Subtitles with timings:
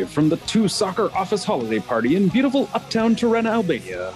[0.00, 4.14] live from the Two Soccer Office Holiday Party in beautiful uptown Tirana, Albania.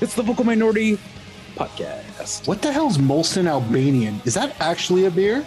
[0.00, 0.98] It's the Vocal Minority
[1.54, 2.46] Podcast.
[2.48, 4.20] What the hell's Molson Albanian?
[4.24, 5.44] Is that actually a beer?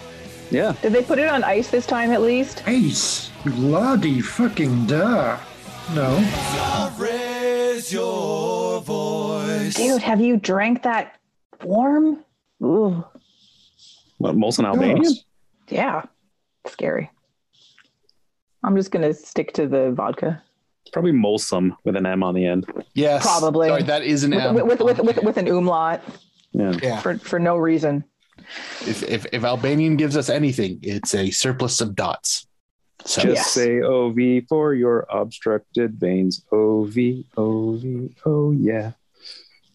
[0.50, 0.74] Yeah.
[0.82, 2.62] Did they put it on ice this time at least?
[2.66, 5.36] Ace, bloody fucking duh.
[5.94, 6.18] No.
[6.96, 9.74] Raise your voice.
[9.74, 11.18] Dude, have you drank that
[11.64, 12.24] warm?
[12.62, 13.04] Ooh,
[14.18, 15.12] What, Molson Albanian?
[15.68, 16.04] Yeah.
[16.66, 17.10] Scary.
[18.62, 20.42] I'm just gonna stick to the vodka.
[20.92, 22.66] Probably Molsum with an M on the end.
[22.94, 23.22] Yes.
[23.22, 23.68] Probably.
[23.68, 24.54] Sorry, that is an With, M.
[24.66, 26.02] with, with, with, with an umlaut
[26.52, 26.72] Yeah.
[26.82, 27.00] yeah.
[27.00, 28.04] for, for no reason.
[28.86, 32.46] If, if if Albanian gives us anything, it's a surplus of dots.
[33.04, 33.50] So Just Yes.
[33.52, 36.44] say OV for your obstructed veins.
[36.52, 36.96] OV,
[37.36, 38.92] OV, oh yeah.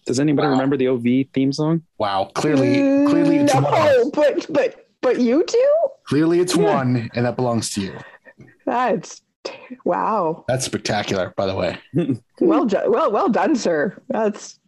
[0.06, 0.54] Does anybody Wow.
[0.54, 1.84] remember the OV theme song?
[1.98, 2.74] wow, clearly
[3.08, 4.10] clearly mm, it's no, one.
[4.12, 5.74] but but but you do.
[6.08, 6.76] Clearly it's Yeah.
[6.76, 7.94] one, and that belongs to you.
[8.68, 9.22] Ah, That's
[9.84, 10.44] wow.
[10.48, 11.78] That's spectacular, by the way.
[12.42, 12.66] Well.
[12.88, 14.02] Well well done, sir.
[14.10, 14.60] That's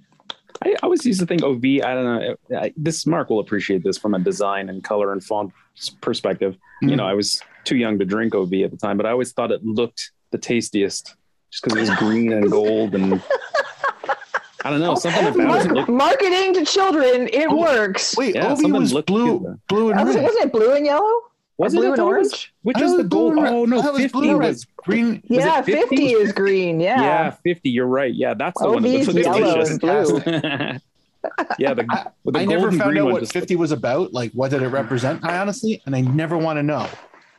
[0.63, 1.63] I always used to think OV.
[1.83, 2.35] I don't know.
[2.57, 6.57] I, this Mark will appreciate this from a design and color and font s- perspective.
[6.81, 7.09] You know, mm.
[7.09, 9.63] I was too young to drink OV at the time, but I always thought it
[9.65, 11.15] looked the tastiest
[11.51, 13.21] just because it was green and gold and
[14.63, 15.89] I don't know something about it Mar- look.
[15.89, 17.27] marketing to children.
[17.31, 18.17] It Oh, works.
[18.17, 20.07] Wait, Yeah, Obi something was blue, blue and red.
[20.07, 21.21] wasn't it blue and yellow?
[21.57, 21.79] Was Or it?
[21.79, 22.53] blue and thought was- orange?
[22.63, 23.47] Which is the it was blue gold?
[23.47, 25.23] Oh no, thought it was fifty blue and was green.
[25.29, 25.81] Was Yeah, 50?
[25.81, 26.79] 50 is green.
[26.79, 27.01] Yeah.
[27.01, 27.69] Yeah, 50.
[27.69, 28.13] You're right.
[28.13, 29.69] Yeah, that's the one that OV's looks yellow delicious.
[29.71, 30.21] and blue.
[31.59, 34.13] yeah, the, I, the I never found green out one what 50 was about.
[34.13, 35.23] Like, what did it represent?
[35.25, 36.87] I honestly, and I never want to know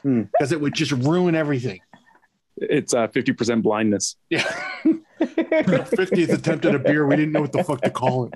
[0.03, 0.23] Hmm.
[0.33, 1.81] because it would just ruin everything.
[2.57, 4.17] It's uh, 50% blindness.
[4.31, 4.43] Yeah.
[5.21, 7.07] 50th attempt at a beer.
[7.07, 8.35] We didn't know what the fuck to call it.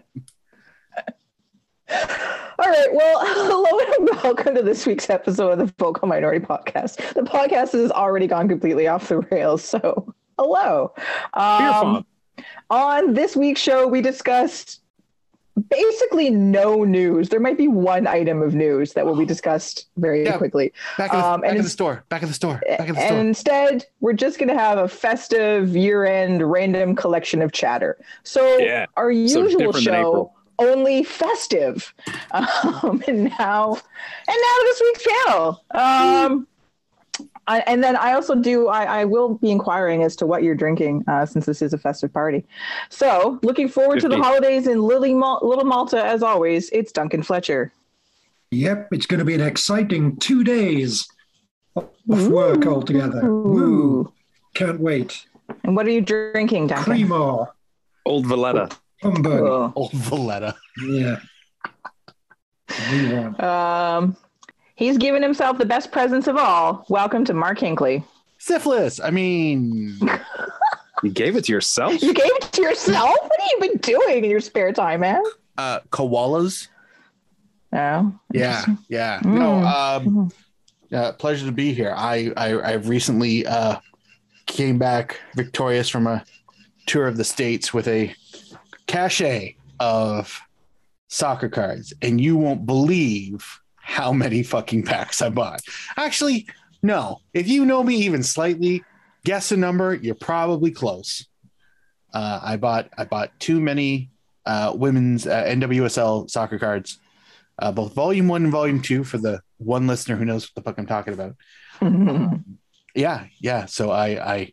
[2.59, 2.89] All right.
[2.93, 7.15] Well, hello and welcome to this week's episode of the Vocal Minority Podcast.
[7.15, 9.65] The podcast has already gone completely off the rails.
[9.65, 10.93] So, hello.
[10.97, 12.07] Beer Um,
[12.71, 14.81] on this week's show, we discussed
[15.69, 17.29] basically no news.
[17.29, 20.37] There might be one item of news that will be discussed very Yeah.
[20.39, 20.73] quickly.
[20.97, 22.05] Back, of the, um, back and the store.
[22.09, 22.61] Back of the store.
[22.67, 26.97] Back of the And instead, we're just going to have a festive year end random
[26.97, 27.99] collection of chatter.
[28.25, 28.87] So, Yeah.
[28.97, 30.35] our So usual different than show April.
[30.59, 31.95] Only festive.
[32.31, 35.65] Um, and now, and now this week's panel.
[35.71, 36.47] Um,
[37.47, 38.69] I, and then I also do.
[38.69, 41.79] I, I will be inquiring as to what you're drinking, uh, since this is a
[41.79, 42.45] festive party.
[42.89, 46.71] So, looking forward to the holidays in Lily Mal- Little Malta as always.
[46.71, 47.73] It's Duncan Fletcher.
[48.53, 51.09] Yep, it's going to be an exciting two days
[51.75, 53.23] of work altogether.
[53.23, 54.13] Woo!
[54.55, 55.27] Can't wait.
[55.65, 56.93] And what are you drinking, Duncan?
[56.93, 57.49] Cremor,
[58.05, 58.69] Old Valletta.
[59.03, 59.39] Humbug.
[59.41, 59.73] Cool.
[59.77, 60.55] Old Valletta.
[60.87, 61.19] Yeah.
[63.39, 64.17] Um,
[64.77, 66.87] he's given himself the best presents of all.
[66.89, 68.05] Welcome to Mark Hinkley.
[68.39, 69.01] Syphilis.
[69.01, 69.99] I mean,
[71.03, 72.01] You gave it to yourself?
[72.01, 73.11] You gave it to yourself?
[73.23, 75.23] What have you been doing in your spare time, man?
[75.59, 76.69] uh, koalas.
[77.73, 78.15] No.
[78.33, 78.65] Yeah.
[78.89, 79.21] Yeah.
[79.21, 79.39] Mm.
[79.39, 79.53] No.
[79.65, 80.33] Um,
[80.93, 81.93] uh, pleasure to be here.
[81.97, 83.81] I, I, I recently uh,
[84.47, 86.25] came back victorious from a
[86.87, 88.15] tour of the states with a
[88.87, 90.41] cachet of
[91.09, 95.61] soccer cards, and you won't believe how many fucking packs I bought.
[95.97, 96.47] Actually,
[96.83, 97.21] no.
[97.35, 98.85] If you know me even slightly,
[99.25, 99.95] guess a number.
[99.95, 101.27] You're probably close.
[102.13, 104.11] Uh, I bought I bought too many
[104.47, 106.99] uh, women's uh, NWSL soccer cards,
[107.59, 110.63] uh, both Volume One and Volume Two for the one listener who knows what the
[110.63, 111.37] fuck I'm talking about.
[112.95, 113.67] Yeah, yeah.
[113.67, 114.53] So I I,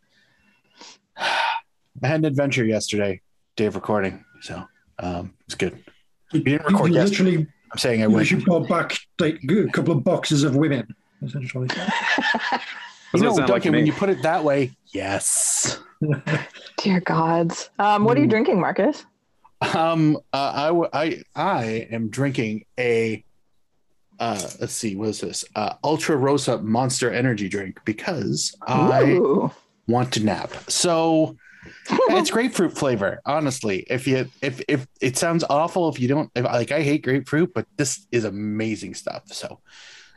[1.18, 3.22] I had an adventure yesterday,
[3.60, 4.24] day of recording.
[4.42, 4.64] So
[5.00, 5.84] um, it's good.
[6.32, 7.24] You, didn't record you yesterday.
[7.32, 8.30] literally I'm saying I wish.
[8.30, 10.88] should brought back like a couple of boxes of women,
[11.22, 11.68] essentially.
[13.12, 15.80] You know, sound like Duncan, when you put it that way, yes.
[16.78, 17.72] Dear gods.
[17.80, 18.30] Um, what are you Mm.
[18.30, 19.04] drinking, Marcus?
[19.74, 23.26] Um, uh, I, w- I, I am drinking a,
[24.20, 25.44] uh, let's see, what is this?
[25.56, 29.50] Uh, Ultra Rosa Monster Energy drink because I Ooh.
[29.88, 30.52] want to nap.
[30.70, 31.36] So
[31.90, 33.20] it's grapefruit flavor.
[33.26, 37.04] Honestly, if you, if, if it sounds awful, if you don't, if, like I hate
[37.04, 39.24] grapefruit, but this is amazing stuff.
[39.28, 39.60] So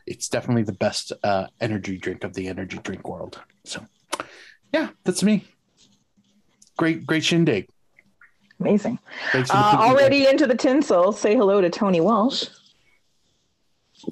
[0.06, 3.40] it's definitely the best uh, energy drink of the energy drink world.
[3.64, 3.86] So
[4.72, 5.44] yeah, that's me.
[6.76, 7.68] Great, great shindig.
[8.60, 8.98] Amazing.
[9.32, 9.82] Thanks Uh, cookie.
[9.82, 11.12] already into the tinsel.
[11.12, 12.46] Say hello to Tony Walsh.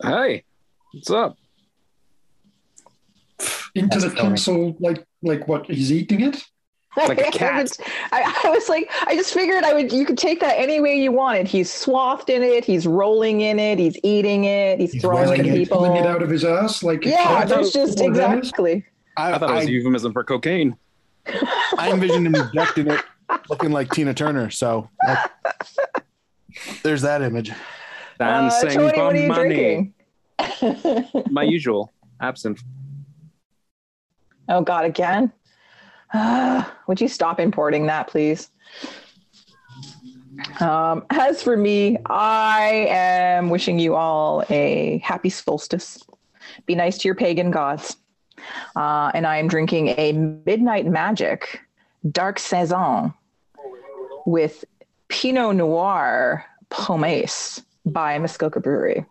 [0.02, 0.44] Hey,
[0.92, 1.36] what's up?
[3.74, 4.28] Into That's the funny.
[4.30, 5.66] tinsel, like like what?
[5.66, 6.42] He's eating it.
[6.96, 7.76] Like a cat.
[8.10, 9.92] I, I was like, I just figured I would.
[9.92, 11.46] You could take that any way you wanted.
[11.46, 12.64] He's swathed in it.
[12.64, 13.78] He's rolling in it.
[13.78, 14.80] He's eating it.
[14.80, 15.78] He's, He's throwing it at people.
[15.78, 18.84] pulling it out of his ass like a yeah, cat that's just of exactly.
[19.16, 20.76] I, I thought it was I- a euphemism for cocaine.
[21.78, 23.00] I envisioned him injecting it,
[23.48, 24.50] looking like Tina Turner.
[24.50, 25.30] So that-
[26.82, 27.50] there's that image.
[27.50, 27.54] Uh,
[28.18, 29.94] Dancing Tony, for what are you money.
[30.60, 31.24] drinking?
[31.30, 32.62] My usual absinthe.
[34.48, 35.32] oh God, again?
[36.12, 38.50] Uh, would you stop importing that, please?
[40.60, 46.02] Um, as for me, I am wishing you all a happy solstice.
[46.66, 47.96] Be nice to your pagan gods.
[48.74, 51.60] Uh, and I am drinking a Midnight Magic
[52.10, 53.12] Dark Saison
[54.24, 54.64] with
[55.08, 59.04] Pinot Noir Pomace by Muskoka Brewery.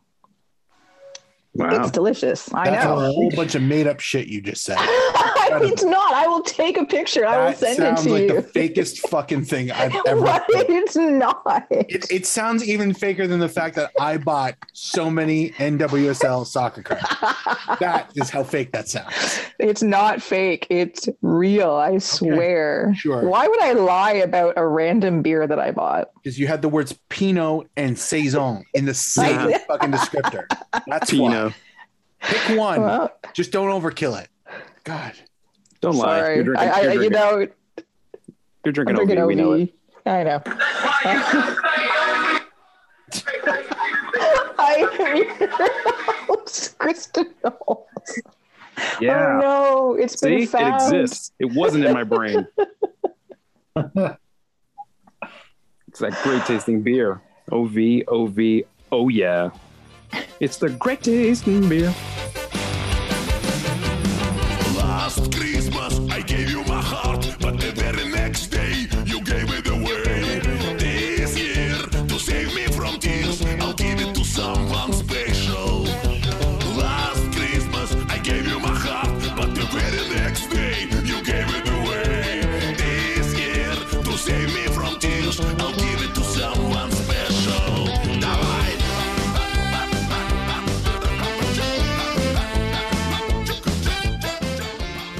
[1.54, 1.81] Wow.
[1.81, 2.52] It's delicious.
[2.54, 3.00] I That's know.
[3.00, 4.78] a whole bunch of made up shit you just said.
[5.63, 6.13] it's not.
[6.13, 7.25] I will take a picture.
[7.25, 8.30] I will That send it sounds to like you.
[8.30, 10.46] Sounds like the fakest fucking thing I've ever What?
[10.50, 11.68] It's not.
[11.69, 16.84] It, it sounds even faker than the fact that I bought so many NWSL soccer
[16.84, 17.06] cards.
[17.80, 19.40] That is how fake that sounds.
[19.60, 20.68] It's not fake.
[20.69, 21.72] It's real.
[21.72, 22.94] I swear.
[22.95, 23.28] sure.
[23.28, 26.10] Why would I lie about a random beer that I bought?
[26.16, 30.45] Because you had the words Pinot and Saison in the same fucking descriptor.
[30.88, 31.18] That's why.
[31.30, 31.54] Pino.
[32.22, 32.81] Pick one.
[32.81, 34.30] Well, Just don't overkill it.
[34.84, 35.13] God.
[35.81, 36.34] Don't lie.
[36.34, 37.48] You're drinking, I, I, you're you know,
[38.66, 39.28] you're drinking drinking OV.
[39.28, 39.74] We know it.
[40.06, 40.42] I know.
[40.46, 41.60] I
[46.80, 47.58] Kristin Knowles.
[47.68, 47.86] Oh,
[49.02, 49.36] yeah.
[49.36, 50.94] Oh no, it's See, been found.
[50.94, 51.34] it exists.
[51.40, 52.48] It wasn't in my brain.
[53.76, 54.18] it's
[56.00, 57.22] that great tasting beer.
[57.52, 58.40] OV, OV,
[58.92, 59.50] oh yeah.
[60.40, 61.94] It's the great tasting beer.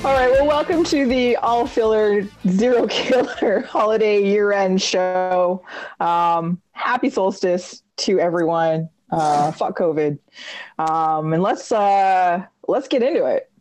[0.10, 5.64] All right, well, welcome to the all filler, zero killer holiday year end show.
[6.00, 8.90] Um, happy solstice to everyone.
[9.12, 10.18] Uh, fuck COVID.
[10.80, 13.52] Um, and let's uh, let's get into it.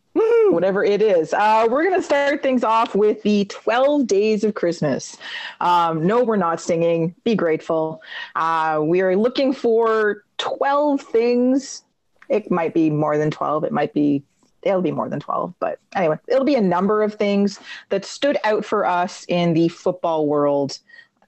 [0.49, 5.17] Whatever it is, uh, we're gonna start things off with the twelve days of Christmas.
[5.61, 7.13] Um, no, we're not singing.
[7.23, 8.01] Be grateful.
[8.35, 11.83] Uh, we are looking for twelve things.
[12.27, 13.63] It might be more than twelve.
[13.65, 14.23] It might be
[14.63, 17.59] it'll be more than 12 but anyway it'll be a number of things
[17.89, 20.79] that stood out for us in the football world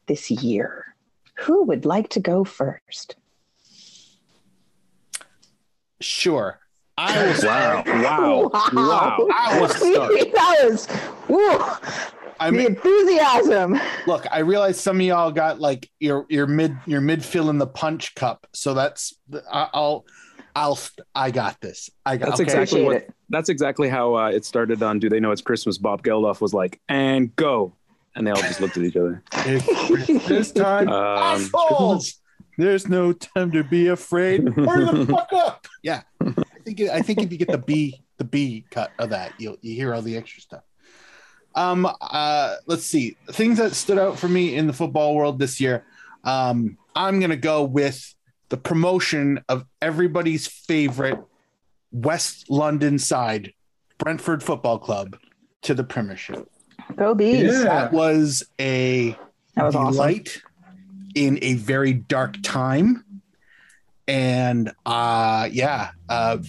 [0.07, 0.95] this year
[1.36, 3.16] who would like to go first
[6.01, 6.60] Sure.
[6.98, 7.83] I was Wow.
[7.86, 8.50] Wow.
[8.74, 9.28] Wow.
[9.34, 10.12] I was stuck.
[10.12, 10.88] that was
[11.27, 11.57] woo,
[12.39, 16.75] I the mean, enthusiasm look, I realize some of y'all got like your your mid
[16.86, 18.45] your mid fill in the punch cup.
[18.54, 19.16] So that's
[19.51, 20.06] I'll
[20.56, 20.80] I'll
[21.15, 21.89] I got this.
[22.06, 22.44] I got That's okay.
[22.51, 22.95] exactly what.
[22.98, 23.13] It.
[23.30, 25.00] That's exactly how uh, it started on.
[25.00, 25.77] Do they know it's Christmas?
[25.77, 27.74] Bob Geldof was like, "And go,"
[28.15, 29.24] and they all just looked at each other.
[30.27, 30.89] This time.
[30.92, 32.15] Um, assholes.
[32.58, 34.48] There's no time to be afraid.
[34.50, 35.67] Hurry the fuck up.
[35.84, 36.01] Yeah.
[36.22, 39.58] I think I think if you get the B the B cut of that, you'll
[39.62, 40.63] you hear all the extra stuff.
[41.55, 43.17] Um uh let's see.
[43.31, 45.86] Things that stood out for me in the football world this year.
[46.24, 48.13] Um I'm gonna go with
[48.51, 51.17] the promotion of everybody's favorite
[51.93, 53.53] West London side,
[53.98, 55.15] Brentford Football Club,
[55.63, 56.50] to the Premiership.
[56.98, 57.63] go bees Yeah.
[57.63, 59.15] That was a
[59.55, 60.41] that was awesome delight
[61.15, 63.05] in a very dark time.
[64.08, 66.39] And uh yeah, uh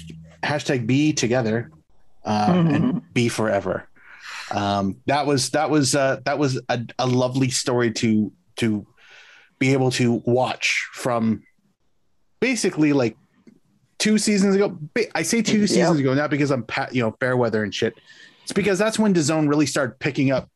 [0.43, 1.71] hashtag be together
[2.25, 2.75] uh Mhm.
[2.75, 3.89] and be forever.
[4.51, 8.85] Um that was that was uh that was a, a lovely story to to
[9.61, 11.43] be able to watch from
[12.47, 13.17] basically like
[14.01, 14.77] two seasons ago.
[15.15, 15.69] I say two Yep.
[15.69, 17.95] seasons ago, not because I'm pat, you know, fair weather and shit.
[18.43, 20.51] It's because that's when DAZN really started picking up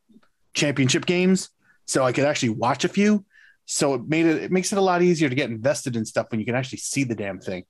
[0.53, 1.49] championship games,
[1.85, 3.23] so I could actually watch a few.
[3.65, 6.27] So it made it it makes it a lot easier to get invested in stuff
[6.29, 7.63] when you can actually see the damn thing.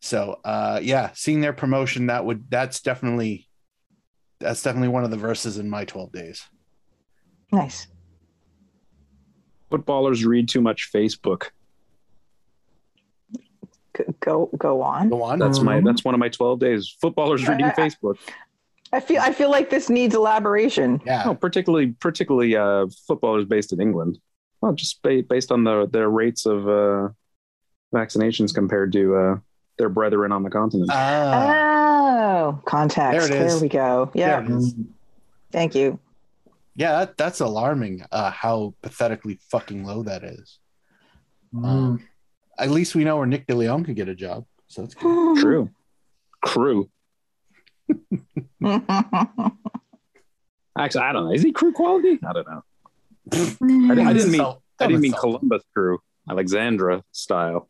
[0.00, 3.48] So uh yeah, seeing their promotion that would that's definitely
[4.40, 6.42] that's definitely one of the verses in my 12 days.
[7.50, 7.86] nice
[9.70, 11.46] footballers read too much Facebook.
[13.96, 15.38] G- go go on Go on.
[15.38, 15.80] That's my.
[15.80, 15.84] Mhm.
[15.84, 16.96] That's one of my twelve days.
[17.00, 18.16] Footballers reading I- I- Facebook.
[18.92, 21.24] i feel i feel like this needs elaboration yeah.
[21.26, 24.18] Oh, particularly particularly uh, footballers based in England.
[24.60, 27.08] Well, just ba- based on the their rates of uh,
[27.94, 29.36] vaccinations compared to uh,
[29.78, 30.90] their brethren on the continent.
[30.92, 31.60] Ah,
[32.46, 33.28] Oh, context.
[33.28, 33.52] There it is.
[33.54, 34.10] There we go.
[34.14, 34.40] Yeah.
[34.40, 34.74] There it is.
[35.50, 35.98] Thank you.
[36.76, 38.04] Yeah, that, that's alarming.
[38.10, 40.58] Uh, how pathetically fucking low that is.
[41.54, 41.64] Mm.
[41.64, 42.02] Um,
[42.58, 44.44] at least we know where Nick DeLeon could get a job.
[44.68, 45.36] So that's good.
[45.38, 45.70] True.
[46.42, 46.88] Crew.
[50.76, 51.32] Actually, I don't know.
[51.32, 52.18] Is he crew quality?
[52.26, 52.62] I don't know.
[53.32, 54.40] I, didn't- I didn't mean
[54.80, 57.68] I didn't mean Columbus crew, Alexandra style.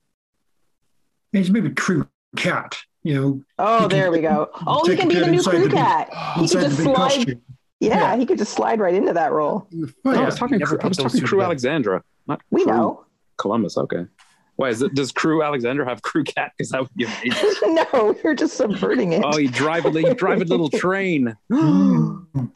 [1.32, 3.42] He's maybe Crewe Cat, you know.
[3.58, 4.50] oh, You can there we go.
[4.66, 6.08] Oh, he can be the new crew the big- cat.
[6.36, 7.40] He Inside could just slide.
[7.80, 8.16] Yeah, Yeah.
[8.16, 9.68] he could just slide right into that role.
[9.74, 10.58] Oh, No, I was talking.
[10.60, 11.42] Crew, I was talking crew together.
[11.44, 13.04] Alexandra, not We crew know.
[13.36, 13.76] Columbus.
[13.76, 14.06] Okay.
[14.56, 14.94] Why is it?
[14.94, 16.52] Does Crewe Alexandra have Crewe Cat?
[16.56, 17.74] Because that would be amazing.
[17.74, 19.22] no, you're just subverting it.
[19.24, 21.36] oh, you drive a you drive a little train.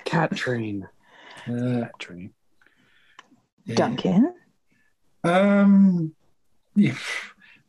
[0.04, 0.88] Cat train.
[1.48, 2.30] Uh, Train.
[3.64, 3.74] yeah.
[3.74, 4.34] Duncan.
[5.24, 6.14] Um,
[6.76, 6.94] yeah.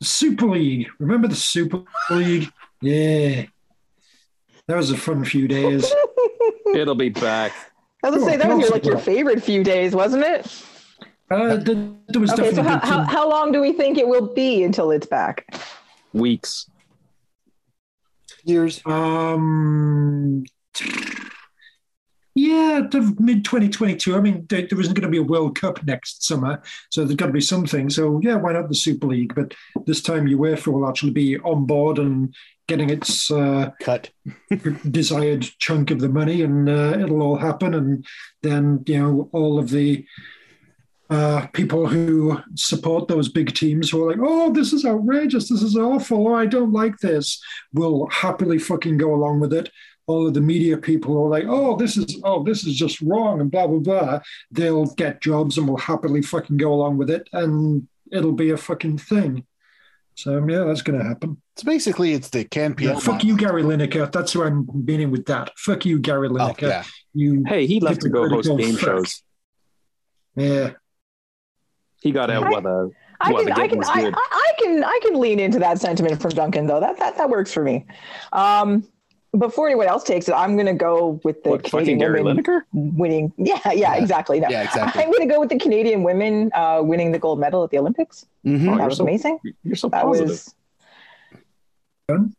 [0.01, 0.89] Super League.
[0.99, 2.51] Remember the Super League?
[2.81, 3.45] Yeah.
[4.67, 5.89] That was a fun few days.
[6.75, 7.53] It'll be back.
[8.03, 10.63] I was gonna say that was your, like your favorite few days, wasn't it?
[11.31, 14.33] Uh, th- there was Okay, so how, how, how long do we think it will
[14.33, 15.53] be until it's back?
[16.13, 16.69] Weeks.
[18.43, 18.81] Years.
[18.85, 20.43] Um,
[22.35, 22.81] yeah,
[23.19, 24.15] mid 2022.
[24.15, 27.15] I mean, there, there wasn't going to be a World Cup next summer, so there's
[27.15, 27.89] got to be something.
[27.89, 29.35] So, yeah, why not the Super League?
[29.35, 29.53] But
[29.85, 32.33] this time, UEFA will actually be on board and
[32.67, 34.11] getting its uh, Cut.
[34.89, 37.73] desired chunk of the money, and uh, it'll all happen.
[37.73, 38.05] And
[38.41, 40.05] then, you know, all of the
[41.09, 45.61] uh, people who support those big teams who are like, oh, this is outrageous, this
[45.63, 47.41] is awful, oh, I don't like this,
[47.73, 49.69] will happily fucking go along with it.
[50.05, 52.99] All of the media people who are like, oh, this is oh, this is just
[53.01, 54.19] wrong, and blah blah blah.
[54.49, 58.57] They'll get jobs and will happily fucking go along with it, and it'll be a
[58.57, 59.45] fucking thing.
[60.15, 61.39] So yeah, that's gonna happen.
[61.57, 62.99] So basically, it's the can Yeah, PL.
[63.01, 64.11] fuck you, Gary Lineker.
[64.11, 65.51] That's who I'm meaning with that.
[65.59, 66.61] Fuck you, Gary Oh, Lineker.
[66.69, 66.83] yeah.
[67.13, 68.83] You, Hey, he left to go host Hypocritical game fuck.
[69.05, 69.23] shows.
[70.35, 70.71] yeah.
[72.01, 72.91] He got out I- with a.
[73.21, 74.11] I Well, can, the I can, I.
[74.15, 76.79] I, I can, I can lean into that sentiment from Duncan though.
[76.79, 77.85] That that that works for me.
[78.31, 78.87] Um,
[79.37, 82.41] before anyone else takes it, I'm going to go with the What, Canadian Gary women
[82.43, 82.61] Lineker?
[82.73, 83.33] winning.
[83.37, 83.95] Yeah, yeah, Yeah.
[83.95, 84.39] exactly.
[84.39, 84.47] No.
[84.49, 85.03] Yeah, exactly.
[85.03, 87.77] I'm going to go with the Canadian women uh, winning the gold medal at the
[87.77, 88.25] Olympics.
[88.45, 88.73] Mhm.
[88.73, 89.37] Oh, that was so- amazing.
[89.65, 90.29] You're so That positive.
[90.29, 90.55] was.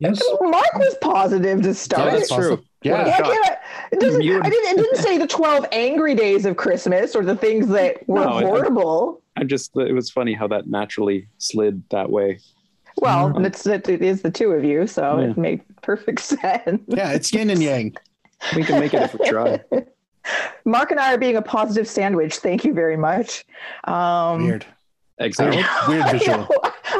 [0.00, 0.20] Yes.
[0.40, 2.12] Mark was positive to Yeah, start.
[2.12, 2.60] that's true.
[2.82, 3.06] Yeah.
[3.06, 3.26] Yeah, shot.
[3.28, 3.56] yeah,
[3.92, 7.36] it, doesn't, I didn't, it didn't say the 12 angry days of Christmas or the
[7.36, 9.22] things that were No, it- horrible.
[9.40, 12.38] I just it was funny how that naturally slid that way.
[13.00, 13.46] well, Mhm.
[13.46, 15.30] it's, it, it is the two of you, so Yeah.
[15.30, 16.82] it made perfect sense.
[16.88, 17.96] Yeah, it's yin and yang.
[18.54, 19.60] We can make it if we try.
[20.64, 22.36] Mark and I are being a positive sandwich.
[22.36, 23.44] Thank you very much.
[23.84, 24.66] Um, Weird.
[25.18, 25.64] Egg salad.
[25.88, 26.38] Weird I, visual.
[26.38, 26.48] know.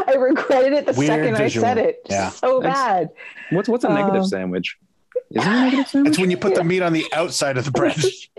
[0.07, 1.67] I regretted it the Weird second visual.
[1.67, 1.97] I said it.
[2.09, 2.31] Yeah.
[2.31, 2.79] So Thanks.
[2.79, 3.09] bad.
[3.51, 4.77] What's what's a negative Um, sandwich?
[5.33, 6.11] Is it a negative sandwich?
[6.11, 7.97] It's when you put the meat on the outside of the bread.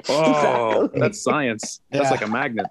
[0.10, 1.00] Oh, Exactly.
[1.00, 1.82] that's science.
[1.92, 2.10] That's Yeah.
[2.12, 2.66] like a magnet.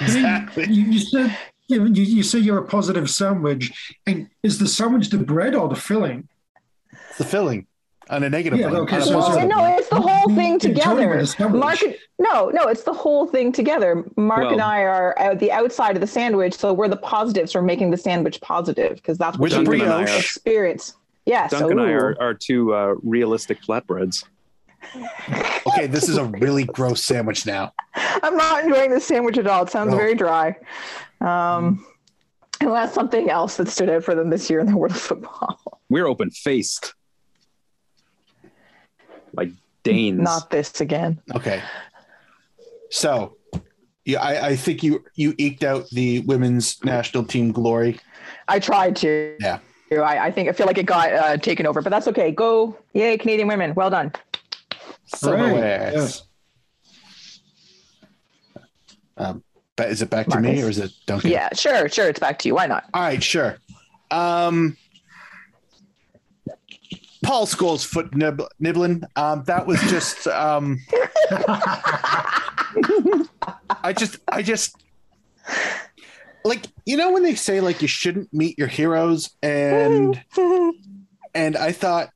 [0.00, 0.64] Exactly.
[0.66, 1.36] You, you said
[1.68, 5.68] you, you, you say you're a positive sandwich, and is the sandwich the bread or
[5.68, 6.28] the filling?
[7.08, 7.66] It's the filling
[8.10, 8.76] on a negative Yeah, one.
[8.82, 11.48] okay, so- Well, so- no, it's the whole thing You- you told me together.
[11.48, 14.04] Mark, and- no, no, it's the whole thing together.
[14.16, 17.52] Mark Well- and I are at the outside of the sandwich, so we're the positives
[17.52, 20.18] for making the sandwich positive because that's We're what the you Duncan and I are-
[20.18, 20.94] experience.
[21.24, 21.52] Yes.
[21.52, 24.24] Duncan and I are, are two uh, realistic flatbreads.
[25.66, 27.72] Okay, this is a really gross sandwich now.
[27.94, 29.64] I'm not enjoying this sandwich at all.
[29.64, 29.96] It sounds No.
[29.96, 30.54] very dry.
[31.20, 31.84] Um,
[32.60, 35.80] unless something else that stood out for them this year in the world of football.
[35.88, 36.94] We're open faced.
[39.32, 39.50] Like
[39.82, 40.20] Danes.
[40.20, 41.20] Not this again.
[41.34, 41.62] Okay.
[42.90, 43.36] So,
[44.04, 47.98] yeah, I, I think you you eked out the women's national team glory.
[48.48, 49.36] I tried to.
[49.40, 49.58] Yeah.
[49.92, 52.32] I, I think I feel like it got uh, taken over, but that's okay.
[52.32, 53.74] Go, yay, Canadian women!
[53.74, 54.12] Well done.
[55.16, 55.92] Silverware.
[55.94, 56.22] Yes.
[59.16, 59.44] Um,
[59.76, 61.30] but is it back to me or is it Duncan?
[61.30, 62.08] Yeah, sure, sure.
[62.08, 62.54] It's back to you.
[62.54, 62.84] Why not?
[62.94, 63.58] All right, sure.
[64.10, 64.76] Um,
[67.24, 69.02] Paul Scholes foot nib- nibbling.
[69.16, 70.26] Um, that was just.
[70.26, 70.78] Um,
[73.82, 74.76] I just, I just,
[76.44, 80.22] like you know when they say like you shouldn't meet your heroes, and
[81.34, 82.10] and I thought,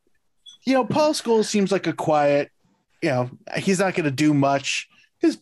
[0.64, 2.50] you know, Paul Scholes seems like a quiet,
[3.02, 4.88] you know, he's not going to do much.
[5.18, 5.38] His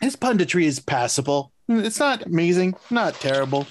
[0.00, 1.52] his punditry is passable.
[1.68, 3.66] It's not amazing, not terrible.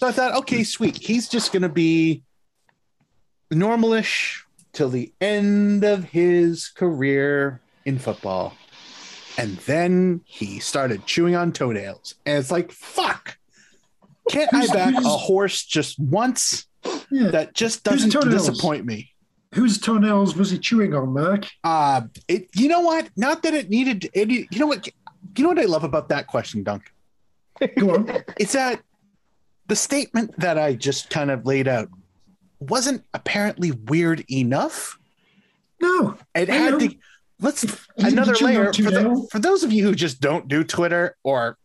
[0.00, 0.96] So I thought, okay, sweet.
[0.96, 2.22] He's just going to be
[3.52, 4.40] normalish
[4.72, 8.54] till the end of his career in football.
[9.36, 12.14] And then he started chewing on toenails.
[12.26, 13.36] And it's like, fuck.
[14.30, 16.66] Can't I back a horse just once?
[17.10, 17.30] Yeah.
[17.30, 19.13] That just doesn't disappoint me.
[19.54, 21.46] Whose toenails was he chewing on, Mark?
[21.62, 22.48] Uh, it.
[22.54, 23.10] You know what?
[23.16, 24.10] Not that it needed.
[24.12, 24.86] It, you know what?
[25.36, 26.92] You know what I love about that question, Dunk?
[27.78, 28.24] Go on.
[28.38, 28.82] It's that
[29.68, 31.88] the statement that I just kind of laid out
[32.58, 34.98] wasn't apparently weird enough.
[35.80, 36.18] No.
[36.34, 36.78] It I had know.
[36.80, 36.96] to.
[37.40, 37.62] Let's
[37.96, 41.58] He another layer for, the, for those of you who just don't do Twitter or,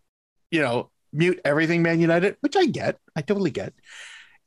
[0.50, 3.74] you know, mute everything Man United, which I get, I totally get.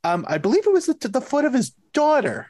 [0.05, 2.49] Um, I believe it was to the foot of his daughter,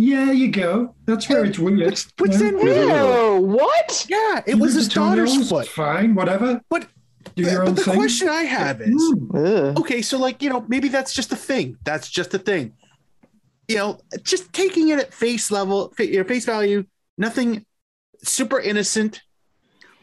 [0.00, 0.94] Yeah, you go.
[1.06, 1.80] That's where it's weird.
[1.90, 2.38] which, which Yeah.
[2.38, 4.06] then really, Ew, what?
[4.08, 5.66] yeah, it You was his the daughter's foot.
[5.66, 6.60] Fine, whatever.
[6.70, 6.86] But,
[7.34, 7.94] Do your but own the thing.
[7.94, 9.76] question I have is, Mm.
[9.80, 11.78] Okay, so like you know, maybe that's just a thing.
[11.84, 12.74] That's just a thing.
[13.66, 16.84] You know, just taking it at face level, fa- you know, face value,
[17.18, 17.66] nothing
[18.22, 19.20] super innocent.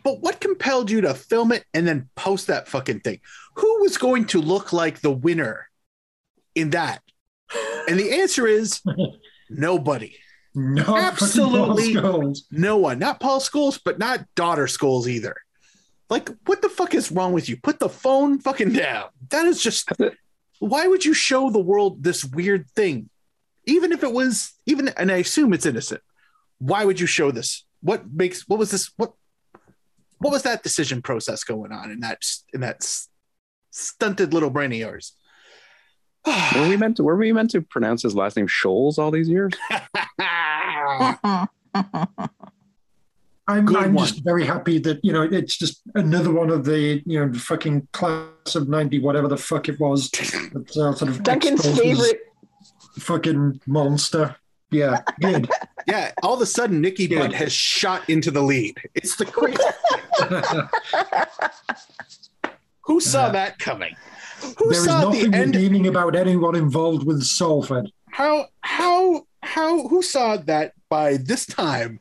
[0.04, 3.22] But what compelled you to film it and then post that fucking thing?
[3.56, 5.70] Who was going to look like the winner
[6.54, 7.02] in that?
[7.88, 8.82] And the answer is
[9.50, 10.16] nobody.
[10.54, 11.94] Not Absolutely.
[11.94, 12.40] fucking Paul Scholes.
[12.52, 13.00] No one.
[13.00, 15.36] Not Paul Schools, but not daughter Schools either.
[16.10, 17.58] Like, what the fuck is wrong with you?
[17.58, 19.10] Put the phone fucking down.
[19.30, 19.90] That is just
[20.60, 23.10] why would you show the world this weird thing?
[23.66, 26.02] Even if it was even and I assume it's innocent.
[26.60, 27.66] Why would you show this?
[27.82, 29.14] What makes what was this what
[30.20, 32.22] what was that decision process going on in that
[32.54, 32.88] in that
[33.72, 35.14] stunted little brain of yours?
[36.56, 37.04] Were we meant to?
[37.04, 39.54] Were we meant to pronounce his last name Scholes all these years?
[43.48, 47.24] I'm, I'm just very happy that you know it's just another one of the you
[47.24, 50.10] know fucking class of ninety whatever the fuck it was.
[50.10, 52.22] That, uh, sort of Duncan's favorite.
[53.00, 54.36] fucking monster.
[54.72, 55.48] Yeah, good.
[55.88, 57.20] yeah, all of a sudden Nicky Yeah.
[57.20, 58.76] Butt has shot into the lead.
[58.96, 59.60] It's the crazy.
[62.86, 63.32] Who saw Yeah.
[63.34, 63.96] that coming?
[64.58, 65.56] Who there is saw the nothing end?
[65.56, 67.92] redeeming about anyone involved with Salford.
[68.12, 72.00] How how how who saw that by this time?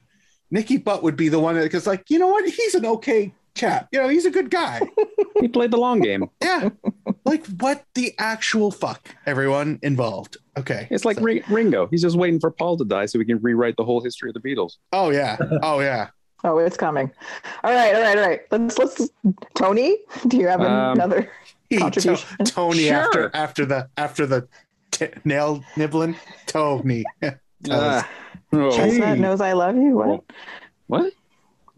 [0.51, 3.35] Nicky Butt would be the one that because like you know what he's an okay
[3.55, 3.89] chap.
[3.93, 4.81] You know he's a good guy.
[5.41, 6.31] He played the long game.
[6.41, 6.69] Yeah.
[7.25, 9.09] like what the actual fuck?
[9.27, 10.37] Everyone involved.
[10.57, 10.87] Okay.
[10.93, 11.89] It's like So- Ri- Ringo.
[11.89, 14.35] He's just waiting for Paul to die so we can rewrite the whole history of
[14.35, 14.75] the Beatles.
[14.93, 15.37] oh yeah.
[15.63, 16.09] Oh yeah.
[16.47, 17.11] Oh, it's coming.
[17.65, 18.41] All right, all right, all right.
[18.51, 19.09] Let's let's.
[19.55, 19.97] Tony,
[20.29, 21.31] do you have Um, another?
[21.75, 22.29] He, Contribution.
[22.39, 22.95] To- Tony Sure.
[22.95, 24.49] after after the after the
[24.91, 27.05] t- nail nibbling Tony.
[27.71, 28.07] Ah.
[28.53, 29.97] Oh, Chestnut knows I love you.
[29.97, 30.25] What?
[30.87, 31.13] what?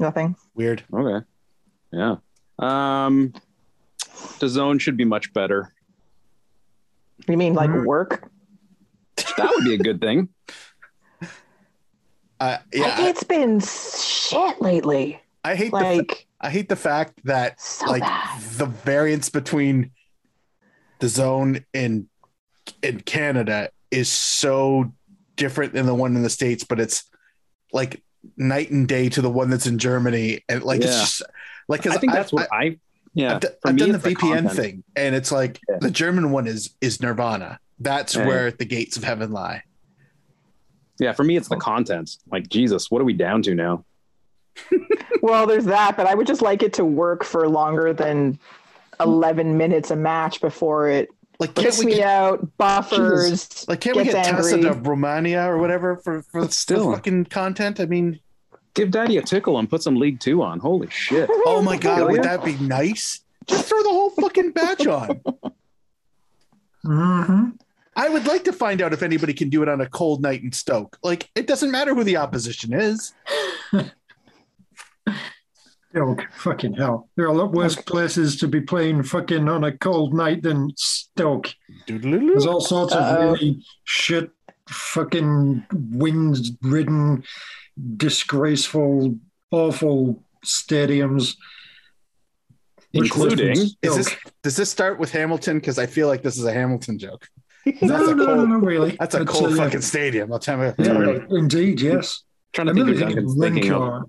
[0.01, 0.35] Nothing.
[0.57, 0.83] Weird.
[0.93, 1.25] Okay.
[1.93, 2.17] Yeah.
[2.59, 3.33] Um,
[4.41, 5.73] DAZN should be much better.
[7.29, 7.85] You mean like Mhm.
[7.87, 8.29] work?
[9.37, 10.29] That would be a good thing.
[12.41, 12.97] Uh, yeah.
[12.97, 15.23] think it's been shit lately.
[15.47, 18.41] I, I hate the Like I hate the fact that so like bad.
[18.59, 19.91] the variance between
[21.01, 22.09] DAZN in
[22.83, 24.93] in Canada is so
[25.37, 27.05] different than the one in the states, but it's
[27.73, 28.03] like
[28.37, 31.01] night and day to the one that's in Germany, and like it's Yeah.
[31.01, 31.23] just
[31.69, 32.79] like 'cause I think I've- that's what I.
[33.15, 34.53] Yeah, I've, d- for I've me, done the it's the VPN content.
[34.53, 35.77] thing, and it's like Yeah.
[35.81, 37.59] the German one is is Nirvana.
[37.79, 38.27] That's Yeah.
[38.27, 39.63] where the gates of heaven lie.
[40.99, 42.17] Yeah, for me, it's the content.
[42.31, 43.85] Like Jesus, what are we down to now?
[45.23, 48.39] Well, there's that, but I would just like it to work for longer than
[49.01, 53.67] eleven minutes a match before it Like kicks me get out, buffers.
[53.69, 54.71] like can't we gets get Tessa angry.
[54.71, 56.85] of Romania or whatever for for, But still.
[56.91, 57.81] for fucking content?
[57.81, 58.21] I mean,
[58.75, 60.59] Give Daddy a tickle and put some League Two on.
[60.61, 61.29] Holy shit!
[61.47, 63.21] oh my god, would that be nice?
[63.47, 65.21] Just throw the whole fucking batch on.
[66.85, 67.51] hmm
[67.99, 70.43] I would like to find out if anybody can do it on a cold night
[70.43, 70.99] in Stoke.
[71.03, 73.15] Like, it doesn't matter who the opposition is.
[75.99, 77.09] Oh, fucking hell.
[77.17, 80.73] There are a lot worse places to be playing fucking on a cold night than
[80.77, 81.55] Stoke.
[81.87, 83.33] There's all sorts of Uh-oh.
[83.33, 84.31] really shit,
[84.69, 87.25] fucking wind ridden,
[87.97, 89.17] disgraceful,
[89.51, 91.37] awful stadiums.
[92.95, 95.59] Much worse than Including- Is this does this start with Hamilton?
[95.59, 97.29] Because I feel like this is a Hamilton joke.
[97.83, 98.97] No, That's a no, no, cold- no, really.
[99.01, 100.33] That's a But, cold uh, fucking stadium.
[100.33, 100.73] I'll tell you.
[100.79, 102.23] Yeah, indeed, yes.
[102.53, 104.07] trying to I'm think really of thinking Duncan's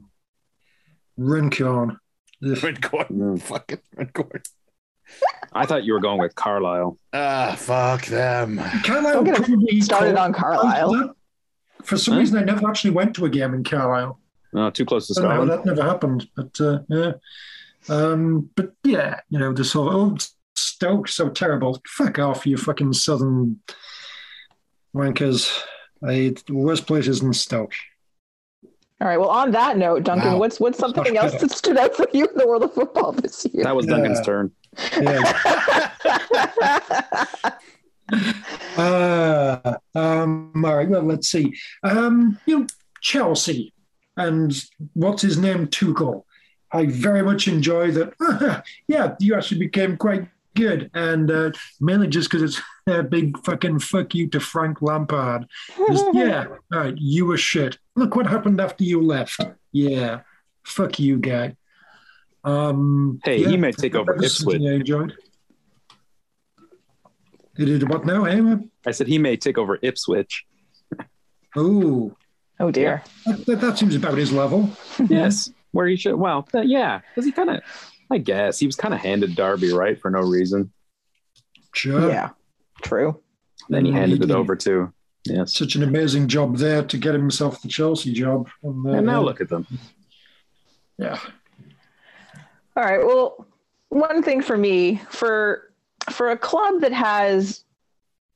[1.18, 1.68] thinking of.
[1.72, 2.00] Runcorn.
[2.42, 2.58] Runcorn.
[2.58, 2.64] Ugh.
[2.64, 3.10] Red court.
[3.10, 3.42] Mm.
[3.42, 4.48] Fucking red court.
[5.54, 6.98] I thought you were going with Carlisle.
[7.14, 8.58] Ah, fuck them.
[8.84, 11.16] Carlisle Don't get probably started on Carlisle.
[11.84, 12.20] For some Huh?
[12.20, 14.20] reason, I never actually went to a game in Carlisle.
[14.54, 15.52] Oh, too close to I don't know, Scotland.
[15.52, 16.30] that never happened.
[16.36, 17.12] But uh, yeah,
[17.90, 20.18] um, but yeah, you know, the sort of oh,
[20.56, 21.82] Stoke so terrible.
[21.88, 23.60] Fuck off, you fucking southern
[24.96, 25.62] wankers.
[26.04, 27.74] I the worst places in Stoke.
[29.00, 29.18] All right.
[29.20, 30.40] Well, on that note, Duncan, Wow.
[30.40, 33.46] what's what's something else that stood out for you in the world of football this
[33.54, 33.64] year?
[33.64, 34.52] That was Duncan's turn.
[35.00, 35.90] Yeah.
[38.78, 41.54] Uh, Um, all right, well, let's see.
[41.84, 42.68] Um, you know,
[43.02, 43.74] Chelsea
[44.16, 44.54] and
[44.94, 46.24] what's his name, Tuchel.
[46.72, 48.64] I very much enjoy that.
[48.88, 53.80] yeah, you actually became quite good, and uh, mainly just because it's a big fucking
[53.80, 55.46] fuck you to Frank Lampard.
[55.88, 57.78] Just, yeah, all right, you were shit.
[57.98, 59.40] Look what happened after you left.
[59.72, 60.22] Yeah,
[60.64, 61.56] fuck you, guy.
[62.44, 64.72] Um, Hey, yeah, he may take over that was something Ipswich.
[64.72, 65.14] I enjoyed.
[67.58, 68.58] He did what now, eh?
[68.86, 70.46] I said he may take over Ipswich.
[71.56, 72.16] Oh,
[72.60, 73.04] Oh dear.
[73.26, 74.70] that, that, that seems about his level.
[75.10, 76.16] Yes, where he should.
[76.16, 77.62] Well, uh, yeah, because he kind of,
[78.12, 80.72] I guess, he was kind of handed Derby right for no reason.
[81.74, 82.10] Sure.
[82.10, 82.30] Yeah.
[82.84, 83.22] True.
[83.70, 84.94] Then he handed it over to
[85.26, 85.54] yes.
[85.56, 88.50] Such an amazing job there to get himself the Chelsea job.
[88.64, 89.66] And, uh, And now look at them.
[90.98, 91.20] Yeah.
[92.76, 93.06] All right.
[93.06, 93.46] Well,
[93.90, 95.72] one thing for me, for
[96.12, 97.64] for a club that has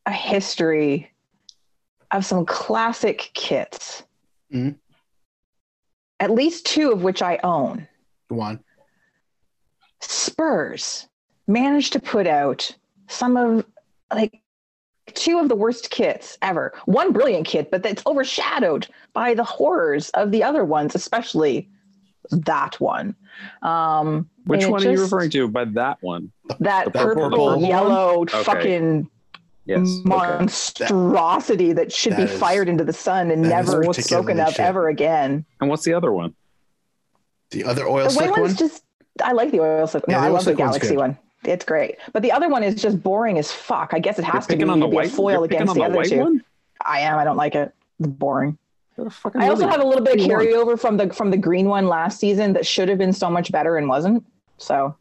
[0.05, 1.09] a history
[2.11, 4.03] of some classic kits,
[4.53, 4.75] Mhm.
[6.19, 7.87] at least two of which I own,
[8.29, 8.63] Go on.
[10.01, 11.07] Spurs
[11.47, 12.75] managed to put out
[13.07, 13.65] some of
[14.13, 14.40] like
[15.13, 16.73] two of the worst kits ever.
[16.85, 21.69] One brilliant kit, but that's overshadowed by the horrors of the other ones, especially
[22.31, 23.15] that one.
[23.61, 26.31] Um, Which and it one are you referring to by that one?
[26.59, 27.61] That The purple, purple one?
[27.65, 28.43] yellow, Okay.
[28.43, 29.09] fucking
[29.65, 29.79] Yes.
[29.79, 30.01] okay.
[30.05, 34.49] monstrosity that should be That is- fired into the sun and never particularly spoken of
[34.49, 34.59] shit.
[34.59, 35.45] ever again.
[35.59, 36.33] And what's the other one?
[37.51, 38.55] The other oil The slick one's one.
[38.55, 38.83] just
[39.23, 40.05] I like the oil slick.
[40.07, 41.17] Yeah, No, I love the galaxy one.
[41.43, 41.97] It's great.
[42.13, 43.93] But the other one is just boring as fuck.
[43.93, 45.75] I guess it You're has to be, on the be white a foil against on
[45.75, 46.19] the the other white two.
[46.19, 46.43] one.
[46.85, 47.17] I am.
[47.17, 47.73] I don't like it.
[47.99, 48.57] It's boring.
[48.95, 51.37] What the fucking I also have a little bit of carryover from the from the
[51.37, 54.23] green one last season that should have been so much better and wasn't.
[54.57, 54.95] So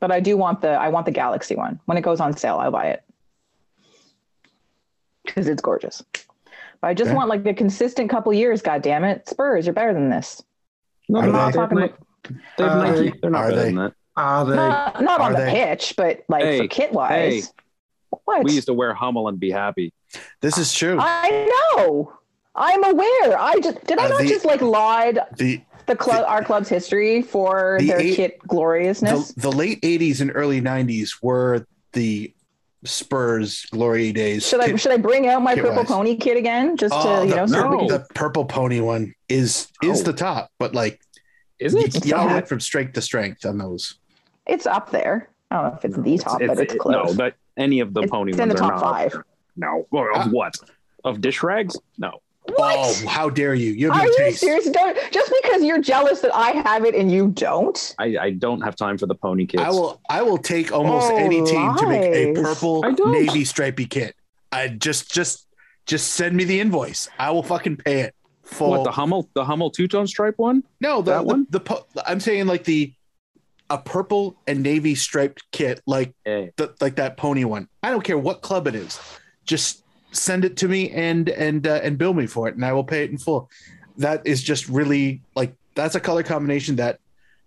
[0.00, 1.78] but I do want the I want the galaxy one.
[1.84, 3.04] When it goes on sale, I'll buy it.
[5.24, 6.02] Because it's gorgeous.
[6.80, 7.16] But I just Okay.
[7.16, 9.28] want like a consistent couple years, god damn it.
[9.28, 10.42] Spurs, you're better than this.
[11.08, 11.38] No, Are they're they?
[11.38, 13.10] not talking They have Ni- they have Are Nike.
[13.10, 13.18] they?
[13.20, 13.66] They're not Are better they?
[13.66, 13.92] than that.
[14.16, 14.56] Are they?
[14.56, 17.52] Not, not on Are the pitch, but like Hey, for kit wise.
[18.24, 18.44] What?
[18.44, 19.92] We used to wear Hummel and be happy.
[20.40, 20.98] This is true.
[21.00, 22.12] I know.
[22.54, 23.38] I'm aware.
[23.40, 26.68] I just did I Uh, not the- just like laud the the club our club's
[26.68, 29.32] history for The their eight- kit gloriousness?
[29.32, 32.32] the, the late 80s and early 90s were the
[32.84, 34.46] Spurs glory days.
[34.46, 35.86] should I should I bring out my purple kit-wise.
[35.86, 37.88] pony kit again just Oh, to you the, know so no.
[37.88, 40.04] the purple pony one is is Oh.
[40.04, 41.00] the top, but like
[41.60, 42.04] Is it?
[42.04, 43.94] y'all went from strength to strength on those.
[44.46, 45.28] It's up there.
[45.50, 46.92] I don't know if it's the top, It's- but it's it- close.
[47.08, 49.12] No, that any of the it's, pony it's in the ones are top not.
[49.12, 49.22] five.
[49.56, 50.54] No, Well, of uh, what?
[51.04, 51.78] Of dish rags?
[51.98, 52.20] No.
[52.56, 52.74] What?
[52.76, 53.72] Oh, how dare you?
[53.72, 54.68] You have Are no you serious?
[54.70, 57.94] Don't just because you're jealous that I have it and you don't.
[57.98, 59.62] I, I don't have time for the pony kids.
[59.62, 63.86] I will I will take almost Oh, any team to make a purple navy stripy
[63.86, 64.16] kit.
[64.50, 65.46] I just just
[65.86, 67.08] just send me the invoice.
[67.18, 68.14] I will fucking pay it.
[68.42, 68.70] Full.
[68.70, 70.64] What the Hummel the Hummel two tone stripe one?
[70.80, 71.46] No, the, That the, one?
[71.50, 72.92] the po- I'm saying like the
[73.72, 76.48] a purple and navy striped kit, like Eh.
[76.56, 77.68] the, like that pony one.
[77.82, 79.00] I don't care what club it is.
[79.46, 79.82] Just
[80.12, 82.84] send it to me and and uh, and bill me for it, and I will
[82.84, 83.48] pay it in full.
[83.96, 86.98] That is just really like that's a color combination that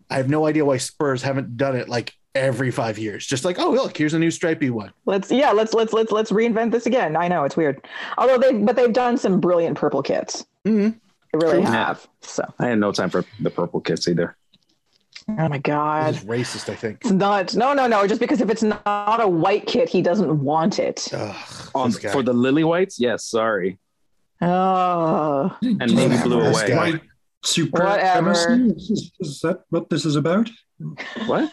[0.09, 3.25] I have no idea why Spurs haven't done it like every five years.
[3.27, 4.91] Just like, oh look, here's a new stripy one.
[5.05, 7.15] Let's yeah, let's let's let's let's reinvent this again.
[7.15, 7.87] I know it's weird.
[8.17, 10.43] Although they but they've done some brilliant purple kits.
[10.65, 10.95] Mhm.
[11.33, 11.71] They really True.
[11.71, 12.07] have.
[12.21, 14.35] So I had no time for the purple kits either.
[15.27, 16.13] Oh my god.
[16.13, 16.99] This is racist, I think.
[17.01, 20.43] It's not no no no, just because if it's not a white kit, he doesn't
[20.43, 21.07] want it.
[21.13, 21.35] Ugh,
[21.75, 23.79] On, for the lily whites, yes, sorry.
[24.41, 26.67] Oh And maybe blew away.
[26.67, 26.91] guy.
[26.91, 27.01] White
[27.43, 28.73] supremacy?
[28.75, 30.49] Is, is that what this is about?
[31.25, 31.51] What?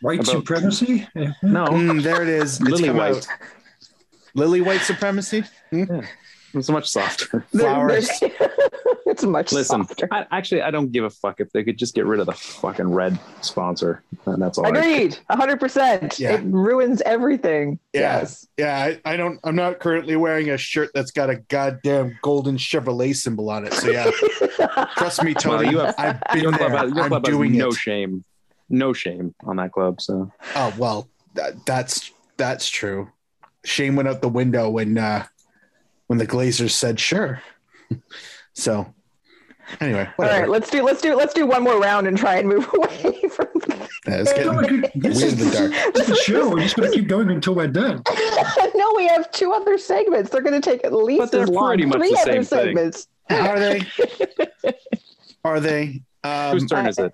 [0.00, 1.06] White About- supremacy?
[1.42, 1.64] No.
[1.66, 2.60] Mm, there it is.
[2.60, 3.16] Lily white.
[3.16, 3.26] out.
[4.34, 5.42] Lily white supremacy.
[5.72, 7.44] It's much softer.
[7.50, 8.08] Flowers.
[9.16, 10.08] It's much Listen, softer.
[10.12, 12.32] I, actually, I don't give a fuck if they could just get rid of the
[12.32, 14.02] fucking red sponsor.
[14.26, 14.66] And that's all.
[14.66, 15.18] I, Agreed.
[15.30, 16.18] hundred percent.
[16.18, 16.34] Yeah.
[16.34, 17.78] It ruins everything.
[17.94, 18.18] Yeah.
[18.20, 18.46] Yes.
[18.58, 19.40] Yeah, I, I don't.
[19.42, 23.72] I'm not currently wearing a shirt that's got a goddamn golden Chevrolet symbol on it.
[23.72, 24.10] So yeah,
[24.96, 25.70] trust me, Well, Tony.
[25.70, 26.68] you have- I've been your there.
[26.70, 27.74] has, your I'm club has doing no it.
[27.74, 28.22] shame,
[28.68, 30.00] no shame on that club.
[30.02, 33.10] So Oh well, that, that's that's true.
[33.64, 35.24] Shame went out the window when uh,
[36.06, 37.40] when the Glazers said sure.
[38.52, 38.92] so
[39.80, 40.40] anyway, All whatever.
[40.42, 43.20] right, let's do let's do let's do one more round and try and move away
[43.30, 43.48] from.
[44.06, 45.94] Yeah, it's getting look, this weird is in the dark.
[45.94, 46.48] this is a show.
[46.50, 48.02] We're just going to keep going until we're done.
[48.74, 50.30] no, we have two other segments.
[50.30, 51.68] They're going to take at least But they're as long.
[51.70, 52.76] pretty much Three the other same thing.
[52.76, 53.08] segments.
[53.30, 53.82] Are they?
[55.44, 56.02] Are they?
[56.24, 57.12] Um, whose turn is it?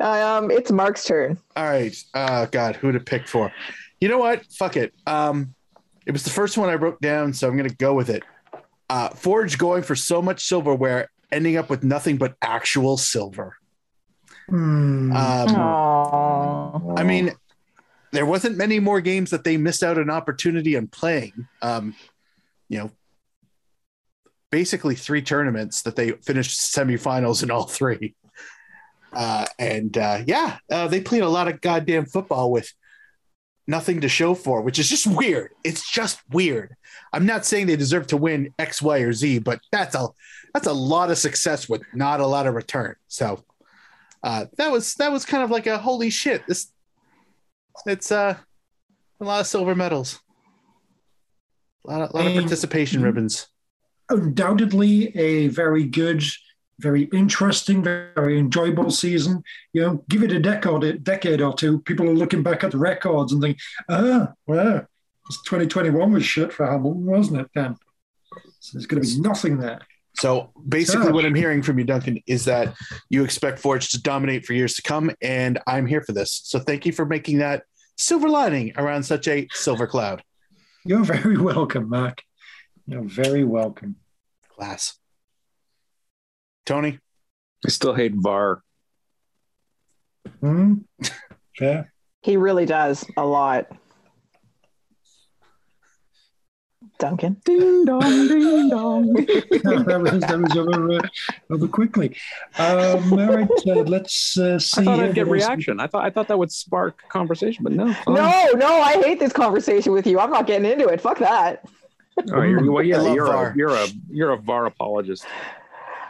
[0.00, 1.38] Um, it's Mark's turn.
[1.56, 1.96] All right.
[2.14, 3.52] Uh God, who to pick for?
[4.00, 4.44] You know what?
[4.52, 4.92] Fuck it.
[5.06, 5.54] Um
[6.06, 8.22] It was the first one I wrote down, so I'm going to go with it.
[8.90, 13.56] Uh, Forge going for so much silverware, ending up with nothing but actual silver.
[14.48, 15.12] Hmm.
[15.12, 17.32] Um, I mean,
[18.12, 21.46] there wasn't many more games that they missed out an opportunity on playing.
[21.60, 21.94] Um,
[22.68, 22.90] you know,
[24.50, 28.14] basically three tournaments that they finished semifinals in all three.
[29.12, 32.72] Uh, and uh, yeah, uh, they played a lot of goddamn football with
[33.66, 35.52] nothing to show for, which is just weird.
[35.64, 36.74] It's just weird.
[37.12, 40.08] I'm not saying they deserve to win X, Y, or Z, but that's a
[40.54, 42.96] that's a lot of success with not a lot of return.
[43.08, 43.44] So
[44.22, 46.46] uh, that was that was kind of like a holy shit.
[46.46, 46.72] This
[47.86, 48.36] it's uh
[49.20, 50.20] a lot of silver medals,
[51.86, 53.48] a lot of, lot of participation ribbons.
[54.10, 56.22] undoubtedly a very good,
[56.78, 59.42] very interesting, very enjoyable season.
[59.72, 62.70] You know, give it a decade, a decade or two, people are looking back at
[62.70, 64.86] the records and think, ah, well, this
[65.44, 67.48] 2021 was shit for Hamilton, wasn't it?
[67.54, 67.76] Then
[68.60, 69.80] so there's going to be nothing there.
[70.16, 71.14] So basically, Gosh.
[71.14, 72.74] what I'm hearing from you, Duncan, is that
[73.08, 76.40] you expect Forge to dominate for years to come, and I'm here for this.
[76.44, 77.62] So thank you for making that
[77.96, 80.22] silver lining around such a silver cloud.
[80.84, 82.22] You're very welcome, Mark.
[82.86, 83.96] You're very welcome.
[84.48, 84.98] Class.
[86.66, 86.98] Tony,
[87.64, 88.62] I still hate VAR.
[90.40, 90.74] Hmm?
[91.56, 91.92] Fair.
[92.22, 93.68] He really does a lot.
[96.98, 97.40] Duncan.
[97.44, 99.12] Ding dong, ding dong.
[99.14, 102.16] that was that was over uh, over quickly.
[102.58, 104.82] Um, all right, uh, let's uh, see.
[104.82, 105.80] I thought I'd get reaction.
[105.80, 107.92] I thought I thought that would spark conversation, but no.
[107.92, 108.14] fine.
[108.14, 110.18] No, no, I hate this conversation with you.
[110.18, 111.00] I'm not getting into it.
[111.00, 111.64] Fuck that.
[112.32, 115.24] Oh, you're, well, yeah, you're a, you're a you're a VAR apologist.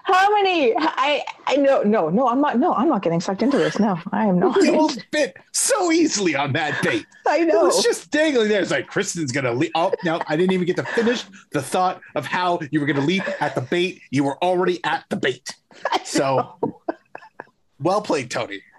[0.08, 0.74] How many?
[0.74, 2.28] I, I no, no, no.
[2.28, 2.58] I'm not.
[2.58, 3.78] No, I'm not getting sucked into this.
[3.78, 4.56] No, I am not.
[4.56, 7.04] we all fit so easily on that date.
[7.28, 7.64] I It know.
[7.64, 8.62] was just dangling there.
[8.62, 9.70] It's like Kristin's gonna leap.
[9.74, 13.04] Oh no, I didn't even get to finish the thought of how you were gonna
[13.04, 14.00] leap at the bait.
[14.10, 15.54] You were already at the bait.
[16.04, 16.58] So
[17.78, 18.62] well played, Tony.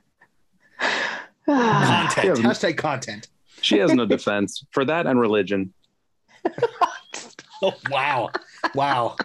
[1.48, 2.40] Ah, content.
[2.40, 2.50] Yeah.
[2.50, 3.28] Hashtag content.
[3.62, 5.74] She has no defense for that and religion.
[7.62, 8.30] Oh wow.
[8.74, 9.18] Wow.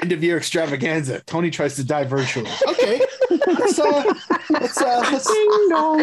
[0.00, 1.20] End of year extravaganza.
[1.20, 2.50] Tony tries to die virtually.
[2.68, 3.00] Okay.
[3.46, 4.14] Let's uh
[4.50, 5.98] let's uh let's Ding dong.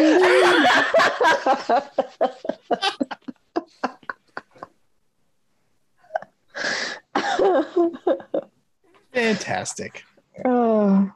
[9.12, 10.04] fantastic.
[10.44, 11.10] oh,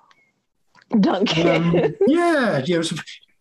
[1.01, 1.49] Duncan.
[1.49, 1.75] Um,
[2.07, 2.93] yeah, yeah, it was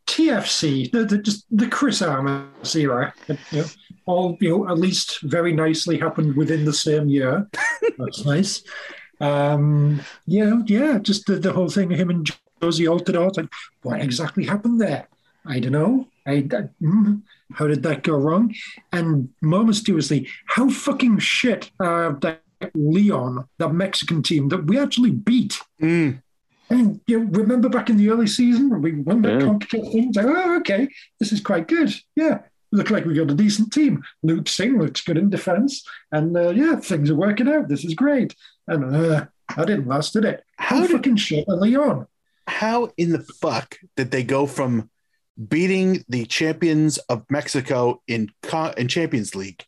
[0.08, 3.14] TFC, the, the just the Chris Armas era.
[3.28, 3.66] You know,
[4.06, 7.48] all you know, at least very nicely happened within the same year.
[7.98, 8.64] That's nice.
[9.20, 12.26] Um, you know, yeah, just the, the whole thing of him and
[12.62, 13.36] Jozy Altidore.
[13.36, 15.08] Like, what exactly happened there?
[15.46, 16.08] I don't know.
[16.28, 17.22] I, I- mm,
[17.54, 18.54] how did that go wrong?
[18.92, 22.42] And more mysteriously, how fucking shit uh, that
[22.74, 25.60] Leon, that Mexican team that we actually beat.
[25.82, 26.22] Mm,
[26.70, 29.40] And you know, remember back in the early season when we won the Yeah.
[29.40, 30.08] CONCACAF thing?
[30.10, 30.88] It's like, oh, okay,
[31.20, 31.94] this is quite good.
[32.16, 32.40] Yeah,
[32.76, 34.04] look like we got a decent team.
[34.24, 37.68] Luke Singh looks good in defense, and uh, yeah, things are working out.
[37.68, 38.36] This is great.
[38.68, 40.44] And uh, I didn't last, did it?
[40.58, 42.08] How How did- fucking shit are Leon?
[42.48, 44.88] how in the fuck did they go from
[45.50, 48.30] beating the champions of Mexico in
[48.78, 49.66] in Champions League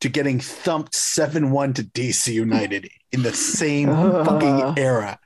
[0.00, 4.24] to getting thumped 7-1 to DC United in the same Ugh.
[4.28, 5.18] fucking era?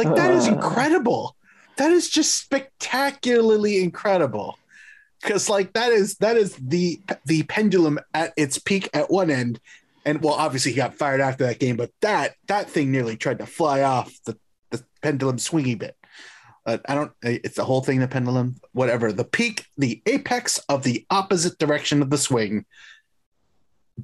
[0.00, 0.54] Like that is Ugh.
[0.54, 1.36] incredible.
[1.76, 4.58] That is just spectacularly incredible.
[5.22, 9.60] Cuz like that is that is the the pendulum at its peak at one end
[10.04, 13.38] and well obviously he got fired after that game but that that thing nearly tried
[13.38, 14.36] to fly off the
[14.70, 15.96] the pendulum swingy bit.
[16.64, 17.12] Uh, I don't.
[17.22, 17.98] It's the whole thing.
[17.98, 19.12] The pendulum, whatever.
[19.12, 22.64] The peak, the apex of the opposite direction of the swing.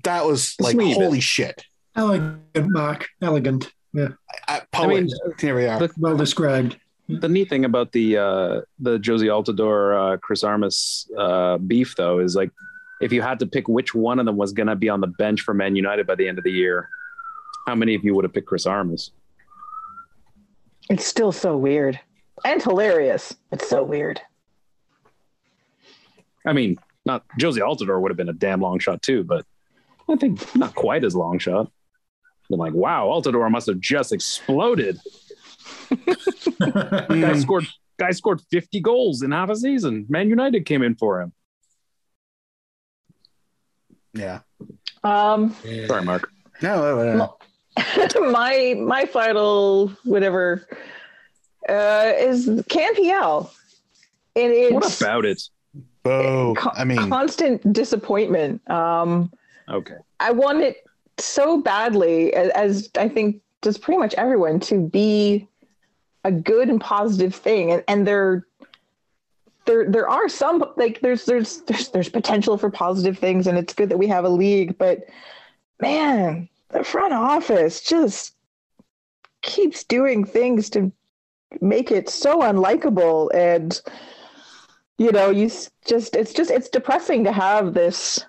[0.02, 1.02] That was The like swingy bit.
[1.04, 1.64] holy shit.
[1.96, 3.08] Elegant, Mark.
[3.22, 3.72] Elegant.
[3.92, 4.08] Yeah,
[4.48, 5.08] I, I mean,
[5.40, 5.78] here we are.
[5.78, 6.78] the- well described.
[7.08, 12.18] The neat thing about the uh, the Jozy Altidore uh, Chris Armas uh, beef though
[12.18, 12.50] is like
[13.00, 15.06] if you had to pick which one of them was going to be on the
[15.06, 16.88] bench for Man United by the end of the year,
[17.66, 19.12] how many of you would have picked Chris Armas?
[20.90, 21.98] It's still so weird
[22.44, 23.34] and hilarious.
[23.52, 24.20] It's so weird.
[26.46, 29.46] I mean, not Jozy Altidore would have been a damn long shot too, but
[30.08, 31.70] I think not quite as long shot.
[32.48, 34.98] Been like, wow, Altidore must have just exploded.
[36.58, 37.20] Mm.
[37.22, 37.66] Guy scored
[37.98, 40.06] guy scored 50 goals in half a season.
[40.08, 41.32] Man United came in for him.
[44.14, 44.40] Yeah.
[45.04, 45.54] Um,
[45.86, 46.30] Sorry, Mark.
[46.62, 47.16] No, no, no,
[48.16, 48.30] no.
[48.32, 50.66] my my final whatever
[51.68, 53.52] uh, is Can PL,
[54.34, 55.42] and it's What about it?
[56.02, 56.54] Boo.
[56.56, 58.68] co- I mean, constant disappointment.
[58.70, 59.30] Um,
[59.70, 59.96] Okay.
[60.18, 60.78] I want it
[61.18, 65.46] so badly, as, as I think just pretty much everyone, to be
[66.28, 67.72] a good and positive thing.
[67.72, 68.46] And, and there,
[69.64, 73.74] there, there are some like there's, there's there's there's potential for positive things, and it's
[73.74, 74.78] good that we have a league.
[74.78, 75.06] But
[75.80, 78.34] man, the front office just
[79.42, 80.92] keeps doing things to
[81.60, 83.80] make it so unlikable and
[84.98, 85.50] you know you
[85.86, 88.22] just it's just it's depressing to have this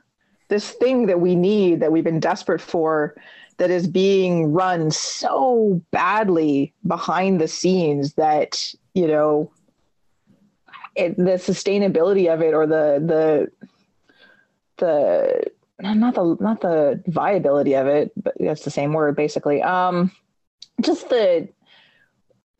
[0.47, 3.15] this thing that we need that we've been desperate for
[3.59, 9.51] that is being run so badly behind the scenes that you know
[10.95, 13.75] it, the sustainability of it or the the
[14.77, 19.61] the not the not the viability of it but that's the same word basically.
[19.61, 20.11] Um
[20.81, 21.47] just the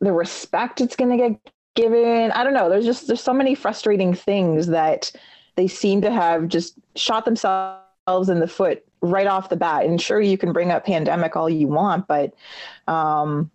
[0.00, 2.30] the respect it's going to get given.
[2.32, 2.68] I don't know.
[2.68, 5.12] There's just there's so many frustrating things that
[5.56, 7.80] they seem to have just shot themselves
[8.28, 11.48] in the foot right off the bat and sure you can bring up pandemic all
[11.48, 12.34] you want but
[12.88, 13.50] um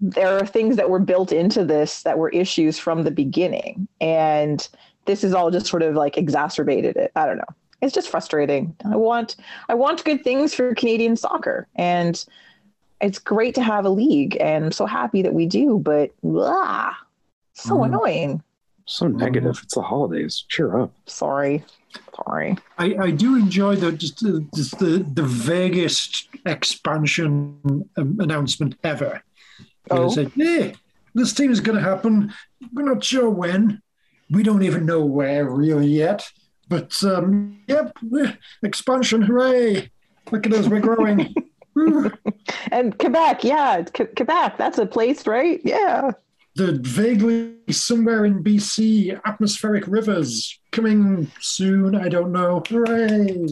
[0.00, 4.68] there are things that were built into this that were issues from the beginning and
[5.06, 8.74] this is all just sort of like exacerbated it i don't know it's just frustrating
[8.90, 9.36] i want
[9.68, 12.24] i want good things for canadian soccer and
[13.00, 16.96] it's great to have a league and i'm so happy that we do but ah,
[17.54, 17.86] so Mhm.
[17.86, 18.42] annoying
[18.90, 19.60] So negative.
[19.62, 20.44] It's the holidays.
[20.48, 20.92] Cheer up.
[21.06, 21.62] sorry
[22.14, 28.76] sorry I, I do enjoy the just the, just the the vaguest expansion um, announcement
[28.84, 29.22] ever.
[29.90, 30.06] Oh.
[30.06, 30.72] It's like, yeah,
[31.14, 32.32] this team is going to happen.
[32.72, 33.82] We're not sure when.
[34.30, 36.30] We don't even know where really yet.
[36.68, 37.96] But um, yep,
[38.62, 39.90] expansion, hooray!
[40.30, 41.34] Look at us, we're growing.
[42.72, 46.10] And quebec yeahQue- quebec that's a place right yeah
[46.58, 51.94] the vaguely somewhere in BC atmospheric rivers coming soon.
[51.94, 52.64] I don't know.
[52.68, 53.46] Hooray!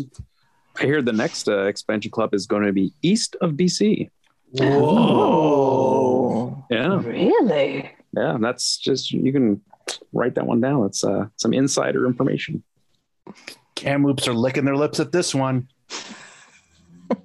[0.77, 4.11] I hear the next uh, expansion club is going to be east of BC.
[4.61, 7.01] oh Yeah.
[7.01, 8.39] really Yeah.
[8.41, 9.63] That's just, you can
[10.13, 10.87] write that one down.
[10.87, 12.65] It's uh, some insider information.
[13.77, 15.69] Kamloops are licking their lips at this one.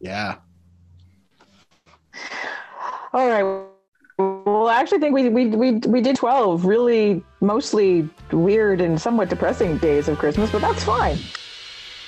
[0.00, 0.36] yeah.
[3.12, 3.73] All right.
[4.64, 9.28] Well, I actually think we, we, we, we did 12 really mostly weird and somewhat
[9.28, 11.18] depressing days of Christmas, but that's fine.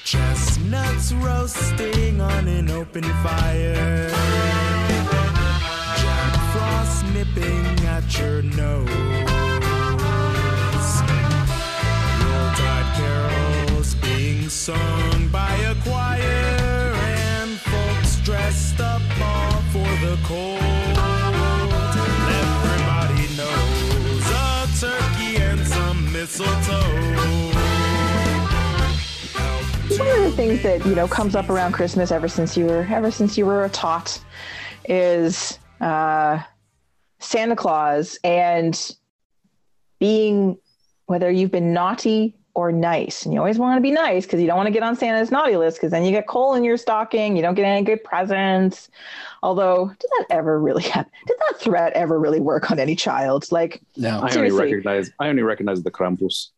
[0.05, 4.09] Chestnuts roasting on an open fire.
[5.99, 8.89] Jack Frost nipping at your nose.
[14.49, 20.66] Sung by a choir and folks dressed up all for the cold.
[26.27, 26.41] One
[30.09, 33.13] of the things that, you know, comes up around Christmas ever since you were ever
[33.13, 34.21] since you were a tot
[34.89, 36.43] is uh,
[37.21, 38.97] Santa Claus and
[40.01, 40.59] being
[41.07, 43.25] whether you've been naughty or nice.
[43.25, 45.31] And you always want to be nice because you don't want to get on Santa's
[45.31, 48.03] naughty list because then you get coal in your stocking, you don't get any good
[48.03, 48.91] presents.
[49.43, 51.11] Although, did that ever really happen?
[51.27, 53.51] Did that threat ever really work on any child?
[53.53, 54.21] Like, No.
[54.23, 56.49] I only recognize, I only recognize the Krampus.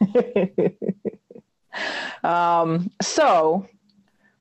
[2.24, 3.66] um, so,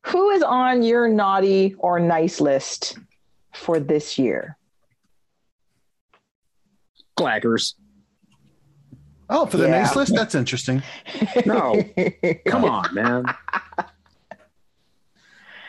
[0.04, 2.98] who is on your naughty or nice list
[3.54, 4.58] for this year?
[7.18, 7.76] Clackers.
[9.30, 9.82] Oh, for the Yeah.
[9.84, 10.14] nice list?
[10.16, 10.82] That's interesting.
[11.46, 11.84] No.
[12.48, 13.26] Come on, man.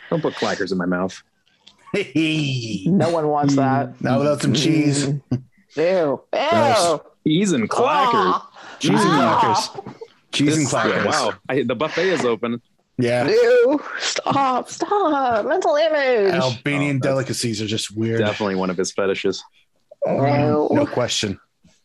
[0.09, 1.21] Don't put clackers in my mouth.
[1.93, 2.83] Hey.
[2.87, 3.99] no one wants that.
[4.01, 5.07] Now without some cheese.
[5.07, 5.43] Mm.
[5.75, 6.21] Ew.
[6.31, 6.87] Gross.
[6.89, 7.01] Ew.
[7.27, 8.13] Cheese and clackers.
[8.13, 8.49] Ah.
[8.79, 9.39] Cheese and Ah.
[9.41, 9.95] clackers.
[10.31, 11.05] Cheese and This- clackers.
[11.05, 11.33] Wow.
[11.49, 12.61] I, the buffet is open.
[12.97, 13.27] Yeah.
[13.27, 13.81] Ew.
[13.99, 14.69] Stop.
[14.69, 15.45] Stop.
[15.45, 16.33] Mental image.
[16.33, 18.19] Albanian Oh, delicacies are just weird.
[18.19, 19.43] Definitely one of his fetishes.
[20.07, 20.69] Ew.
[20.71, 21.39] No question.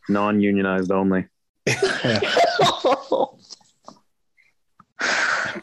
[0.08, 1.26] Non unionized only.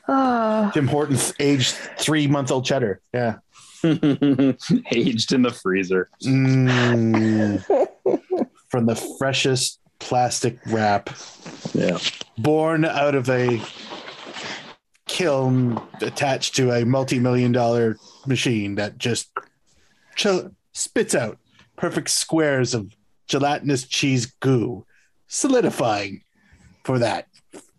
[0.07, 0.69] Ah.
[0.73, 2.99] Tim Hortons aged three month old cheddar.
[3.13, 3.35] Yeah.
[4.91, 6.09] Aged in the freezer.
[6.23, 7.63] Mm.
[8.69, 11.09] From the freshest plastic wrap,
[11.73, 11.97] Yeah.
[12.37, 13.61] born out of a
[15.07, 19.29] kiln attached to a multi million dollar machine that just
[20.73, 21.37] spits out
[21.75, 22.91] perfect squares of
[23.27, 24.85] gelatinous cheese goo,
[25.27, 26.21] solidifying
[26.83, 27.27] for that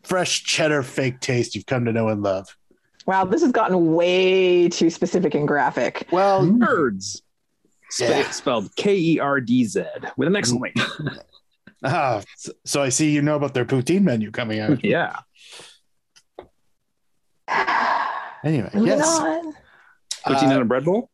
[0.02, 2.57] fresh cheddar fake taste you've come to know and love.
[3.07, 6.07] Wow, this has gotten way too specific and graphic.
[6.11, 7.20] Well, Nerds.
[7.90, 8.30] Spe- Yeah.
[8.30, 9.84] Spelled K E R D Z
[10.16, 10.82] with an exclamation.
[11.84, 12.22] ah,
[12.64, 14.82] so I see you know about their poutine menu coming out.
[14.84, 15.16] yeah.
[18.42, 19.18] Anyway, Moving yes.
[19.20, 19.52] on.
[20.26, 21.11] Poutine Uh, in a bread bowl?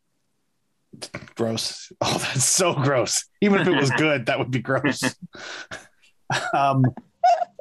[1.36, 1.92] gross.
[2.00, 3.24] Oh, that's so gross.
[3.40, 5.02] Even if it was good, that would be gross.
[6.54, 6.84] um,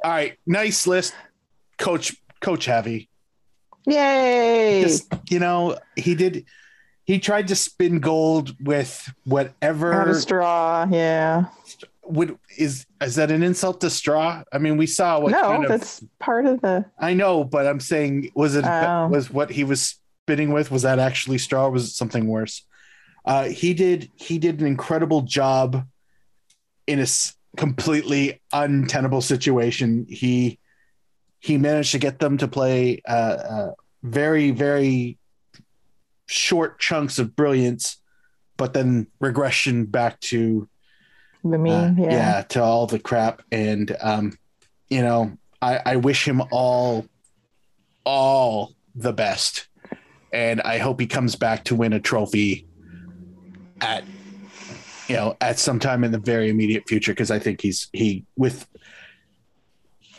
[0.02, 1.14] all right, nice list,
[1.78, 3.09] Coach Coach Heavy.
[3.90, 4.82] Yay!
[4.82, 6.44] Just you know, he did.
[7.04, 10.86] He tried to spin gold with whatever straw.
[10.90, 11.46] Yeah.
[12.04, 14.42] would is is that an insult to straw?
[14.52, 16.84] I mean, we saw what no, kind of that's part of the.
[16.98, 19.08] I know, but I'm saying was it Oh.
[19.08, 22.64] was what he was spinning with was that actually straw or was it something worse?
[23.24, 25.84] Uh, he did he did an incredible job
[26.86, 30.06] in a s- completely untenable situation.
[30.08, 30.58] He
[31.40, 33.72] he managed to get them to play uh, uh,
[34.02, 35.18] very very
[36.26, 37.96] short chunks of brilliance,
[38.56, 40.68] but then regression back to
[41.44, 42.10] The uh, mean, yeah.
[42.10, 42.42] yeah.
[42.50, 44.38] to all the crap and um
[44.88, 45.32] you know
[45.62, 47.06] i i wish him all
[48.04, 49.68] all the best
[50.32, 52.66] and i hope he comes back to win a trophy
[53.80, 54.04] at
[55.08, 58.24] you know at some time in the very immediate future because i think he's he
[58.36, 58.66] with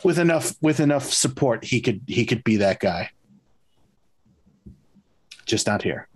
[0.02, 3.10] with enough with enough support he could he could be that guy
[5.46, 6.08] just not here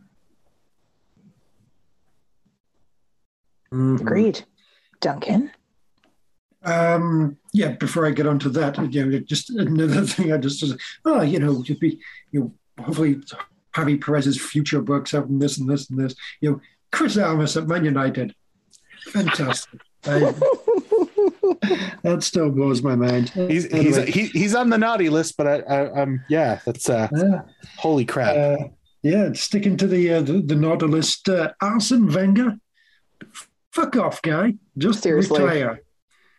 [3.72, 4.01] Mhm.
[4.01, 4.45] Agreed.
[5.01, 5.51] Duncan.
[6.64, 10.64] Um, yeah, before I get onto that, you know, just another thing I just,
[11.05, 12.01] oh, you know, you'd be,
[12.33, 13.16] you know, hopefully
[13.74, 16.14] Javi Perez's future books out and this and this and this.
[16.41, 16.61] You know,
[16.93, 18.35] Chris Almas at Man United.
[19.09, 19.81] Fantastic.
[20.05, 20.18] I,
[22.03, 23.31] that still blows my mind.
[23.31, 26.89] he's he's Anyway, he, he's on the naughty list but i, I i'm yeah that's
[26.89, 27.41] uh yeah.
[27.77, 28.68] holy crap Uh,
[29.07, 32.57] yeah, sticking to the uh, the, the Nautilus, uh, Arsene Wenger.
[33.72, 34.54] Fuck off, guy.
[34.76, 35.42] Just Seriously.
[35.42, 35.80] retire.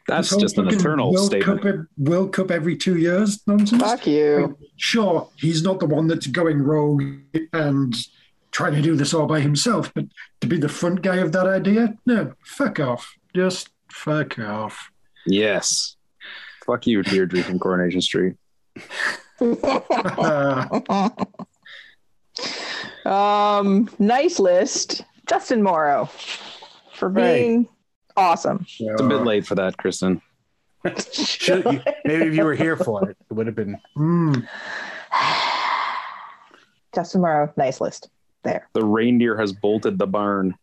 [0.08, 1.62] That's just an fucking eternal World statement.
[1.62, 3.82] Cup, World Cup every two years nonsense.
[3.82, 4.58] Fuck you.
[4.78, 7.04] Sure, he's not the one that's going rogue
[7.54, 7.96] and
[8.52, 10.06] trying to do this all by himself, but
[10.42, 13.16] to be the front guy of that idea, no, fuck off.
[13.36, 14.90] Just fuck off.
[15.26, 15.96] Yes.
[16.66, 18.36] Fuck you, Deirdre from Coronation Street.
[23.06, 25.04] Um, nice list.
[25.28, 26.10] Justin Morrow
[26.94, 27.24] for Right.
[27.42, 27.68] being
[28.16, 28.66] awesome.
[28.80, 30.22] It's a bit late for that, Kristin.
[31.14, 33.78] Should, you- maybe if you were here for it, it would have been.
[33.98, 34.48] mm,
[36.96, 38.10] Justin Morrow, nice list.
[38.44, 38.70] There.
[38.74, 40.56] The reindeer has bolted the barn.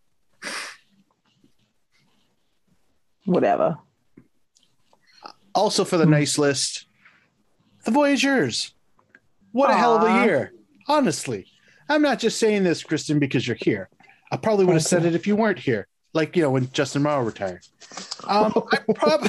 [3.26, 3.76] Whatever.
[5.54, 6.86] Also for the nice list,
[7.84, 8.72] the Voyageurs.
[9.52, 10.52] What a hell of a year.
[10.88, 11.46] Honestly,
[11.88, 13.88] I'm not just saying this, Kristin, because you're here.
[14.30, 15.86] I probably would have Thank said it if you weren't here.
[16.12, 17.66] Like you know when Justin Morrow retired.
[18.28, 19.28] Um, I probably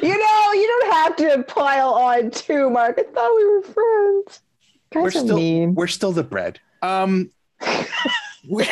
[0.08, 2.96] you know, you don't have to pile on too, Mark.
[2.98, 4.40] I thought we were friends.
[4.92, 5.74] Guys we're are still mean.
[5.74, 6.60] we're still the bread.
[6.82, 7.32] Um,
[8.48, 8.68] we-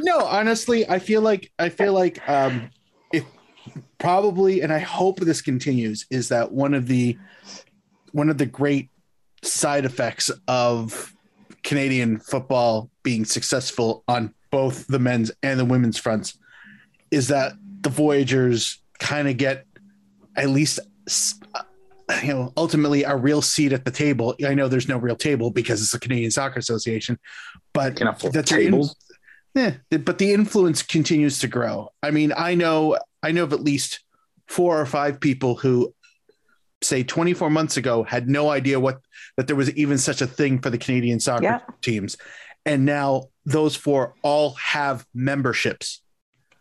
[0.00, 2.70] no, honestly, I feel like I feel like um,
[3.12, 3.24] if
[3.98, 7.16] probably, and I hope this continues, is that one of the
[8.12, 8.90] one of the great
[9.42, 11.14] side effects of
[11.62, 16.38] Canadian football being successful on both the men's and the women's fronts
[17.10, 19.66] is that the Voyageurs kind of get
[20.36, 20.80] at least
[21.54, 21.62] uh,
[22.22, 24.34] you know ultimately a real seat at the table.
[24.46, 27.18] I know there's no real table because it's the Canadian Soccer Association,
[27.72, 27.96] but
[28.32, 28.82] that's they're in-
[29.54, 31.90] yeah, but the influence continues to grow.
[32.02, 34.00] I mean, I know I know of at least
[34.46, 35.94] four or five people who
[36.82, 39.00] say 24 months ago had no idea what
[39.36, 41.60] that there was even such a thing for the Canadian soccer Yeah.
[41.82, 42.16] teams.
[42.64, 46.02] And now those four all have memberships.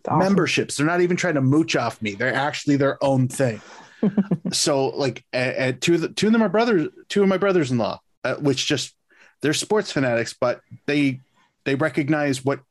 [0.07, 0.19] Awesome.
[0.19, 0.77] Memberships.
[0.77, 2.13] They're not even trying to mooch off me.
[2.13, 3.61] They're actually their own thing.
[4.51, 7.99] so like uh, two of the, two of them are brothers, two of my brothers-in-law,
[8.23, 8.95] uh, which just
[9.41, 11.21] they're sports fanatics, but they
[11.65, 12.61] they recognize what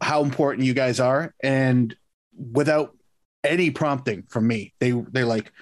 [0.00, 1.94] how important you guys are and
[2.52, 2.96] without
[3.44, 5.52] any prompting from me they they're like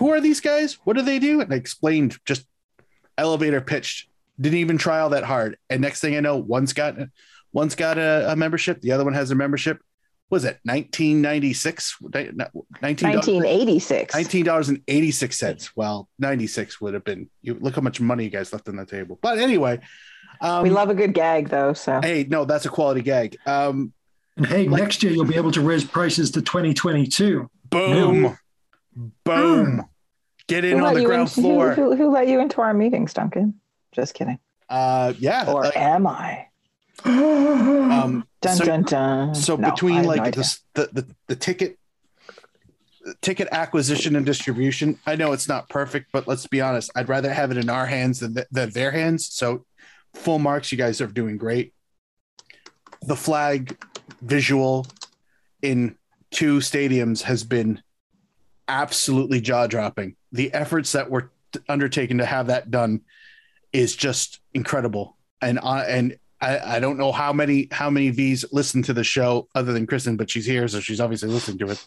[0.00, 0.78] who are these guys?
[0.84, 1.42] What do they do?
[1.42, 2.46] And i explained just
[3.18, 4.08] elevator pitched.
[4.40, 5.58] Didn't even try all that hard.
[5.68, 6.96] And next thing i know one's got
[7.52, 8.80] one's got a, a membership.
[8.80, 9.78] The other one has a membership.
[10.30, 12.38] Was it 1996 19
[12.80, 14.14] 1986.
[14.14, 18.76] $19.86 well 96 would have been you look how much money you guys left on
[18.76, 19.18] the table.
[19.20, 19.80] But anyway
[20.40, 21.74] um, we love a good gag, though.
[21.74, 22.00] So.
[22.00, 23.36] Hey no that's a quality gag.
[23.44, 23.92] Um
[24.38, 27.50] and hey, Like- next year you'll be able to raise prices to 2022.
[27.68, 28.38] boom.
[29.24, 29.84] Boom
[30.50, 32.74] get in who on the ground into, floor Who, who, who let you into our
[32.74, 33.60] meetings, Duncan?
[33.92, 34.38] Just kidding.
[34.68, 36.46] uh yeah Or like, am I?
[37.04, 39.34] um Dun so, dun dun.
[39.34, 41.78] so No, between no like the, the the the ticket
[43.22, 44.98] ticket acquisition and distribution.
[45.06, 46.90] I know it's not perfect, but let's be honest.
[46.94, 49.26] I'd rather have it in our hands than, th- than their hands.
[49.32, 49.64] So,
[50.14, 50.70] full marks.
[50.70, 51.72] You guys are doing great.
[53.02, 53.82] The flag
[54.20, 54.86] visual
[55.62, 55.96] in
[56.30, 57.82] two stadiums has been
[58.70, 60.16] absolutely jaw dropping.
[60.32, 61.30] The efforts that were
[61.68, 63.00] undertaken to have that done
[63.72, 65.16] is just incredible.
[65.42, 69.04] And I and I, I don't know how many how many V's listen to the
[69.04, 71.84] show other than Kristin, but she's here, so she's obviously listening to it.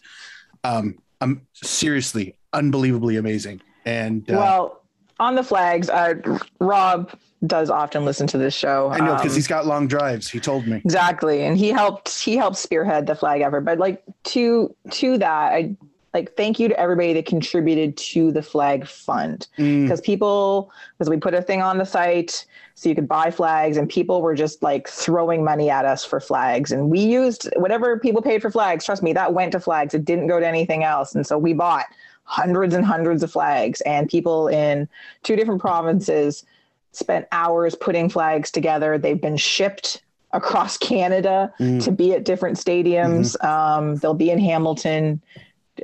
[0.62, 3.62] Um, I'm seriously unbelievably amazing.
[3.84, 4.82] And uh, well,
[5.20, 6.14] on the flags, uh,
[6.60, 7.16] Rob
[7.46, 8.90] does often listen to this show.
[8.90, 10.28] I know because Um, he's got long drives.
[10.30, 10.76] He told me.
[10.84, 15.52] exactly and he helped he helped spearhead the flag effort but like to to that
[15.52, 15.76] i
[16.14, 19.48] like thank you to everybody that contributed to the flag fund.
[19.58, 22.46] Mm, because people because we put a thing on the site
[22.76, 26.20] so you could buy flags and people were just like throwing money at us for
[26.20, 26.72] flags.
[26.72, 28.84] And we used whatever people paid for flags.
[28.84, 29.92] Trust me that went to flags.
[29.94, 31.14] It didn't go to anything else.
[31.14, 31.86] And so we bought
[32.24, 33.80] hundreds and hundreds of flags.
[33.82, 34.88] And people in
[35.24, 36.44] two different provinces
[36.92, 38.98] spent hours putting flags together.
[38.98, 40.02] They've been shipped
[40.32, 41.82] across canada Mm.
[41.84, 43.42] to be at different stadiums.
[43.44, 45.20] Um, they'll be in hamilton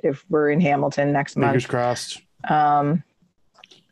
[0.02, 2.20] if we're in hamilton next month fingers crossed.
[2.48, 3.02] um,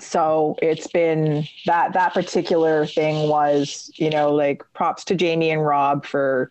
[0.01, 5.65] so it's been that that particular thing was, you know, like props to Jamie and
[5.65, 6.51] Rob for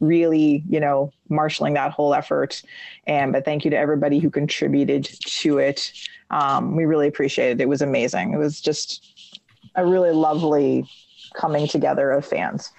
[0.00, 2.62] really, you know, marshaling that whole effort.
[3.06, 5.92] And but thank you to everybody who contributed to it.
[6.30, 7.60] Um, we really appreciate it.
[7.60, 8.32] It was amazing.
[8.32, 9.38] It was just
[9.74, 10.88] a really lovely
[11.34, 12.72] coming together of fans.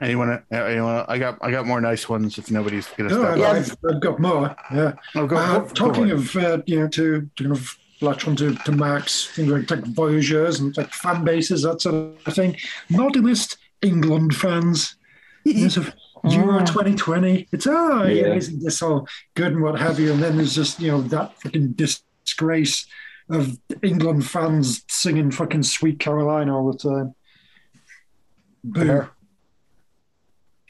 [0.00, 0.42] Anyone?
[0.50, 1.04] Anyone?
[1.08, 1.38] I got.
[1.42, 2.38] I got more nice ones.
[2.38, 3.30] If nobody's gonna No, stop.
[3.32, 3.70] I've, Yes.
[3.84, 4.56] I've, I've got more.
[4.72, 4.92] Yeah.
[5.14, 7.76] Oh, go, Uh, go- go talking for of, uh, you know, to, to kind of
[8.00, 12.16] latch on to, to Max, things like, like Voyageurs and like fan bases, that sort
[12.26, 12.56] of thing.
[12.90, 14.96] Nodalist England fans,
[15.44, 15.94] you know, sort of
[16.32, 16.66] Euro Mm.
[16.66, 17.48] 2020.
[17.52, 18.34] It's, ah, yeah, Yeah.
[18.34, 20.12] isn't this all good and what have you?
[20.12, 22.86] And then there's just, you know, that fucking disgrace
[23.28, 27.14] of England fans singing fucking Sweet Caroline all the time.
[28.64, 29.06] Boo.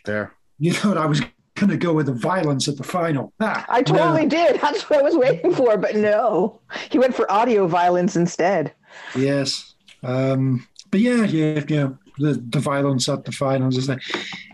[0.05, 0.15] There.
[0.15, 0.35] There.
[0.59, 1.21] You thought I was
[1.55, 3.33] going to go with the violence at the final.
[3.41, 3.83] Ah, I no.
[3.83, 4.61] totally did.
[4.61, 8.73] That's what I was waiting for, but no, he went for audio violence instead.
[9.15, 9.75] Yes.
[10.03, 14.03] Um, but yeah, yeah, you know, the, the violence at the finals is like,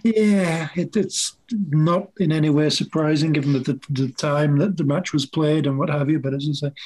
[0.02, 4.84] yeah, it, it's not in any way surprising given the, the, the time that the
[4.84, 6.18] match was played and what have you.
[6.18, 6.76] But it's just like,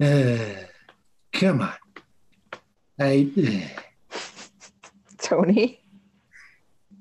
[0.00, 0.66] uh,
[1.32, 1.72] come on.
[2.98, 4.16] I, uh,
[5.18, 5.80] Tony.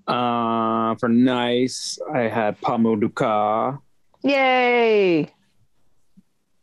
[0.07, 3.77] Uh, for nice, I had Pa-Modou Kah,
[4.23, 5.31] Yay!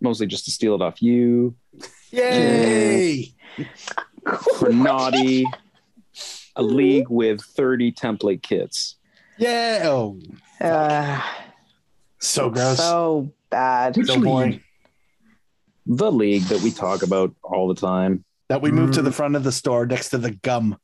[0.01, 1.55] mostly just to steal it off you.
[2.11, 3.33] Yay!
[4.59, 5.45] For naughty,
[6.57, 8.97] a league with 30 template kits.
[9.39, 9.81] Yeah.
[9.85, 10.19] Oh,
[10.61, 11.21] Uh,
[12.21, 12.79] so gross.
[12.79, 13.97] so bad.
[13.97, 14.51] which So boring.
[14.53, 14.63] league?
[15.87, 18.25] The league that we talk about all the time.
[18.49, 18.97] That we moved Mm.
[18.97, 20.77] to the front of the store next to the gum.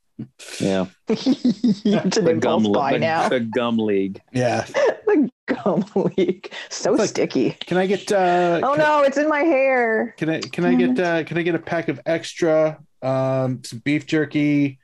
[0.60, 0.86] Yeah.
[1.08, 3.28] it's an The impulse gum, buy the, now.
[3.28, 4.20] the gum league.
[4.32, 4.62] Yeah.
[5.06, 5.84] the gum
[6.16, 6.52] league.
[6.70, 7.50] So like- sticky.
[7.66, 8.10] Can I get?
[8.10, 10.14] uh Oh can, no, it's in my hair.
[10.18, 10.40] Can I?
[10.40, 10.98] Can I get?
[10.98, 12.78] uh Can I get a pack of extra?
[13.02, 14.78] Um, some beef jerky.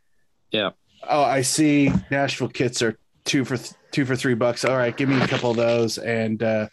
[0.50, 0.70] Yeah.
[1.08, 1.90] Oh, I see.
[2.10, 4.64] Nashville kits are two for th- two for three bucks.
[4.64, 5.98] All right, give me a couple of those.
[5.98, 6.68] And uh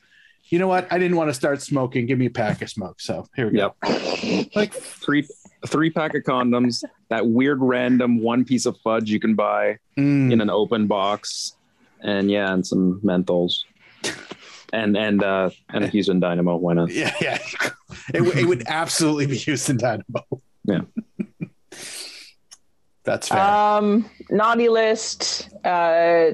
[0.45, 0.91] you know what?
[0.91, 2.05] I didn't want to start smoking.
[2.07, 2.99] Give me a pack of smoke.
[2.99, 3.73] So here we go.
[3.83, 4.47] Yep.
[4.55, 5.25] Like Three
[5.67, 10.31] three pack of condoms, that weird random one piece of fudge you can buy mm,
[10.31, 11.55] in an open box,
[12.01, 13.63] and yeah, and some menthols.
[14.73, 16.91] And and uh and a Houston Dynamo, why not?
[16.91, 17.37] yeah, yeah.
[18.13, 20.25] It, w- it would absolutely be Houston Dynamo.
[20.63, 20.81] Yeah.
[23.03, 23.39] That's fair.
[23.39, 25.49] Um, naughty list.
[25.65, 26.31] Uh,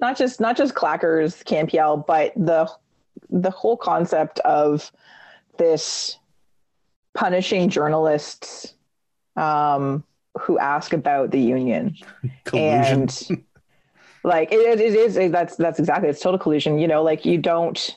[0.00, 2.70] not just not just clackers, CanPL, but the
[3.30, 4.90] the whole concept of
[5.56, 6.18] this
[7.18, 8.74] punishing journalists
[9.36, 10.04] um,
[10.38, 11.96] who ask about the union
[12.44, 13.00] Collusion.
[13.02, 13.42] and
[14.22, 17.96] like it, it is that's that's exactly it's total collusion you know like you don't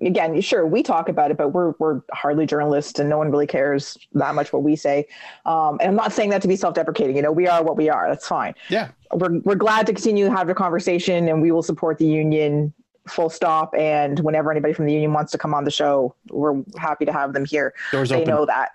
[0.00, 3.46] again sure we talk about it but we're we're hardly journalists and no one really
[3.48, 5.06] cares that much what we say
[5.44, 7.88] um, and i'm not saying that to be self-deprecating you know we are what we
[7.90, 8.88] are that's fine Yeah.
[9.12, 12.72] we're, we're glad to continue to have the conversation and we will support the union
[13.08, 16.62] full stop and whenever anybody from the union wants to come on the show we're
[16.78, 18.28] happy to have them here Doors they open.
[18.28, 18.70] know that.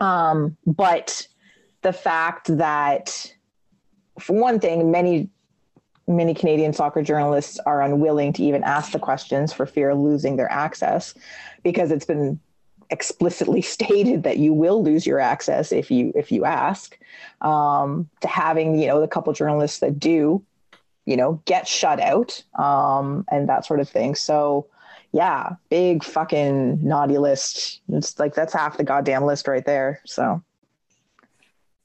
[0.00, 1.26] Um, but
[1.82, 3.32] the fact that,
[4.18, 5.30] for one thing, many
[6.08, 10.36] many Canadian soccer journalists are unwilling to even ask the questions for fear of losing
[10.36, 11.14] their access,
[11.62, 12.38] because it's been
[12.90, 16.98] explicitly stated that you will lose your access if you if you ask.
[17.40, 20.42] Um, to having you know the couple journalists that do
[21.06, 24.14] you know, get shut out um, and that sort of thing.
[24.14, 24.66] So,
[25.12, 27.80] yeah, big fucking naughty list.
[27.88, 30.00] It's like that's half the goddamn list right there.
[30.04, 30.42] So,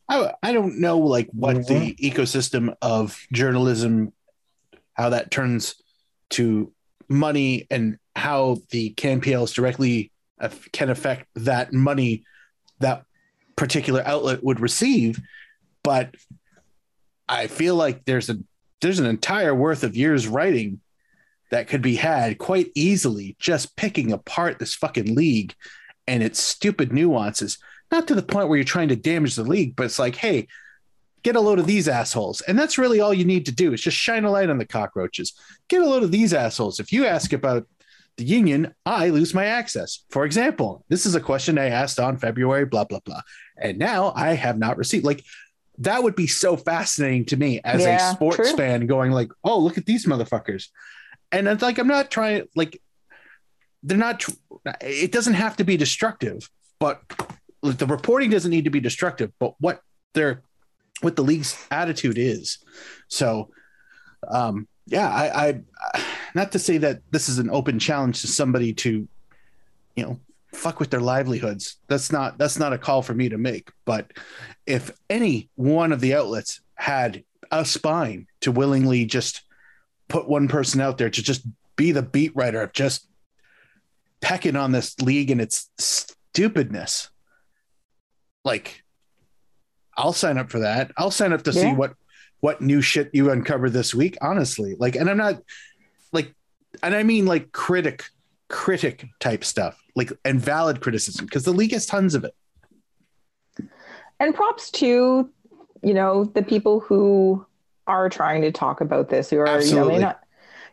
[0.10, 4.12] I, I don't know like what the ecosystem of journalism
[4.94, 5.76] how that turns
[6.32, 6.72] to
[7.08, 12.26] money and how the CanPLs directly aff- can affect that money
[12.80, 13.06] that
[13.56, 15.22] particular outlet would receive
[15.84, 16.14] but
[17.30, 18.38] I feel like there's a
[18.82, 20.82] there's an entire worth of years writing
[21.52, 25.54] that could be had quite easily just picking apart this fucking league
[26.08, 27.58] and its stupid nuances
[27.92, 30.48] not to the point where you're trying to damage the league, but it's like, hey,
[31.24, 32.42] get a load of these assholes.
[32.42, 34.66] And that's really all you need to do is just shine a light on the
[34.66, 35.34] cockroaches.
[35.68, 36.80] Get a load of these assholes.
[36.80, 37.68] If you ask about
[38.18, 40.06] the union, I lose my access.
[40.10, 43.22] For example, this is a question I asked on February, blah, blah, blah.
[43.58, 45.06] And now I have not received.
[45.06, 45.24] Like,
[45.80, 48.58] that would be so fascinating to me as Yeah, a sports true.
[48.58, 50.68] fan going like, oh, look at these motherfuckers.
[51.32, 52.82] And it's like, I'm not trying like
[53.84, 54.24] they're not
[54.82, 56.50] it doesn't have to be destructive,
[56.80, 57.02] but
[57.64, 59.82] the reporting doesn't need to be destructive, but what
[60.14, 60.44] their
[61.02, 62.60] what the league's attitude is.
[63.08, 63.50] So
[64.28, 65.62] um yeah, I, I
[66.36, 69.08] not to say that this is an open challenge to somebody to,
[69.96, 70.20] you know,
[70.62, 71.78] fuck with their livelihoods.
[71.88, 73.72] That's not that's not a call for me to make.
[73.84, 74.12] But
[74.68, 79.42] if any one of the outlets had a spine to willingly just
[80.08, 81.46] put one person out there to just
[81.76, 83.08] be the beat writer of just
[84.22, 87.10] pecking on this league and its stupidness,
[88.46, 88.84] like
[89.98, 90.92] I'll sign up for that.
[90.96, 91.96] I'll sign up to see what
[92.40, 94.18] what new shit you uncover this week.
[94.22, 95.42] Honestly, like, and I'm not
[96.12, 96.36] like,
[96.84, 98.06] and I mean like critic
[98.52, 102.36] critic type stuff, like and valid criticism because the league has tons of it.
[104.20, 105.30] and props to,
[105.82, 107.44] you know, the people who
[107.88, 109.92] are trying to talk about this, who are, you know, Absolutely.
[109.94, 110.20] maybe not,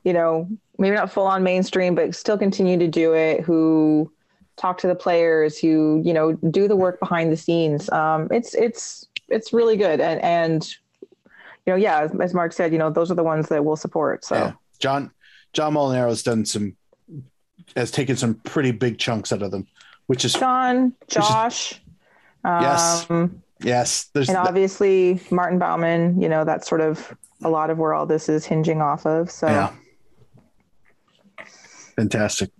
[0.05, 0.49] you know,
[0.79, 4.13] maybe not full on mainstream, but still continue to do it, who
[4.57, 7.89] talk to the players, who, you know, do the work behind the scenes.
[7.91, 10.01] Um, it's, it's, it's really good.
[10.01, 10.69] And, and,
[11.03, 13.77] you know, yeah, as, as Mark said, you know, those are the ones that we'll
[13.77, 14.25] support.
[14.25, 14.53] So, Yeah.
[14.79, 15.11] John
[15.55, 16.77] John Molinaro has done some
[17.77, 19.67] has taken some pretty big chunks out of them,
[20.07, 21.81] which is John, is- Josh,
[22.45, 23.07] Yes.
[23.11, 24.11] um, yes.
[24.15, 28.07] There's and obviously Martin Bauman, you know, that's sort of a lot of where all
[28.07, 29.31] this is hinging off of.
[29.31, 29.73] So, yeah.
[31.97, 32.51] Fantastic.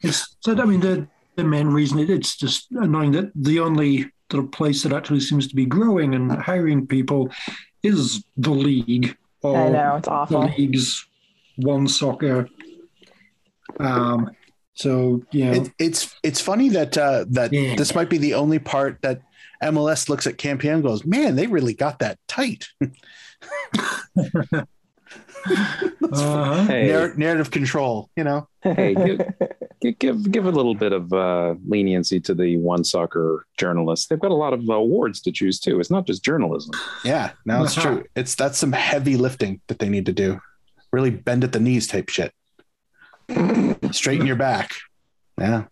[0.00, 4.10] It's so I mean the the main reason it, it's just annoying that the only
[4.30, 7.30] sort of place that actually seems to be growing and hiring people
[7.82, 10.44] is the league or I know it's the awful.
[10.56, 11.06] league's
[11.56, 12.48] one soccer.
[13.82, 14.30] Um,
[14.74, 17.74] so you know, It, it's it's funny that uh, that Yeah.
[17.76, 19.20] this might be the only part that
[19.62, 22.66] MLS looks at CanPL and goes, man, they really got that tight.
[25.44, 26.64] uh-huh.
[26.66, 28.48] Hey, Narr- narrative control, you know.
[28.62, 29.18] hey, give,
[29.80, 34.06] give give give a little bit of uh, leniency to the one soccer journalists.
[34.06, 35.80] They've got a lot of awards to choose too.
[35.80, 36.72] It's not just journalism.
[37.04, 37.96] Yeah, no, it's Uh-huh.
[37.96, 38.04] true.
[38.16, 40.40] It's that's some heavy lifting that they need to do.
[40.92, 42.32] Really bend at the knees type shit.
[43.92, 44.72] Straighten your back.
[45.38, 45.64] Yeah.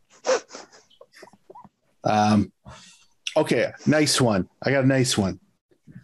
[2.04, 2.52] Um
[3.36, 4.48] okay, nice one.
[4.62, 5.38] I got a nice one.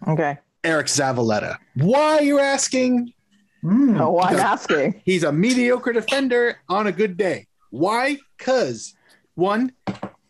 [0.06, 0.38] okay.
[0.62, 1.58] Eriq Zavaleta.
[1.76, 3.12] Why you're asking?
[3.62, 4.00] Hmm.
[4.00, 5.00] Oh, I'm asking.
[5.04, 7.46] He's a mediocre defender on a good day.
[7.70, 8.18] Why?
[8.38, 8.94] Cause
[9.34, 9.72] one,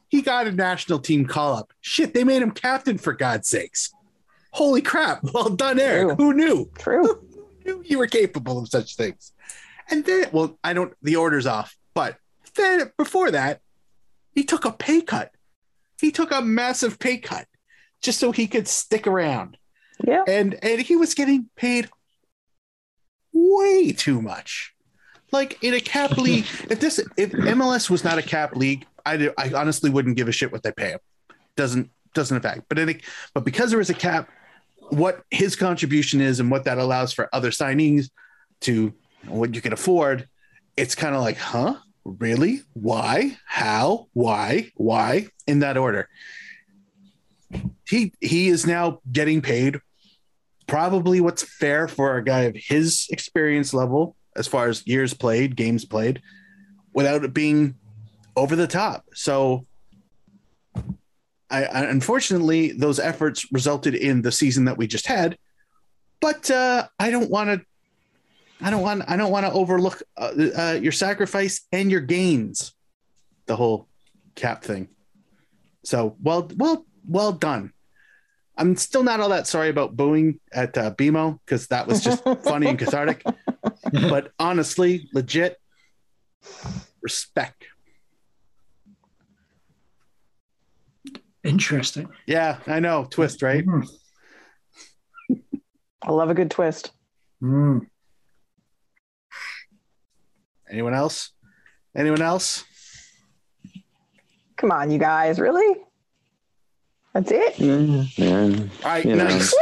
[0.09, 1.73] he got a national team call up.
[1.81, 3.93] Shit, they made him captain for God's sakes.
[4.53, 5.21] Holy crap.
[5.35, 6.17] Well done, Eric.
[6.17, 6.27] True.
[6.27, 6.71] Who knew?
[6.79, 7.05] True.
[7.05, 9.33] Who knew you were capable of such things.
[9.91, 12.19] And then, well, I don't, the order's off, but
[12.57, 13.61] then before that,
[14.35, 15.33] he took a pay cut.
[16.01, 17.47] He took a massive pay cut
[18.03, 19.57] just so he could stick around.
[20.05, 20.25] Yeah.
[20.29, 21.89] And and he was getting paid
[23.33, 24.75] way too much.
[25.33, 29.31] Like in a cap league, if this if MLS was not a cap league, I
[29.39, 31.01] I honestly wouldn't give a shit what they pay him.
[31.57, 32.69] Doesn't doesn't affect.
[32.69, 33.01] But in a,
[33.33, 34.29] but because there is a cap,
[34.91, 38.11] what his contribution is and what that allows for other signees
[38.63, 38.93] to
[39.25, 40.29] what you can afford,
[40.77, 41.77] it's kind of like, huh?
[42.05, 42.61] Really?
[42.75, 43.37] Why?
[43.45, 44.09] How?
[44.13, 44.71] Why?
[44.77, 45.29] Why?
[45.47, 46.09] In that order.
[47.89, 49.81] He he is now getting paid
[50.67, 55.57] probably what's fair for a guy of his experience level as far as years played,
[55.57, 56.21] games played,
[56.93, 57.75] without it being
[58.37, 59.05] over the top.
[59.15, 59.67] So
[61.51, 65.39] I, I unfortunately those efforts resulted in the season that we just had.
[66.21, 67.67] But uh, I don't want to.
[68.61, 69.03] I don't want.
[69.07, 72.73] I don't want to overlook uh, uh, your sacrifice and your gains.
[73.47, 73.89] The whole
[74.35, 74.89] cap thing.
[75.85, 77.73] So well, well, well done.
[78.57, 82.25] I'm still not all that sorry about booing at uh, BMO because that was just
[82.43, 83.23] funny and cathartic.
[83.93, 85.59] But honestly, legit
[87.03, 87.67] respect.
[91.45, 92.09] Interesting.
[92.27, 93.07] Yeah, I know.
[93.09, 93.65] Twist, right?
[93.65, 93.89] Mm.
[96.03, 96.91] I love a good twist.
[97.43, 97.87] Mm.
[100.71, 101.31] Anyone else?
[101.95, 102.65] Anyone else?
[104.57, 105.83] Come on, you guys, really?
[107.13, 107.55] That's it?
[107.57, 108.65] Mm, yeah.
[108.85, 109.25] All right, You know.
[109.25, 109.55] nice.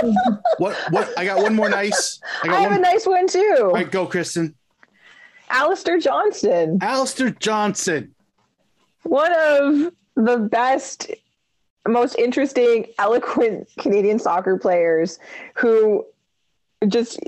[0.59, 0.77] what?
[0.91, 1.17] What?
[1.19, 2.21] I got one more nice.
[2.43, 2.79] I I, got have one.
[2.81, 3.57] a nice one too.
[3.61, 4.55] All right, go, Kristin.
[5.51, 8.15] Alistair Johnston, Alistair Johnson.
[9.05, 11.11] one of the best,
[11.87, 15.19] most interesting, eloquent Canadian soccer players
[15.55, 16.05] who
[16.89, 17.21] just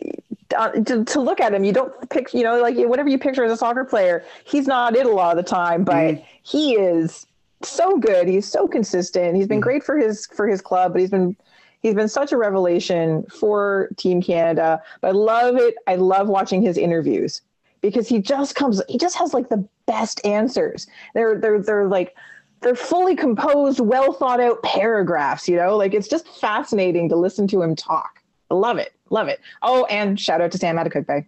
[0.56, 3.44] uh, to, to look at him, you don't picture, you know, like whatever you picture
[3.44, 6.24] as a soccer player, he's not it a lot of the time, but Mhm.
[6.42, 7.26] he is
[7.62, 8.28] so good.
[8.28, 9.36] He's so consistent.
[9.36, 9.62] He's been Mhm.
[9.62, 11.36] great for his for his club, but he's been
[11.80, 14.82] he's been such a revelation for Team Canada.
[15.00, 15.74] But I love it.
[15.86, 17.40] I love watching his interviews
[17.80, 18.82] because he just comes.
[18.88, 20.86] He just has like the best answers.
[21.14, 22.14] They're they're they're like
[22.60, 25.48] they're fully composed, well thought out paragraphs.
[25.48, 28.15] You know, like it's just fascinating to listen to him talk.
[28.50, 28.92] I love it.
[29.10, 29.40] Love it.
[29.62, 31.26] Oh, and shout out to Sam Adekugbe.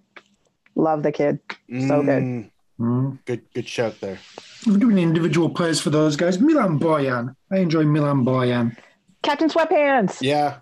[0.74, 1.40] Love the kid.
[1.70, 2.22] So good.
[2.22, 2.50] Mm,
[2.80, 3.18] Mm.
[3.24, 4.18] Good, good shout there.
[4.64, 6.38] We're doing individual players for those guys.
[6.38, 7.34] Milan Borjan.
[7.50, 8.76] I enjoy Milan Borjan.
[9.24, 10.18] Captain Sweatpants.
[10.22, 10.58] Yeah,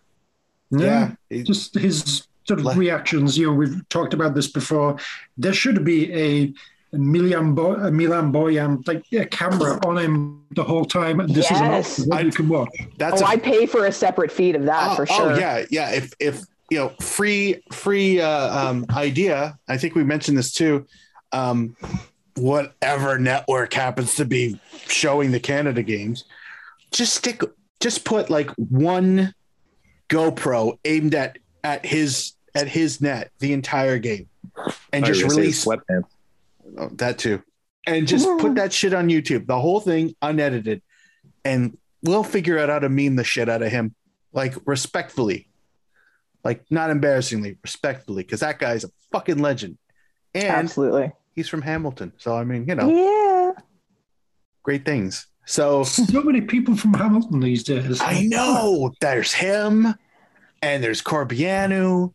[0.70, 1.12] Yeah.
[1.28, 1.42] yeah.
[1.42, 3.36] Just his sort of Le- reactions.
[3.36, 4.96] You know, we've talked about this before.
[5.36, 6.54] There should be a,
[6.96, 11.34] a Milan, Bo- a Milan Borjan like a camera on him the whole time, and
[11.34, 11.98] this Yes.
[11.98, 12.68] is what I- you can watch.
[12.98, 15.32] That's oh, a I pay for a separate feed of that oh, for sure.
[15.32, 15.90] oh, yeah, yeah.
[15.90, 19.58] If if you know, free free uh, um, idea.
[19.68, 20.86] I think we mentioned this too.
[21.32, 21.76] Um,
[22.34, 26.24] whatever network happens to be showing the Canada games,
[26.90, 27.42] just stick,
[27.80, 29.34] just put like one
[30.08, 34.28] GoPro aimed at at his at his net the entire game,
[34.92, 36.06] and I just gonna release sweatpants.
[36.76, 37.42] Oh, that too.
[37.86, 40.82] And just put that shit on YouTube, the whole thing unedited,
[41.44, 43.94] and we'll figure out how to meme the shit out of him,
[44.32, 45.48] like respectfully,
[46.42, 49.78] like not embarrassingly, respectfully, because that guy's a fucking legend,
[50.34, 51.12] and Absolutely.
[51.34, 53.52] he's from Hamilton, so I mean, you know, Yeah.
[54.64, 55.28] great things.
[55.44, 58.00] So So many people from Hamilton these days.
[58.00, 59.94] I know there's him,
[60.60, 62.12] and there's Corbeanu,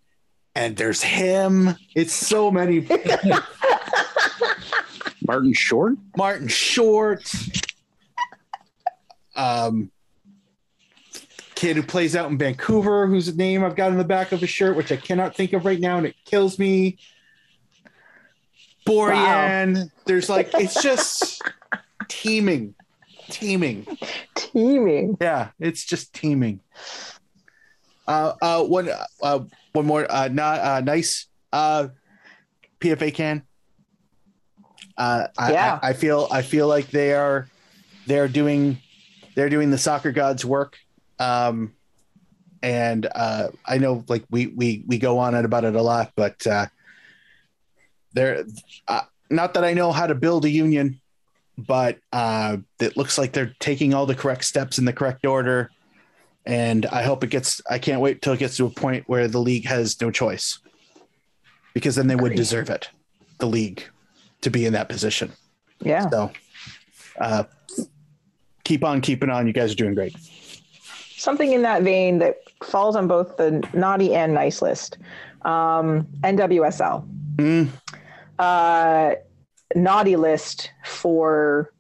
[0.54, 1.76] and there's him.
[1.96, 2.86] It's so many.
[5.32, 5.96] Martin Short.
[6.18, 7.34] Martin Short,
[9.38, 9.90] um,
[11.56, 14.50] kid who plays out in Vancouver, whose name I've got on the back of his
[14.50, 16.98] shirt, which I cannot think of right now, and it kills me.
[18.86, 21.42] Borian, there's like it's just
[22.10, 22.76] teeming,
[23.30, 23.88] teeming.
[24.36, 25.18] Teaming.
[25.22, 26.60] Yeah, it's just teeming.
[28.06, 28.90] Uh, uh, one,
[29.24, 29.40] uh,
[29.72, 31.88] one more, uh, not, uh, nice, uh,
[32.82, 33.44] PFA can.
[35.02, 35.80] Uh, I, Yeah.
[35.82, 37.48] I, I feel, I feel like they are,
[38.06, 38.78] they're doing,
[39.34, 40.78] they're doing the soccer gods work.
[41.18, 41.74] Um,
[42.62, 46.12] and, uh, I know like we, we, we go on it about it a lot,
[46.16, 46.68] but, uh,
[48.14, 48.46] they're,
[48.88, 51.02] uh, not that I know how to build a union,
[51.58, 55.72] but uh, it looks like they're taking all the correct steps in the correct order.
[56.46, 59.28] And I hope it gets, I can't wait till it gets to a point where
[59.28, 60.60] the league has no choice
[61.74, 62.90] because then they would deserve it,
[63.40, 63.84] the league,
[64.42, 65.32] to be in that position.
[65.80, 66.10] Yeah.
[66.10, 66.32] So
[67.20, 67.44] uh,
[68.64, 69.48] keep on keeping on.
[69.48, 70.16] You guys are doing great.
[71.16, 74.98] Something in that vein that falls on both the naughty and nice list.
[75.44, 77.08] Um, NWSL.
[77.36, 77.70] Mm,
[78.40, 79.16] Uh,
[79.76, 81.72] naughty list for,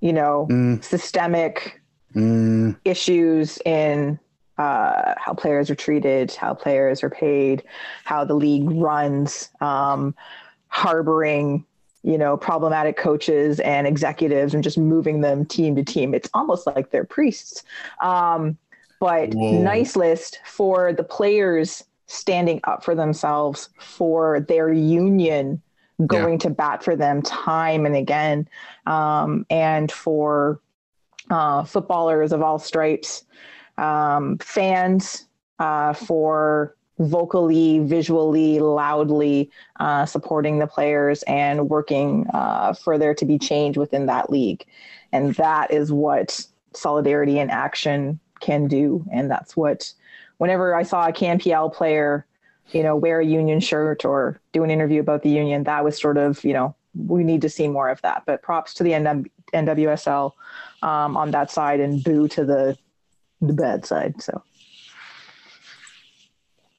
[0.00, 1.80] you know, mm, systemic
[2.14, 4.18] mm, issues in
[4.58, 7.62] uh, how players are treated, how players are paid,
[8.04, 10.14] how the league runs, um,
[10.68, 11.64] harboring,
[12.02, 16.14] you know, problematic coaches and executives and just moving them team to team.
[16.14, 17.62] It's almost like they're priests.
[18.00, 18.56] Um,
[19.00, 19.62] but Whoa.
[19.62, 25.62] nice list for the players standing up for themselves, for their union
[26.06, 28.48] going to bat for them time and again,
[28.86, 30.60] um, and for
[31.30, 33.24] uh, footballers of all stripes,
[33.76, 35.26] um, fans
[35.58, 43.24] uh, for vocally, visually, loudly uh, supporting the players and working uh, for there to
[43.24, 44.64] be change within that league.
[45.12, 46.44] And that is what
[46.74, 49.04] solidarity and action can do.
[49.12, 49.92] And that's what,
[50.38, 52.26] whenever I saw a CanPL player,
[52.72, 55.98] you know, wear a union shirt or do an interview about the union, that was
[55.98, 58.24] sort of, you know, we need to see more of that.
[58.26, 60.32] But props to the NW- NWSL
[60.82, 62.76] um, on that side and boo to the
[63.40, 64.20] the bad side.
[64.20, 64.42] So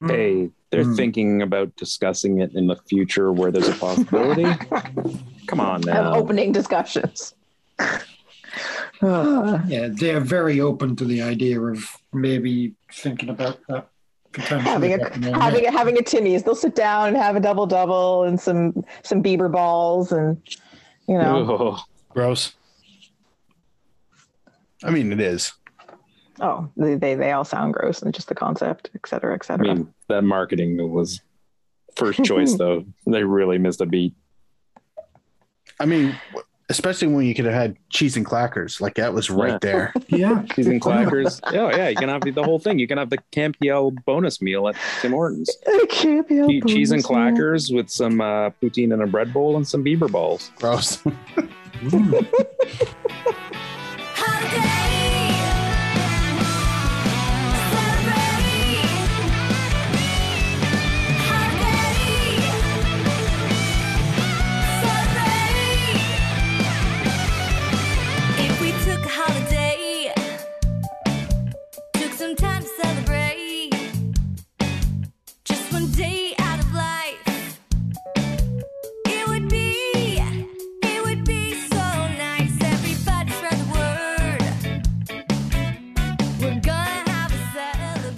[0.08, 0.96] hey, they're Mm.
[0.96, 4.44] thinking about discussing it in the future where there's a possibility.
[5.48, 6.16] Come on Have now.
[6.16, 7.34] opening discussions.
[7.80, 11.84] Uh, Yeah, they're very open to the idea of
[12.14, 13.88] maybe thinking about that
[14.32, 14.90] potentially.
[14.92, 16.44] having a having a having a Timmy's.
[16.44, 20.38] They'll sit down and have a double double and some some Bieber balls and
[21.08, 21.56] you know.
[21.76, 21.80] Ugh.
[22.10, 22.54] Gross.
[24.84, 25.54] I mean, it is.
[26.42, 29.66] Oh, they, they they all sound gross and just the concept, et cetera, et cetera
[29.66, 29.76] I cetera.
[29.84, 31.22] mean, that marketing was
[31.96, 32.86] first choice though.
[33.06, 34.14] They really missed a beat.
[35.80, 36.16] I mean,
[36.70, 39.58] especially when you could have had cheese and clackers, like that was right Yeah.
[39.62, 39.94] there.
[40.10, 41.40] yeah, Cheese and clackers.
[41.46, 41.88] oh yeah.
[41.90, 42.80] You can have the whole thing.
[42.80, 45.50] You can have the CanPL bonus meal at Tim Hortons.
[45.66, 47.46] It can't be a Che- Cheese and bonus meal.
[47.46, 50.52] clackers with some uh, poutine in a bread bowl and some Bieber balls.
[50.58, 51.00] Gross.
[51.82, 52.94] If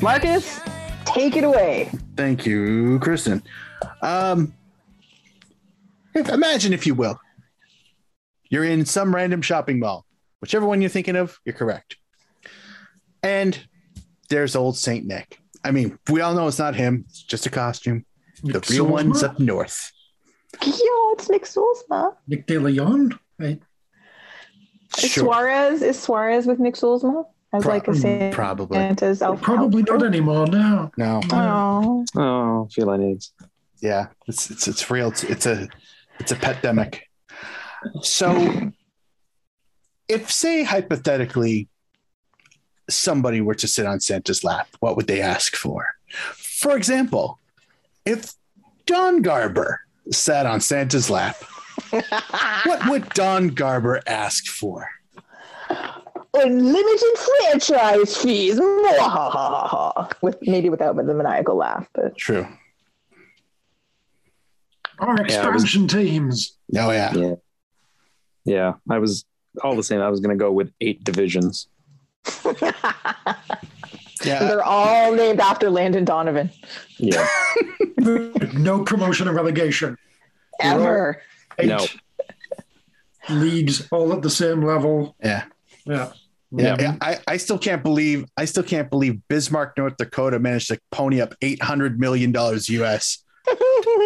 [0.01, 0.59] Marcus,
[1.05, 1.91] take it away.
[2.15, 3.43] Thank you, Kristin.
[4.01, 4.51] Um,
[6.15, 7.19] if, imagine, if you will,
[8.49, 10.07] you're in some random shopping mall,
[10.39, 11.97] whichever one you're thinking of, you're correct.
[13.21, 13.59] And
[14.29, 15.37] there's old Saint Nick.
[15.63, 18.03] I mean, we all know it's not him; it's just a costume.
[18.41, 19.91] The Nick real one's up north.
[20.65, 22.15] Yo, it's Nick Solsma.
[22.27, 23.19] Nick De Leon.
[23.37, 23.61] Right?
[24.97, 28.77] Is Suarez is Suarez with Nick Solsma as Pro- like a mm, Santa- probably.
[28.77, 29.41] Santa's elf.
[29.41, 30.91] Probably not anymore now.
[30.97, 33.33] No, Oh, Oh, feline AIDS.
[33.81, 35.09] yeah, it's it's it's real.
[35.09, 35.67] It's, it's a
[36.19, 36.99] it's a pet demic.
[38.03, 38.71] So,
[40.07, 41.67] if say hypothetically,
[42.89, 45.95] somebody were to sit on Santa's lap, what would they ask for?
[46.35, 47.39] For example,
[48.05, 48.33] if
[48.85, 49.79] Don Garber
[50.11, 51.37] sat on Santa's lap,
[52.65, 54.87] what would Don Garber ask for?
[56.33, 58.59] Unlimited franchise fees.
[60.21, 62.47] With maybe without the maniacal laugh, but True.
[64.99, 66.57] Our Yeah, was- expansion teams.
[66.77, 67.13] Oh yeah.
[67.13, 67.35] Yeah.
[68.45, 68.73] Yeah.
[68.89, 69.25] I was
[69.63, 69.99] all the same.
[70.01, 71.67] I was going to go with eight divisions.
[74.23, 74.37] Yeah.
[74.37, 76.51] they're all named after Landon Donovan.
[76.99, 77.27] Yeah.
[78.53, 79.97] no promotion and relegation.
[80.59, 81.19] Ever.
[81.57, 81.87] Eight No.
[83.27, 85.15] leagues all at the same level.
[85.23, 85.45] Yeah.
[85.85, 86.11] Yeah.
[86.51, 86.97] Yeah, Yeah.
[87.01, 91.21] I, I still can't believe I still can't believe Bismarck, North Dakota managed to pony
[91.21, 93.23] up eight hundred million dollars US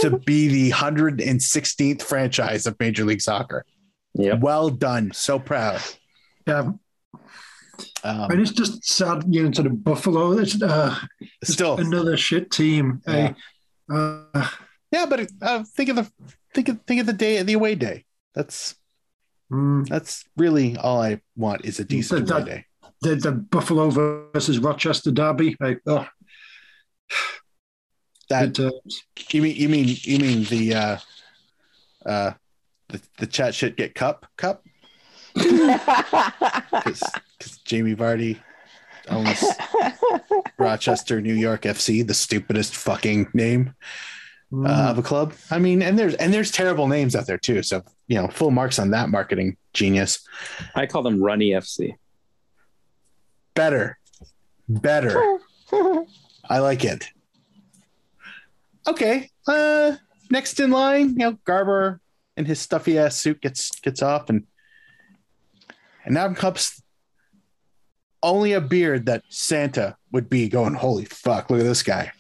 [0.02, 3.66] to be the hundred and sixteenth franchise of Major League Soccer.
[4.14, 5.82] Yeah, Well done, so proud.
[6.48, 6.72] Yeah.
[8.04, 10.38] Um, And it's just sad, you know, sort of Buffalo.
[10.38, 10.96] It's uh,
[11.44, 13.02] still, another shit team.
[13.08, 13.34] Yeah.
[13.92, 14.48] Eh, uh,
[14.92, 16.12] yeah, but uh, think of the
[16.54, 18.06] think of think of the day the away day.
[18.34, 18.76] That's
[19.52, 22.66] mm, that's really all I want is a decent That- away day.
[23.02, 25.56] the, the Buffalo versus Rochester derby.
[25.60, 26.08] Like, oh,
[28.30, 28.58] That
[29.30, 30.98] you mean you mean you mean the uh
[32.06, 32.32] uh
[32.90, 34.64] the, the chat shit get cup cup?
[35.36, 37.02] Because
[37.66, 38.40] Jamie Vardy
[39.10, 39.44] owns
[40.58, 43.74] Rochester, New York FC, the stupidest fucking name
[44.56, 44.70] Mm.
[44.70, 45.34] uh, of a club.
[45.52, 47.62] I mean, and there's and there's terrible names out there too.
[47.62, 50.26] So you know, full marks on that marketing genius.
[50.76, 51.96] I call them Runny FC.
[53.54, 53.98] Better,
[54.70, 55.40] better.
[56.50, 57.10] I like it.
[58.88, 59.30] Okay.
[59.46, 59.98] Uh,
[60.30, 62.00] next in line, you know, Garber
[62.38, 64.46] in his stuffy ass suit gets gets off, and
[66.06, 66.82] and now comes
[68.24, 70.76] only a beard that Santa would be going.
[70.76, 71.50] Holy fuck!
[71.50, 72.14] Look at this guy.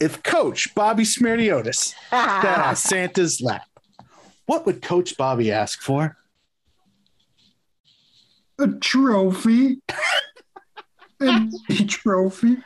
[0.00, 3.68] If Coach Bobby Smyrniotis sat on Santa's lap,
[4.46, 6.16] what would Coach Bobby ask for?
[8.60, 9.80] a trophy.
[11.20, 12.56] and a trophy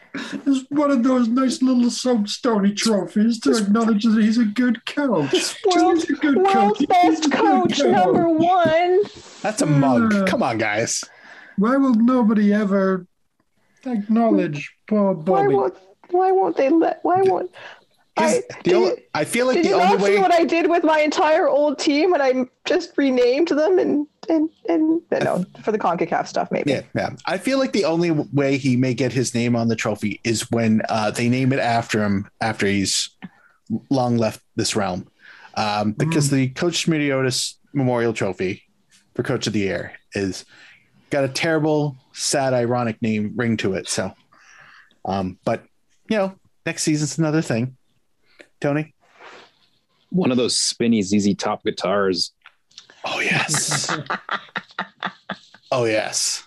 [0.46, 5.32] is one of those nice little soapstony trophies to acknowledge that he's a good coach.
[5.74, 6.88] World's, He's a good world's coach.
[6.88, 9.00] best He's a coach, number one.
[9.42, 10.12] That's a mug.
[10.12, 10.24] Yeah.
[10.26, 11.02] Come on, guys.
[11.56, 13.06] Why will nobody ever
[13.84, 15.74] acknowledge poor Why Bobby?
[16.10, 17.50] Why won't they let why won't
[18.16, 18.42] I-
[18.72, 21.48] only- I feel like Did the you only way what I did with my entire
[21.48, 26.48] old team and I just renamed them and and and no for the Concacaf stuff
[26.50, 26.70] maybe.
[26.70, 27.10] Yeah, yeah.
[27.26, 30.50] I feel like the only way he may get his name on the trophy is
[30.50, 33.10] when uh, they name it after him after he's
[33.90, 35.08] long left this realm.
[35.56, 38.62] Um, because the Coach Smyrniotis Memorial Trophy
[39.14, 40.44] for Coach of the Year is
[41.10, 43.88] got a terrible, sad, ironic name ring to it.
[43.88, 44.12] So,
[45.04, 45.64] um, but
[46.08, 46.34] you know,
[46.66, 47.76] next season's another thing.
[48.60, 48.94] Tony.
[50.10, 52.32] One of those spinny ZZ Top guitars.
[53.04, 53.94] Oh yes.
[55.72, 56.44] oh yes.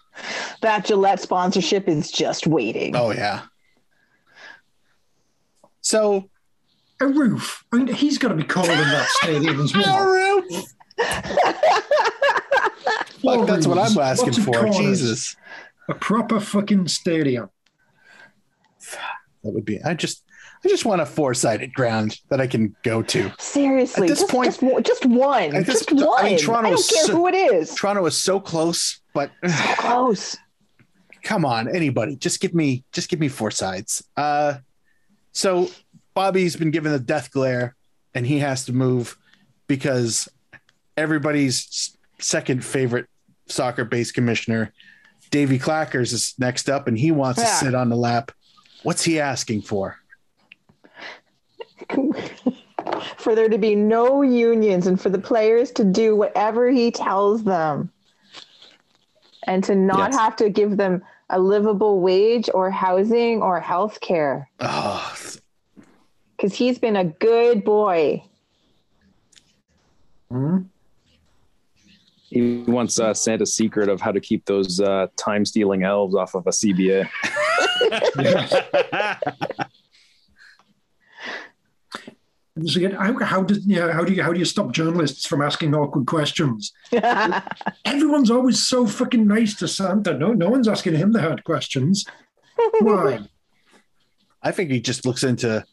[0.62, 2.96] That Gillette sponsorship is just waiting.
[2.96, 3.44] Oh yeah.
[5.82, 6.30] So
[7.00, 7.64] A roof.
[7.72, 9.86] I mean, he's got to be cold in that stadium as well.
[9.86, 10.44] A
[13.22, 14.70] Fuck, that's what I'm asking of for.
[14.70, 15.36] Jesus.
[15.90, 17.50] A proper fucking stadium.
[19.48, 20.24] That would be I just
[20.64, 23.32] I just want a four-sided ground that I can go to.
[23.40, 26.20] Seriously, At this just, point- just, one- just one, this- just one.
[26.26, 27.74] I mean, Toronto I don't care so- who it is.
[27.76, 29.32] Toronto is so close, but
[29.78, 30.36] Close.
[31.24, 34.04] come on, anybody, just give me just give me four sides.
[34.18, 34.56] Uh
[35.32, 35.70] so
[36.14, 37.76] Bobby's been given the death glare
[38.14, 39.18] and he has to move
[39.68, 40.28] because
[40.98, 43.06] everybody's second favorite
[43.46, 44.74] soccer base commissioner,
[45.30, 48.32] Davy Clackers, is next up and he wants to sit on the lap.
[48.84, 49.98] What's he asking for?
[53.18, 57.44] for there to be no unions and for the players to do whatever he tells
[57.44, 57.92] them
[59.46, 60.20] and to not Yes.
[60.20, 65.16] have to give them a livable wage or housing or health care Oh,
[66.36, 68.24] because he's been a good boy
[70.32, 70.58] Hmm?
[72.30, 76.36] He wants uh, Santa's secret of how to keep those uh, time stealing elves off
[76.36, 77.08] of a CBA.
[82.58, 85.28] And so again, how, how does yeah, how do you how do you stop journalists
[85.28, 86.74] from asking awkward questions?
[87.86, 90.18] Everyone's always so fucking nice to Santa.
[90.18, 92.04] No, no one's asking him the hard questions.
[92.80, 93.20] Why?
[94.42, 95.64] I think he just looks into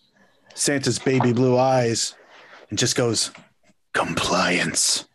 [0.54, 2.14] Santa's baby blue eyes
[2.68, 3.30] and just goes,
[3.94, 5.08] compliance.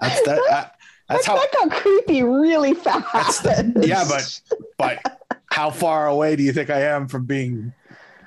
[0.00, 0.40] that's that.
[0.50, 0.70] I,
[1.08, 1.36] that's how.
[1.36, 3.46] that got creepy really fast
[3.80, 4.40] Yeah, but
[4.76, 7.72] but how far away do you think I am from being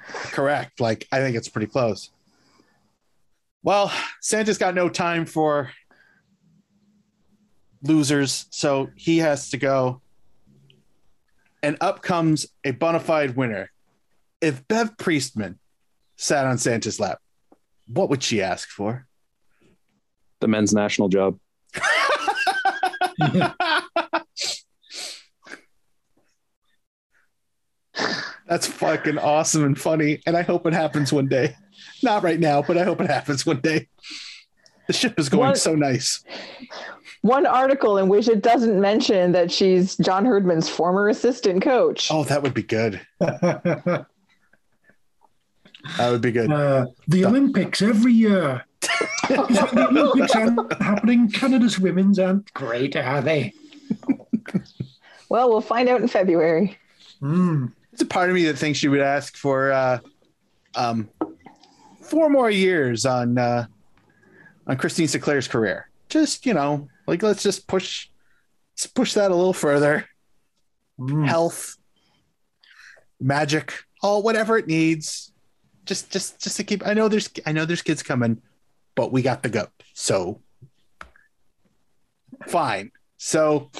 [0.07, 0.79] correct?
[0.79, 2.09] Like, I think it's pretty close.
[3.63, 5.71] Well, Santa's got no time for
[7.83, 10.01] losers, so he has to go.
[11.63, 13.71] And up comes a bona fide winner.
[14.41, 15.59] If Bev Priestman
[16.15, 17.19] sat on Santa's lap,
[17.85, 19.05] what would she ask for?
[20.39, 21.37] The men's national job.
[28.47, 30.21] That's fucking awesome and funny.
[30.25, 31.55] And I hope it happens one day.
[32.03, 33.87] Not right now, but I hope it happens one day.
[34.87, 36.23] The ship is going What- so nice.
[37.21, 42.23] one article in which it doesn't mention that she's john herdman's former assistant coach Oh,
[42.23, 42.99] that would be good.
[45.97, 46.51] That would be good.
[46.51, 48.63] Uh, the Olympics every year.
[49.35, 51.29] The Olympics aren't happening.
[51.29, 53.53] Canada's women's aren't great, are they?
[55.29, 56.77] well we'll find out in february.
[57.21, 59.99] There's a part of me that thinks she would ask for uh,
[60.75, 61.09] um,
[62.01, 63.65] four more years on uh,
[64.67, 65.89] on Christine Sinclair's career.
[66.09, 68.09] Just you know, like let's just push
[68.73, 70.07] let's push that a little further.
[70.97, 71.23] Hmm.
[71.23, 71.77] Health,
[73.19, 75.31] magic, all whatever it needs.
[75.85, 76.85] Just just just to keep.
[76.85, 78.41] I know there's I know there's kids coming,
[79.01, 79.69] but we got the goat.
[79.95, 80.39] So
[82.47, 82.91] fine.
[83.17, 83.71] So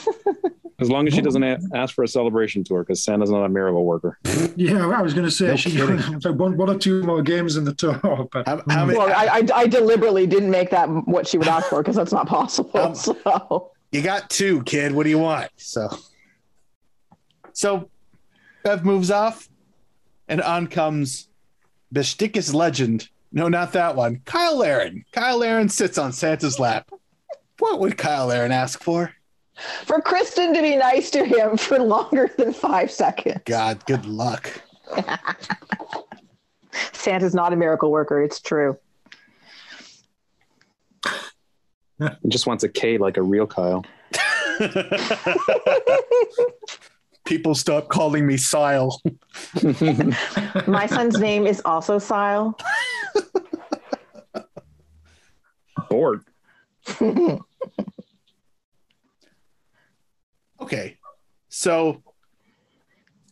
[0.80, 3.50] As long as she doesn't a- ask for a celebration tour, because Santa's not a
[3.50, 4.18] miracle worker.
[4.56, 7.56] Yeah, I was going to say No she so one, one or two more games
[7.56, 8.00] in the tour.
[8.32, 8.98] But how, how many?
[8.98, 12.12] well I, I, I deliberately didn't make that what she would ask for because that's
[12.12, 14.92] not possible Um, so you got two, kid.
[14.92, 15.52] What do you want?
[15.58, 15.88] So,
[17.54, 17.92] so
[18.64, 19.48] Bev moves off,
[20.28, 21.28] and on comes
[21.94, 23.10] Besiktas legend.
[23.32, 24.22] No, not that one.
[24.28, 25.06] Cyle Larin.
[25.14, 26.90] Cyle Larin sits on Santa's lap.
[27.60, 29.14] What would Cyle Larin ask for?
[29.86, 34.50] for kristen to be nice to him for longer than five seconds God, good luck.
[36.94, 38.78] santa's not a miracle worker it's true
[42.00, 43.86] He just wants a K like a real Kyle.
[47.26, 49.02] People stop calling me Sile.
[50.68, 52.58] my son's name is also sile
[55.90, 56.24] Bored.
[60.62, 60.98] Okay.
[61.50, 62.04] So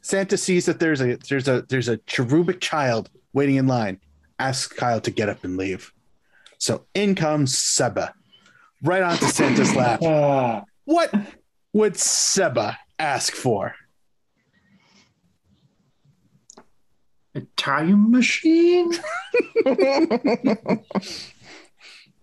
[0.01, 3.99] Santa sees that there's a there's a there's a cherubic child waiting in line.
[4.39, 5.93] Asks Kyle to get up and leave.
[6.57, 8.13] So in comes Seba,
[8.83, 10.01] right onto Santa's lap.
[10.85, 11.13] What
[11.71, 13.73] would Seba ask for?
[17.35, 18.91] a time machine?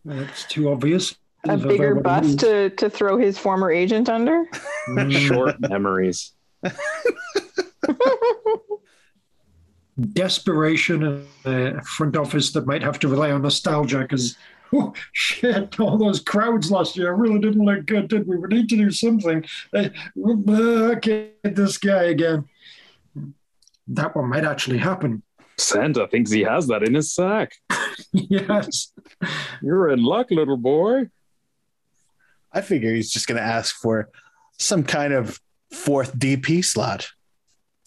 [0.04, 1.16] That's too obvious.
[1.48, 4.44] A If bigger ever bus to, to throw his former agent under?
[4.88, 5.12] Mm.
[5.12, 6.32] Short memories.
[10.12, 14.36] desperation in the front office that might have to rely on nostalgia because
[14.74, 18.68] oh shit all those crowds last year really didn't look good did we we need
[18.68, 19.44] to do something
[19.74, 22.48] uh, okay this guy again
[23.88, 25.22] that one might actually happen
[25.58, 27.52] Santa thinks he has that in his sack.
[28.12, 28.92] yes
[29.62, 31.08] You're in luck, little boy.
[32.52, 34.10] I figure he's just going to ask for
[34.58, 35.40] some kind of
[35.72, 37.08] fourth DP slot,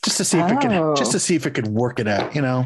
[0.04, 0.94] just to see if it Oh.
[0.94, 2.34] could just to see if it could work it out.
[2.34, 2.66] You know,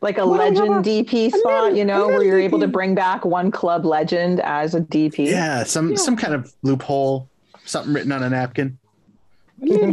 [0.00, 2.94] Like a Well, legend never- DP spot, never- you know, where you're able to bring
[2.94, 5.26] back one club legend as a DP.
[5.30, 7.28] yeah, some some kind of loophole,
[7.64, 8.78] something written on a napkin.
[9.60, 9.92] Little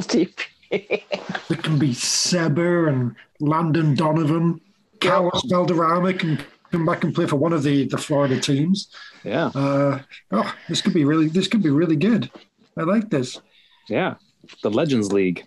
[0.00, 0.34] DP.
[0.70, 4.60] it can be Seba and Landon Donovan
[5.00, 6.42] Carlos Valderrama can
[6.72, 8.88] come back and play for one of the the Florida teams
[9.22, 10.00] Yeah, uh
[10.32, 12.28] oh this could be really this could be really good
[12.76, 13.40] I like this
[13.88, 14.14] yeah.
[14.62, 15.44] The Legends League.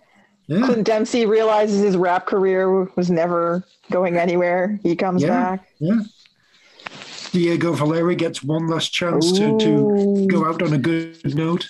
[0.47, 4.79] Yeah Clint Dempsey realizes his rap career was never going anywhere.
[4.83, 5.29] He comes Yeah.
[5.29, 5.67] back.
[5.79, 5.99] Yeah.
[7.31, 11.67] Diego Valeri gets one last chance to, to go out on a good note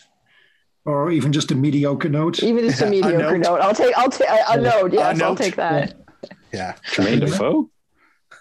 [0.85, 2.41] or even just a mediocre note.
[2.43, 3.57] Even just a A mediocre note.
[3.57, 3.61] note.
[3.61, 3.97] I'll take.
[3.97, 4.93] I'll take a, a note.
[4.93, 5.95] Yes, I'll take that.
[6.53, 7.69] Yeah, Jermaine Defoe.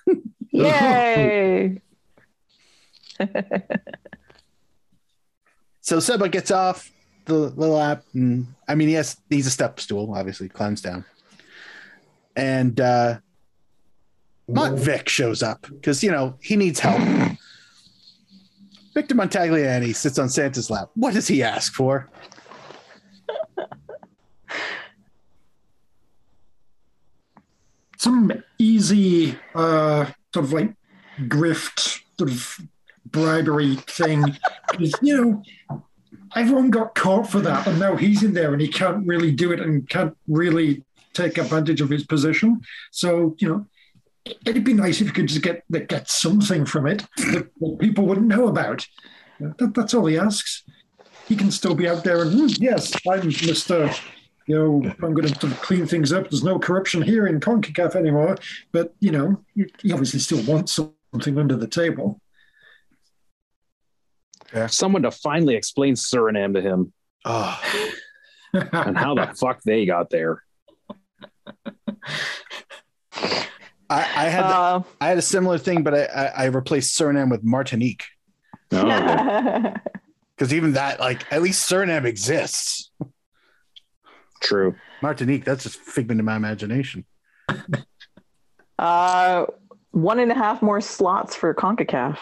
[0.52, 1.80] Yay!
[5.80, 6.90] So Seba gets off
[7.26, 8.04] the, little app.
[8.14, 11.04] And, I mean, he has he's a step stool, obviously, climbs down.
[12.34, 13.18] And uh
[14.48, 17.00] Mont Vic shows up because you know he needs help.
[18.94, 20.88] Victor Montagliani sits on Santa's lap.
[20.94, 22.08] What does he ask for?
[27.98, 30.72] Some easy uh, sort of like
[31.20, 32.58] grift, sort of
[33.04, 34.24] bribery thing.
[34.78, 35.42] you know,
[36.34, 39.52] everyone got caught for that, and now he's in there and he can't really do
[39.52, 42.60] it and can't really take advantage of his position.
[42.90, 43.66] So, you know,
[44.44, 47.48] it'd be nice if you could just get get something from it that,
[47.78, 48.86] people wouldn't know about.
[49.40, 50.64] That, that's all he asks.
[51.26, 53.90] He can still be out there and "Hmm, yes, I'm Mister.
[54.46, 56.30] You know, I'm going to clean things up.
[56.30, 58.36] There's no corruption here in Concacaf anymore.
[58.70, 62.20] But you know, he obviously still wants something under the table.
[64.68, 66.92] Someone to finally explain Suriname to him
[67.24, 67.60] Oh,
[68.52, 70.42] and how the fuck they got there.
[73.88, 77.30] I, I had Uh, I had a similar thing, but I, I, I replaced Suriname
[77.30, 78.04] with Martinique
[78.72, 78.84] Oh,
[80.36, 82.90] because even that, like, at least Suriname exists.
[84.40, 84.74] true.
[85.02, 87.04] Martinique, that's just figment of my imagination.
[88.78, 89.46] uh,
[89.92, 92.18] one and a half more slots for Concacaf.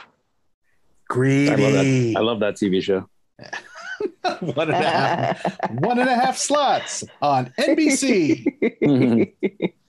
[1.10, 2.12] I love Greedy.
[2.12, 2.18] that.
[2.18, 3.08] I love that TV show.
[4.40, 9.32] one, and a half, one and a half slots on NBC.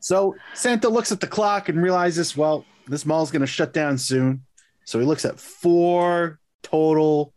[0.00, 3.98] So Santa looks at the clock and realizes, well, this mall's going to shut down
[3.98, 4.44] soon.
[4.84, 7.32] So he looks at four total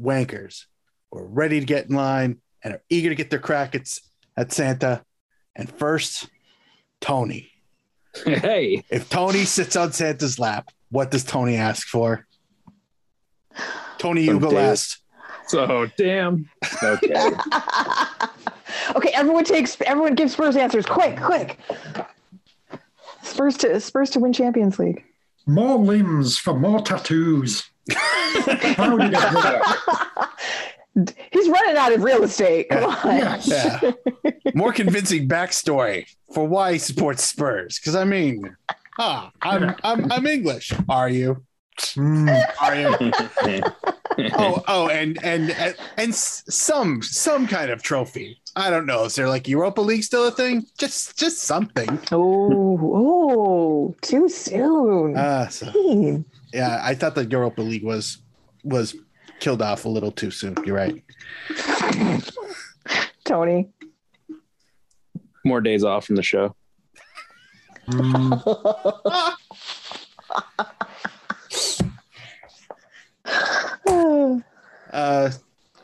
[0.00, 0.64] wankers
[1.10, 3.92] who are ready to get in line and are eager to get their crack at,
[4.36, 5.04] at Santa.
[5.54, 6.28] And first,
[7.00, 7.50] Tony.
[8.24, 12.26] Hey, If Tony sits on Santa's lap, what does Tony ask for?
[13.98, 14.58] Tony, you Oh, go Dave.
[14.58, 14.98] last.
[15.48, 16.48] so damn.
[16.82, 17.14] Okay.
[18.96, 19.76] okay, everyone takes.
[19.82, 20.86] Everyone gives Spurs answers.
[20.86, 21.58] Quick, quick.
[23.22, 25.04] Spurs to Spurs to win Champions League.
[25.46, 27.68] More limbs for more tattoos.
[27.92, 30.30] How did it work?
[31.32, 32.68] He's running out of real estate.
[32.70, 33.16] Come on.
[33.16, 33.48] Yes.
[33.48, 34.32] Yeah.
[34.54, 37.78] More convincing backstory for why he supports Spurs.
[37.78, 38.56] Because I mean,
[38.98, 40.72] ah, I'm I'm I'm English.
[40.88, 41.44] Are you?
[41.78, 43.62] Mm, Are you?
[44.34, 48.40] Oh, oh, and and and, and some some kind of trophy.
[48.56, 49.04] I don't know.
[49.04, 50.66] Is there like Europa League still a thing?
[50.76, 52.00] Just just something.
[52.10, 55.16] Oh, oh, too soon.
[55.16, 55.72] Uh, so,
[56.52, 58.18] yeah, I thought the Europa League was
[58.64, 58.96] was
[59.38, 60.56] killed off a little too soon.
[60.66, 61.00] You're right.
[63.24, 63.68] Tony.
[65.44, 66.56] More days off from the show.
[74.90, 75.30] Uh,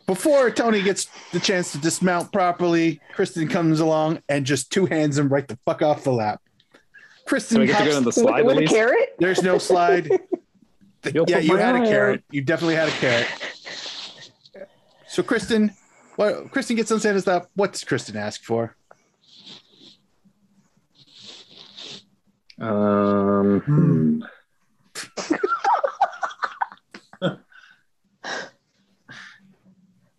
[0.06, 5.18] before Tony gets the chance to dismount properly, Kristen comes along and just two hands
[5.18, 6.40] him right the fuck off the lap.
[6.72, 6.78] So
[7.26, 9.14] Kristen, we get to hops- go on the slide at with a carrot?
[9.18, 10.10] there's no slide.
[11.12, 12.24] You'll yeah, you had a carrot.
[12.30, 13.26] You definitely had a carrot.
[15.06, 15.72] So Kristen,
[16.16, 17.48] what Kristen gets on Santa's lap.
[17.54, 18.74] What does Kristen ask for?
[22.60, 24.22] Um, Hmm.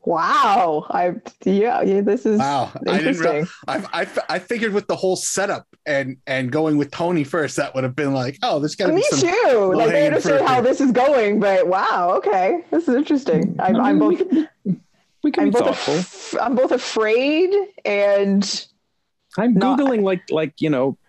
[0.07, 0.85] Wow.
[0.91, 1.13] I
[1.45, 3.07] yeah, yeah this is Wow, I didn't.
[3.15, 3.47] interesting.
[3.67, 7.73] I, I I figured with the whole setup and and going with Tony first, that
[7.73, 9.19] would have been like, oh, there's got to be Me some.
[9.21, 9.27] too.
[9.33, 9.49] Like I
[9.85, 10.61] low-hanging understand fruit how here.
[10.63, 12.63] this is going, but wow, okay.
[12.69, 13.55] This is interesting.
[13.59, 14.47] I'm, I'm we both can,
[15.23, 15.95] we can I'm be both thoughtful.
[15.95, 17.51] af- I'm both afraid
[17.83, 18.67] and
[19.39, 20.99] I'm not- googling like like you know,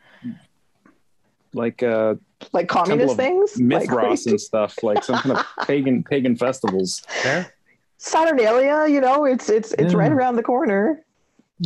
[1.56, 2.14] like uh
[2.52, 3.56] like communist of things.
[3.56, 7.02] Like, Mithras and stuff, like some kind of pagan pagan festivals.
[7.22, 7.52] There?
[7.98, 9.98] Saturnalia, you know, it's it's it's Yeah.
[9.98, 11.02] right around the corner.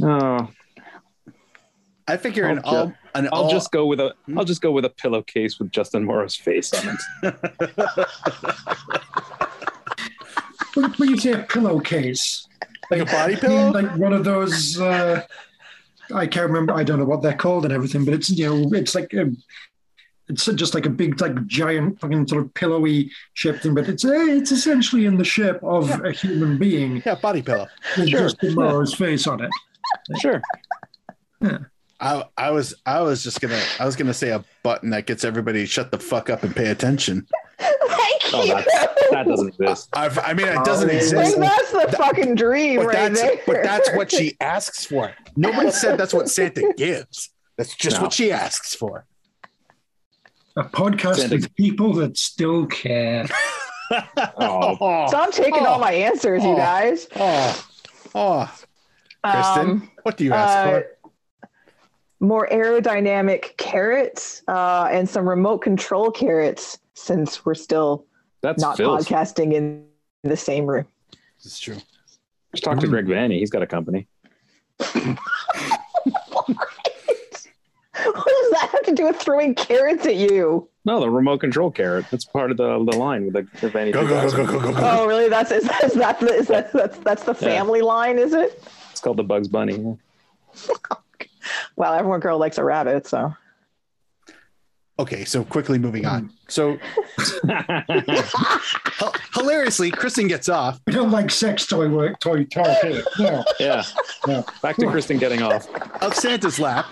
[0.03, 0.49] Oh,
[2.07, 4.71] I figure an I'll all an I'll all, just go with a I'll just go
[4.71, 7.35] with a pillowcase with Justin Morrow's face on it.
[10.75, 12.47] When, when you say a pillowcase,
[12.91, 13.73] like a body pillow.
[13.73, 15.23] like one of those, uh,
[16.15, 16.73] I can't remember.
[16.75, 19.33] I don't know what they're called and everything, but it's you know, it's like a,
[20.31, 23.75] it's just like a big, like giant, fucking sort of pillowy shaped thing.
[23.75, 27.67] But it's uh, it's essentially in the shape of a human being yeah, body pillow.
[27.99, 29.51] with Sure, Justin Morrow's face on it.
[30.21, 30.41] Sure.
[32.01, 35.25] I I was I was just gonna I was gonna say a button that gets
[35.25, 37.27] everybody shut the fuck up and pay attention.
[37.59, 38.55] Thank Oh, you.
[38.55, 39.89] that's, that doesn't exist.
[39.93, 40.93] I've, I mean, it doesn't Oh.
[40.93, 41.41] Like, exist.
[41.41, 43.41] that's the fucking dream But right that's there.
[43.47, 45.13] but that's what she asks for.
[45.37, 47.31] Nobody said that's what Santa gives.
[47.59, 48.03] That's just No.
[48.05, 49.05] what she asks for.
[50.57, 53.27] A podcast Santa- with people that still care.
[54.37, 55.71] Oh, Stop taking Oh.
[55.71, 56.57] all my answers, you Oh.
[56.57, 57.09] guys.
[57.17, 57.67] oh,
[58.15, 58.53] oh,
[59.25, 61.49] Kristen, Um, what do you ask uh, for?
[62.21, 68.07] more aerodynamic carrots uh, and some remote control carrots since we're still
[68.43, 69.09] that's not Phil's.
[69.09, 69.87] podcasting in
[70.23, 70.87] the same room.
[71.45, 71.79] It's true.
[72.55, 73.41] Just talk to Greg Vanney.
[73.41, 74.07] He's got a company.
[78.05, 80.69] What does that have to do with throwing carrots at you?
[80.85, 82.07] No, the remote control carrot.
[82.11, 83.93] That's part of the, the line with the, the Vanney.
[83.93, 84.81] Go go go go go go go.
[84.83, 85.29] Oh, really?
[85.29, 87.39] That's is, is that the, is that that's that's the Yeah.
[87.57, 88.63] family line, is it?
[88.91, 89.97] It's called the Bugs Bunny.
[91.77, 93.35] Well, everyone girl likes a rabbit, so
[95.01, 96.31] Okay, so quickly moving on.
[96.49, 96.77] So
[99.35, 100.79] hilariously, Kristen gets off.
[100.87, 103.03] We don't like sex toy work, toy talk here.
[103.19, 103.43] No.
[103.59, 103.83] yeah.
[104.29, 104.43] Yeah.
[104.61, 105.67] Back to Kristen getting off.
[106.03, 106.85] of Santa's lap,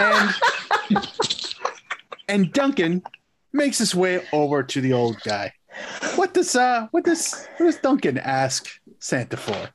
[0.00, 0.34] and
[2.26, 3.02] and Duncan
[3.52, 5.52] makes his way over to the old guy.
[6.14, 9.68] What does uh what does what does Duncan ask Santa for?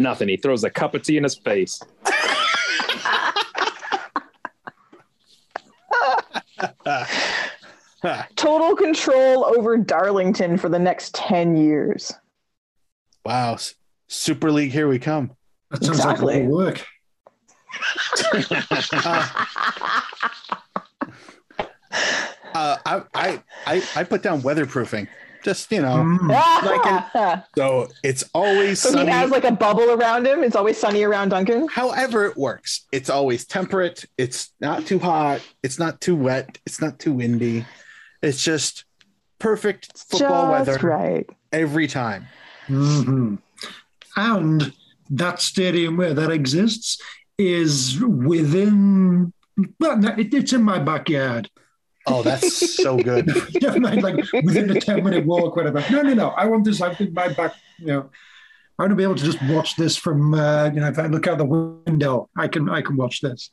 [0.00, 0.28] Nothing.
[0.28, 1.80] He throws a cup of tea in his face.
[8.36, 12.12] total control over Darlington for the next ten years.
[13.24, 13.56] wow,
[14.08, 15.32] Super League, here we come.
[15.70, 16.40] That sounds Exactly.
[16.40, 16.86] like a lot of work.
[22.52, 25.06] Uh, I, I I I put down weatherproofing.
[25.42, 26.28] Just you know, Mm.
[26.28, 30.44] Like so it's always so he has like a bubble around him.
[30.44, 31.66] It's always sunny around Duncan.
[31.68, 32.86] However, it works.
[32.92, 34.04] It's always temperate.
[34.18, 35.40] It's not too hot.
[35.62, 36.58] It's not too wet.
[36.66, 37.64] It's not too windy.
[38.22, 38.84] It's just
[39.38, 41.26] perfect football Just weather right.
[41.52, 42.26] every time.
[42.68, 43.38] Mhm.
[44.16, 44.72] And
[45.10, 47.00] that stadium where that exists
[47.38, 49.32] is within,
[49.78, 51.48] well, it's in my backyard.
[52.06, 53.26] Oh, that's so good.
[53.62, 55.84] Never mind, like within a 10 minute walk, whatever.
[55.90, 56.28] No, no, no.
[56.30, 58.10] I want this like in my back, you know.
[58.78, 61.06] I want to be able to just watch this from, uh, you know, if I
[61.06, 63.50] look out the window, I can, I can watch this.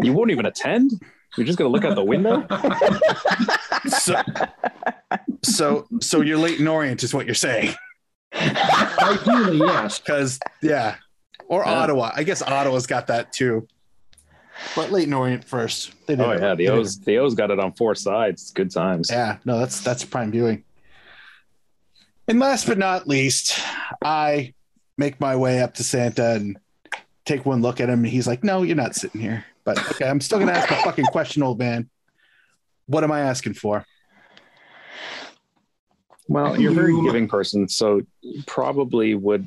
[0.00, 0.92] You won't even attend?
[1.36, 2.46] You're just going to look out the window?
[3.88, 4.22] So,
[5.42, 7.74] so, so you're Leyton Orient is what you're saying,
[8.32, 9.98] Ideally, yes.
[10.06, 10.96] because yeah,
[11.48, 11.80] or Yeah.
[11.80, 12.12] Ottawa.
[12.14, 13.66] I guess Ottawa's got that too.
[14.76, 15.92] But Leyton Orient first.
[16.06, 16.40] They did Oh, it.
[16.40, 16.54] yeah.
[16.54, 18.50] The O's, the O's got it on four sides.
[18.52, 19.10] Good times.
[19.10, 20.64] Yeah, no, that's that's prime viewing.
[22.28, 23.58] And last but not least,
[24.02, 24.54] I
[24.96, 26.56] make my way up to Santa and
[27.24, 28.00] take one look at him.
[28.04, 30.76] And he's like, "No, you're not sitting here." But okay, I'm still gonna ask a
[30.82, 31.90] fucking question, old man.
[32.86, 33.84] What am I asking for?
[36.28, 38.02] Well, you're a very giving person, so
[38.46, 39.46] probably would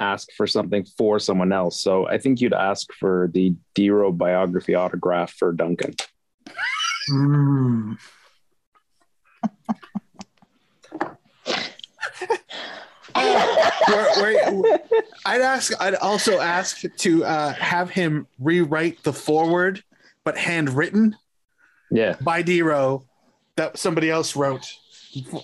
[0.00, 1.80] ask for something for someone else.
[1.80, 5.94] So I think you'd ask for the Dero biography autograph for Duncan.
[7.10, 7.96] Mm.
[13.14, 14.78] where, where,
[15.26, 15.72] I'd ask.
[15.80, 19.82] I'd also ask to uh, have him rewrite the forward,
[20.24, 21.16] but handwritten
[21.90, 22.16] Yeah.
[22.20, 23.04] by Dero
[23.56, 24.66] that somebody else wrote.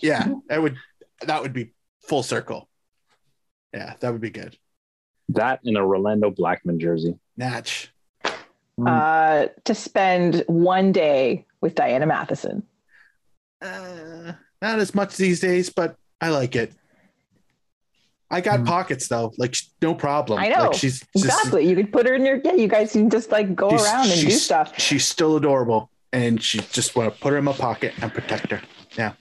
[0.03, 0.77] Yeah, that would
[1.23, 1.73] that would be
[2.09, 2.69] full circle.
[3.75, 4.57] Yeah, that would be good.
[5.31, 7.17] That in a Rolando Blackman jersey.
[7.37, 7.93] Natch.
[8.85, 12.63] uh, to spend one day with Diana Matheson.
[13.61, 14.33] Uh,
[14.63, 16.73] not as much these days, but I like it.
[18.31, 18.65] I got Hmm.
[18.67, 20.39] pockets though, like no problem.
[20.39, 20.65] I know.
[20.69, 21.69] Like she's just- Exactly.
[21.69, 22.55] You could put her in your yeah.
[22.55, 24.79] You guys can just like go around and do she's- stuff.
[24.81, 28.51] She's still adorable, and she just want to put her in my pocket and protect
[28.53, 28.63] her.
[28.97, 29.13] Yeah.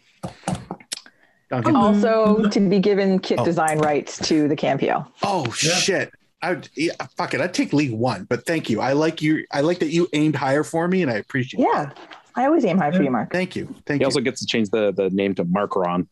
[1.50, 1.76] Duncan.
[1.76, 1.80] Oh.
[1.80, 3.46] Also, to be given kit Oh.
[3.46, 5.06] design rights to the Campio.
[5.24, 5.74] Oh Yeah.
[5.74, 6.12] shit!
[6.42, 7.42] I would, yeah, fuck it.
[7.42, 8.80] I'd take League One, but thank you.
[8.82, 9.46] I like you.
[9.52, 11.62] I like that you aimed higher for me, and I appreciate.
[11.62, 11.68] it.
[11.74, 11.92] Yeah,
[12.36, 13.32] I always aim high for you, Mark.
[13.32, 13.66] Thank you.
[13.86, 14.04] Thank you.
[14.04, 16.08] He also gets to change the, the name to Markron.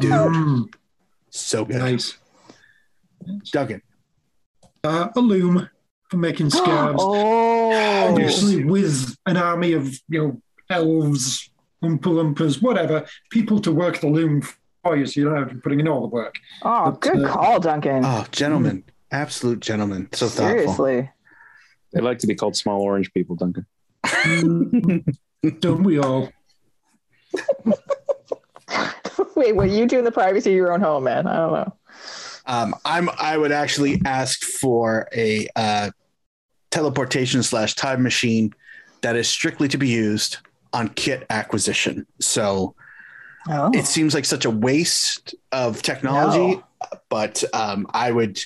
[0.00, 0.72] Dude, Mm,
[1.30, 1.76] so good.
[1.76, 2.16] nice.
[3.52, 3.82] Duncan.
[4.84, 5.68] Uh, a loom
[6.08, 7.02] for making scarves.
[7.02, 11.50] oh, Usually with an army of you know elves,
[11.82, 14.42] oompa loompas, whatever, people to work the loom
[14.82, 16.36] for you, so you don't have to be putting in all the work.
[16.62, 18.04] oh, But, good uh, call, Duncan.
[18.04, 20.08] Oh, gentlemen, absolute gentlemen.
[20.12, 20.74] So thoughtful.
[20.74, 21.10] Seriously.
[21.92, 23.66] They like to be called small orange people, Duncan.
[25.60, 26.30] Don't we all?
[29.34, 31.26] Wait, what you do in the privacy of your own home, man?
[31.26, 31.76] I don't know.
[32.46, 33.08] Um, I'm.
[33.18, 35.90] I would actually ask for a uh,
[36.70, 38.52] teleportation slash time machine
[39.02, 40.38] that is strictly to be used
[40.76, 42.06] on kit acquisition.
[42.20, 42.74] So
[43.48, 46.62] Oh, it seems like such a waste of technology,
[47.08, 48.40] but um, I would.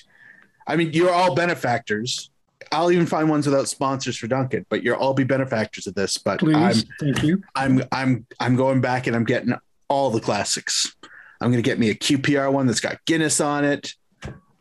[0.66, 2.31] I mean, you're all benefactors.
[2.70, 6.19] I'll even find ones without sponsors for Duncan, but you'll all be benefactors of this.
[6.19, 7.43] But Please, I'm thank you.
[7.55, 9.55] I'm I'm I'm going back and I'm getting
[9.89, 10.94] all the classics.
[11.40, 13.94] I'm gonna get me a QPR one that's got Guinness on it.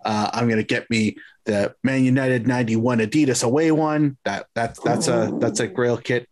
[0.06, 4.18] Uh, I'm gonna get me the Man United '91 Adidas away one.
[4.24, 6.30] That that's that's a that's a Grail kit.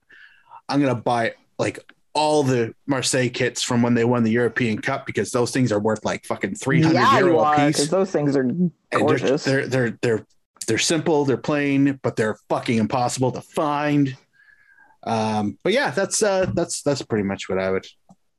[0.70, 1.80] I'm gonna buy like
[2.14, 5.80] all the Marseille kits from when they won the European Cup because those things are
[5.80, 7.88] worth like fucking 300 yeah, you euro are, a piece.
[7.90, 9.44] those things are And they're, gorgeous.
[9.44, 10.26] they're they're they're
[10.68, 14.18] they're simple, they're plain, but they're fucking impossible to find.
[15.04, 17.86] Um, but yeah, that's uh that's that's pretty much what I would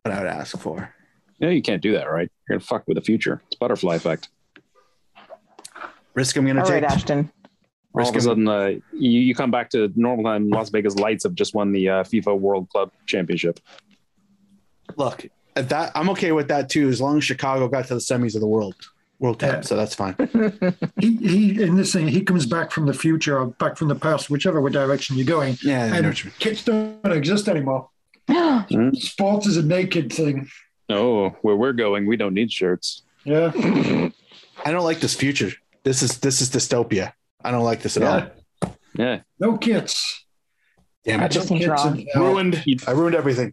[0.03, 0.93] what I would ask for.
[1.41, 2.31] No, you can't do that, right?
[2.49, 3.43] You're gonna fuck with the future.
[3.47, 4.29] It's butterfly effect.
[6.15, 6.91] Risk I'm gonna All right, take.
[6.91, 7.31] Ashton.
[7.95, 10.51] All of a sudden, uh, you, you come back to normal time.
[10.51, 13.59] Las Vegas Lights have just won the uh, FIFA World Club Championship.
[14.97, 18.01] Look, at that I'm okay with that too, as long as Chicago got to the
[18.01, 18.75] semis of the world
[19.19, 19.61] World Cup, Yeah.
[19.63, 20.15] so that's fine.
[21.01, 23.95] He, he in this thing, he comes back from the future or back from the
[23.97, 25.57] past, whichever direction you're going.
[25.63, 27.89] Yeah, I know And what you kits don't exist anymore.
[28.29, 28.93] Hmm?
[28.95, 30.49] Sports is a naked thing.
[30.91, 33.03] Oh, where we're going, we don't need shirts.
[33.25, 33.51] Yeah.
[34.65, 35.53] I don't like this future.
[35.85, 37.13] This is this is dystopia.
[37.43, 38.29] I don't like this at Yeah.
[38.63, 38.77] all.
[38.95, 40.25] Yeah, No kits.
[41.05, 41.31] Damn I it.
[41.31, 41.99] just No kits wrong.
[42.01, 42.23] in hell.
[42.25, 42.65] Ruined.
[42.87, 43.53] I ruined everything.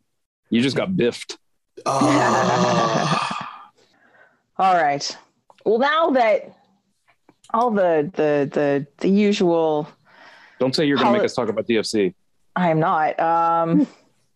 [0.49, 1.37] you just got biffed.
[1.85, 3.19] Oh.
[4.57, 5.17] All right.
[5.65, 6.55] Well, now that
[7.53, 9.87] all the the the the usual,
[10.59, 12.13] Don't say you're gonna make us talk about DFC.
[12.55, 13.19] I am not.
[13.19, 13.85] Um,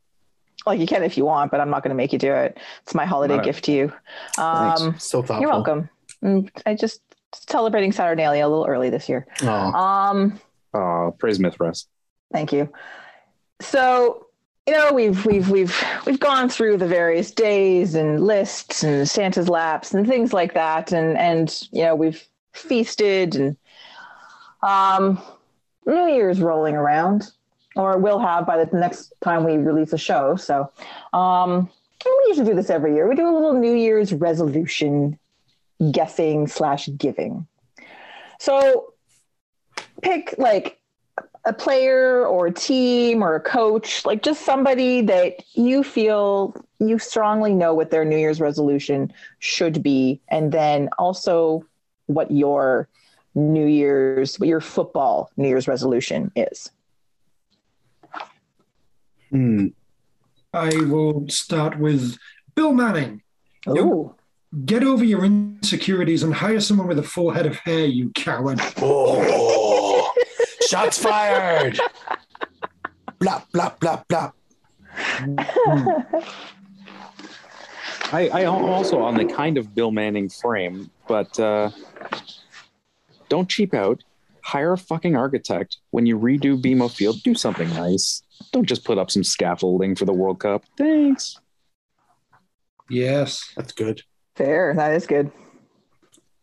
[0.66, 2.58] like you can if you want, but I'm not going to make you do it.
[2.84, 3.46] It's my holiday All right.
[3.46, 3.94] gift to you.
[4.38, 5.40] Um, so thoughtful.
[5.42, 5.90] you're welcome.
[6.24, 7.02] Mm, I just
[7.34, 9.28] celebrating Saturnalia a little early this year.
[9.42, 9.48] Oh.
[9.48, 10.40] Um,
[10.74, 11.88] Oh, praise Mithras.
[12.32, 12.72] Thank you.
[13.62, 14.28] So,
[14.68, 19.50] you know, we've we've we've we've gone through the various days and lists and Santa's
[19.50, 22.24] laps and things like that, and and you know we've
[22.54, 23.58] feasted and
[24.62, 25.22] um,
[25.86, 27.32] New Year's rolling around,
[27.76, 30.36] or will have by the next time we release a show.
[30.36, 30.72] So,
[31.14, 31.70] um,
[32.06, 33.10] we usually do this every year.
[33.10, 35.18] We do a little New Year's resolution
[35.92, 37.48] guessing slash giving.
[38.40, 38.94] So,
[40.02, 40.80] pick like
[41.46, 47.00] a player or a team or a coach, like just somebody that you feel you
[47.00, 51.66] strongly know what their New Year's resolution should be, and then also
[52.08, 52.88] what your
[53.36, 56.72] New Year's, what your football New Year's resolution is.
[59.30, 59.68] Hmm.
[60.54, 62.18] I will start with
[62.56, 63.22] Bill Manning.
[63.68, 64.16] Ooh.
[64.66, 68.60] Get over your insecurities and hire someone with a full head of hair, you coward.
[68.78, 70.12] Oh,
[70.68, 71.80] shots fired.
[73.20, 74.34] Blop, blop, blop, blop.
[78.12, 81.70] I, I am also on the kind of Bill Manning frame, but uh,
[83.30, 84.04] don't cheap out.
[84.42, 87.22] Hire a fucking architect when you redo BMO Field.
[87.24, 88.24] Do something nice.
[88.52, 90.64] Don't just put up some scaffolding for the World Cup.
[90.76, 91.40] Thanks.
[92.90, 93.54] Yes.
[93.56, 94.02] That's good.
[94.40, 94.74] Fair.
[94.74, 95.34] That is good.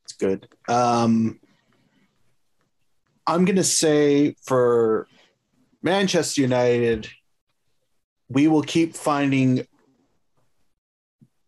[0.05, 0.47] It's good.
[0.69, 1.41] Um,
[3.27, 5.09] I'm going to say for
[5.83, 7.09] Manchester United,
[8.29, 9.67] we will keep finding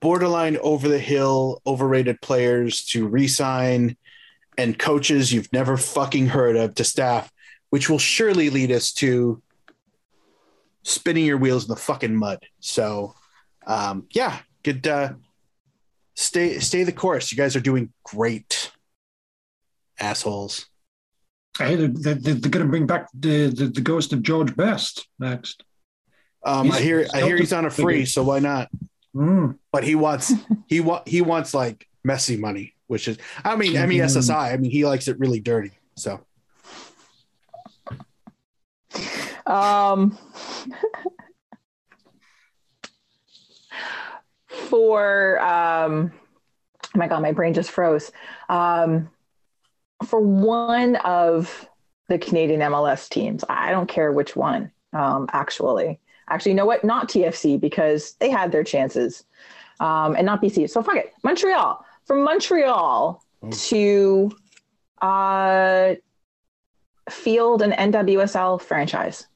[0.01, 3.99] borderline over the hill, overrated players to re-sign
[4.57, 7.31] and coaches you've never fucking heard of to staff,
[7.69, 9.43] which will surely lead us to
[10.83, 12.39] spinning your wheels in the fucking mud.
[12.61, 13.15] So,
[13.67, 14.87] um, yeah, good.
[14.87, 15.13] Uh,
[16.19, 17.31] stay, stay the course.
[17.31, 18.71] You guys are doing great,
[19.99, 20.67] assholes.
[21.57, 25.07] Hey, they're, they're, they're going to bring back the, the, the ghost of George Best
[25.19, 25.65] next.
[26.45, 28.69] Um, I hear, I hear he's he's on a free, so why not?
[29.15, 29.59] Mm.
[29.73, 30.33] But he wants,
[30.67, 34.53] he wa- he wants like messy money, which is, I mean, I mean SSI.
[34.53, 35.73] I mean, he likes it really dirty.
[35.97, 36.21] So
[39.47, 40.17] Um,
[44.69, 46.13] for um,
[46.95, 48.11] oh my god, my brain just froze.
[48.49, 49.11] Um,
[50.07, 51.69] for one of
[52.09, 54.71] the Canadian MLS teams, I don't care which one.
[54.93, 56.85] Um, actually, actually, you know what?
[56.85, 59.25] Not TFC because they had their chances,
[59.81, 60.71] um, and not BC.
[60.71, 61.85] So fuck it, Montreal.
[62.07, 63.51] From Montreal Oh.
[63.53, 64.31] to
[65.01, 65.95] uh,
[67.09, 69.27] field an NWSL franchise.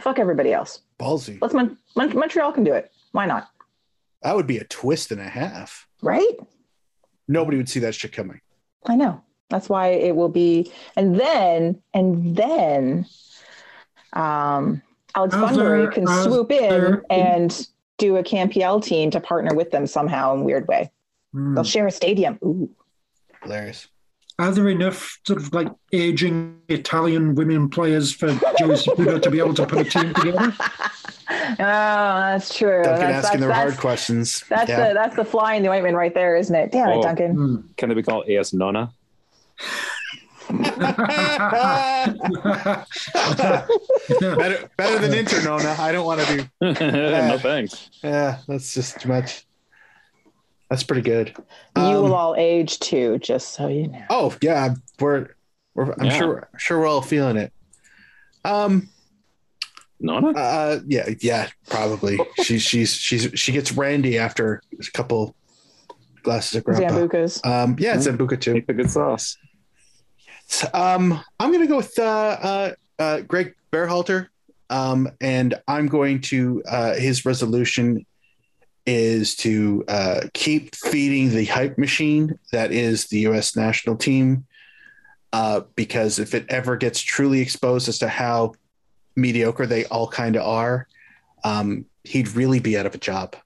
[0.00, 0.80] Fuck everybody else.
[0.98, 1.38] ballsy.
[1.40, 2.90] Let's Mon- Mon- Montreal can do it.
[3.12, 3.48] Why not?
[4.24, 5.86] That would be a twist and a half.
[6.02, 6.36] Right?
[7.28, 8.40] Nobody would see that shit coming.
[8.86, 9.22] I know.
[9.50, 10.72] That's why it will be.
[10.96, 13.06] And then, and then,
[14.14, 14.82] um,
[15.14, 17.68] Alex Are Bunbury there- can are swoop in and
[17.98, 20.90] do a CanPL team to partner with them somehow in a weird way.
[21.34, 21.54] Mm.
[21.54, 22.38] They'll share a stadium.
[22.42, 22.70] Ooh.
[23.42, 23.86] Hilarious.
[24.38, 28.28] Are there enough sort of like aging Italian women players for
[28.58, 30.54] Joey Saputo to be able to put a team together?
[31.30, 32.82] Oh, that's true.
[32.82, 34.44] Duncan that's, asking that's, the hard questions.
[34.48, 34.88] that's yeah.
[34.88, 36.70] the that's the fly in the ointment right there, isn't it?
[36.70, 37.02] Damn it, Oh.
[37.02, 37.36] Duncan.
[37.36, 37.76] Mm.
[37.76, 38.92] Can it be called AS Nona?
[40.50, 40.66] better,
[44.76, 45.78] better than Internona.
[45.78, 46.44] I don't want to do.
[46.60, 47.88] no thanks.
[48.02, 49.46] Yeah, that's just too much.
[50.74, 51.32] That's pretty good.
[51.76, 54.02] you Um, will all age too, just so you know.
[54.10, 55.28] Oh yeah, we're,
[55.76, 56.18] we're I'm Yeah.
[56.18, 57.52] sure sure we're all feeling it.
[58.44, 58.88] Um.
[60.00, 60.30] Nona?
[60.36, 60.80] Uh.
[60.84, 61.10] Yeah.
[61.20, 61.48] Yeah.
[61.68, 62.18] Probably.
[62.42, 65.36] she's she's she's she gets randy after a couple
[66.24, 66.88] glasses of grandpa.
[66.88, 67.46] Sambucas.
[67.46, 67.76] Um.
[67.78, 68.54] Yeah, it's Sambuca too.
[68.54, 69.36] Make the good sauce.
[70.72, 71.20] Um.
[71.38, 74.26] I'm gonna go with uh uh, uh Gregg Berhalter.
[74.70, 75.08] Um.
[75.20, 78.04] And I'm going to uh his resolution
[78.86, 83.56] is to uh keep feeding the hype machine that is the U.S.
[83.56, 84.46] national team.
[85.32, 88.52] Uh, because if it ever gets truly exposed as to how
[89.16, 90.86] mediocre they all kind of are,
[91.42, 93.36] um, he'd really be out of a job.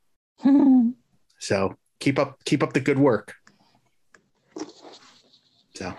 [1.41, 3.35] So keep up, keep up the good work.
[5.77, 5.95] So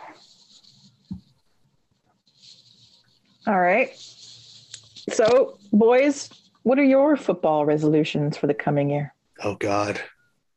[3.47, 3.97] All right.
[3.97, 6.29] So, boys,
[6.61, 9.15] what are your football resolutions for the coming year?
[9.43, 10.01] Oh god,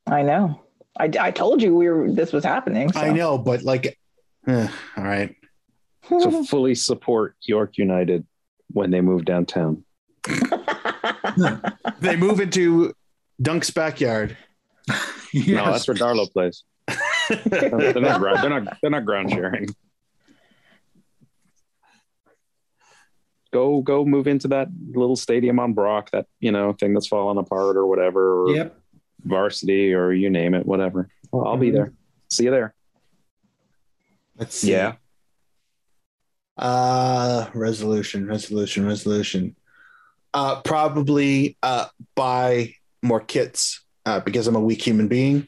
[0.07, 0.61] I know.
[0.99, 2.93] I, I told you we were this was happening.
[2.93, 3.01] so.
[3.01, 3.99] I know, but like,
[4.47, 5.35] eh, all right,
[6.09, 8.27] So fully support York United
[8.69, 9.85] when they move downtown.
[12.01, 12.93] they move into
[13.41, 14.37] Dunk's backyard.
[15.33, 15.49] yes.
[15.49, 16.65] No, that's where Darlo plays.
[17.47, 18.79] they're, not, they're not.
[18.83, 19.69] They're not ground sharing.
[23.53, 26.11] Go, go, move into that little stadium on Brock.
[26.13, 28.81] That you know thing that's falling apart or whatever, or Yep.
[29.25, 31.09] varsity or you name it, whatever.
[31.31, 31.75] Well, I'll be Mhm.
[31.75, 31.93] there.
[32.31, 32.75] See you there.
[34.39, 34.71] Let's see.
[34.71, 34.95] Yeah.
[36.57, 39.57] Uh, resolution, resolution, resolution.
[40.35, 45.47] Uh, probably uh, buy more kits uh, because I'm a weak human being.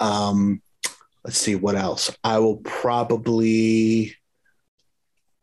[0.00, 0.62] Um,
[1.24, 2.10] let's see what else.
[2.24, 4.14] I will probably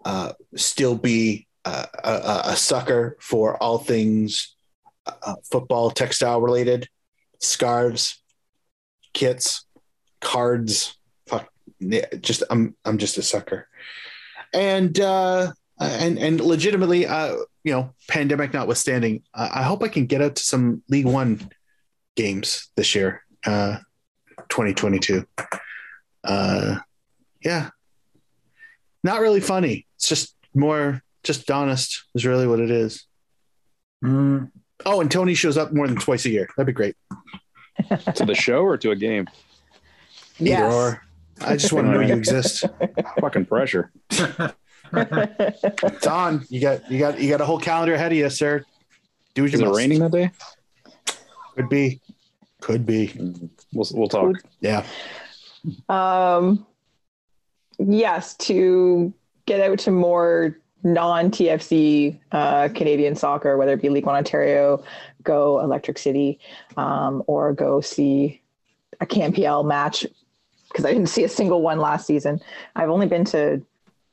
[0.04, 4.56] uh, still be a, a- sucker for all things
[5.06, 6.88] uh, football textile related,
[7.40, 8.22] scarves,
[9.14, 9.66] kits,
[10.20, 10.98] cards.
[11.28, 13.68] Fuck, yeah, just I'm I'm just a sucker.
[14.54, 20.22] And uh and and legitimately uh you know pandemic notwithstanding i hope i can get
[20.22, 21.50] out to some league one
[22.16, 23.78] games this year uh
[24.50, 25.26] 2022
[26.24, 26.78] uh
[27.44, 27.70] yeah.
[29.04, 29.88] Not really funny.
[29.96, 33.06] It's just more just honest is really what it is
[34.04, 34.50] Mm.
[34.86, 36.96] oh and tony shows up more than twice a year that'd be great
[38.16, 39.28] To the show or to a game?
[40.40, 40.74] either Yes.
[40.74, 41.04] or
[41.42, 42.66] i just want to know you exist
[43.20, 43.92] Fucking pressure.
[44.94, 48.66] it's on you got you got you got a whole calendar ahead of you sir
[49.36, 50.32] do what you Is it raining that day?
[51.56, 52.02] could be
[52.60, 53.14] could be
[53.74, 54.36] We'll we'll talk.
[54.60, 54.84] Yeah.
[55.90, 56.66] um,
[57.80, 59.14] yes, to
[59.46, 64.84] get out to more non TFC uh, Canadian soccer, whether it be League One Ontario,
[65.24, 66.40] go Electric City,
[66.78, 68.42] um, or go see
[69.00, 70.06] a CanPL match
[70.68, 72.40] because I didn't see a single one last season.
[72.76, 73.62] I've only been to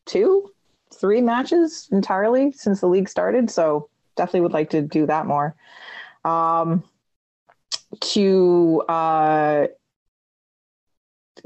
[0.06, 0.52] two,
[0.92, 5.54] three matches entirely since the league started, so definitely would like to do that more.
[6.24, 6.82] Um,
[8.00, 9.66] to uh,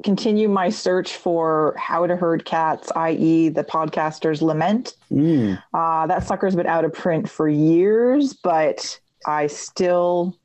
[0.03, 4.95] continue my search for how to herd cats, i.e., the podcaster's lament.
[5.11, 5.63] Mm.
[5.75, 10.37] Uh, that sucker's been out of print for years, but I still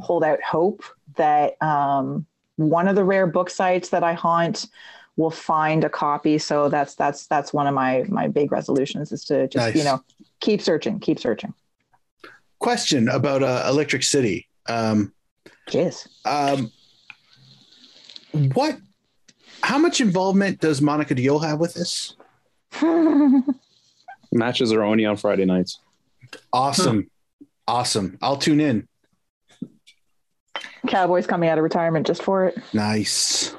[0.00, 0.82] hold out hope
[1.16, 2.26] that um,
[2.56, 4.66] one of the rare book sites that I haunt
[5.16, 6.38] will find a copy.
[6.38, 9.76] So that's that's that's one of my my big resolutions is to just Nice.
[9.76, 10.02] you know
[10.40, 11.54] keep searching, keep searching.
[12.58, 14.48] Question about uh, Electric City.
[14.66, 15.12] Um,
[15.68, 16.08] Jeez.
[16.24, 16.70] um,
[18.54, 18.78] what?
[19.64, 22.16] How much involvement does Monika Deol have with this?
[24.30, 25.80] Matches are only on Friday nights.
[26.52, 27.10] Awesome,
[27.66, 28.18] awesome.
[28.20, 28.86] I'll tune in.
[30.86, 32.58] Cowboys coming out of retirement just for it.
[32.74, 33.56] Nice,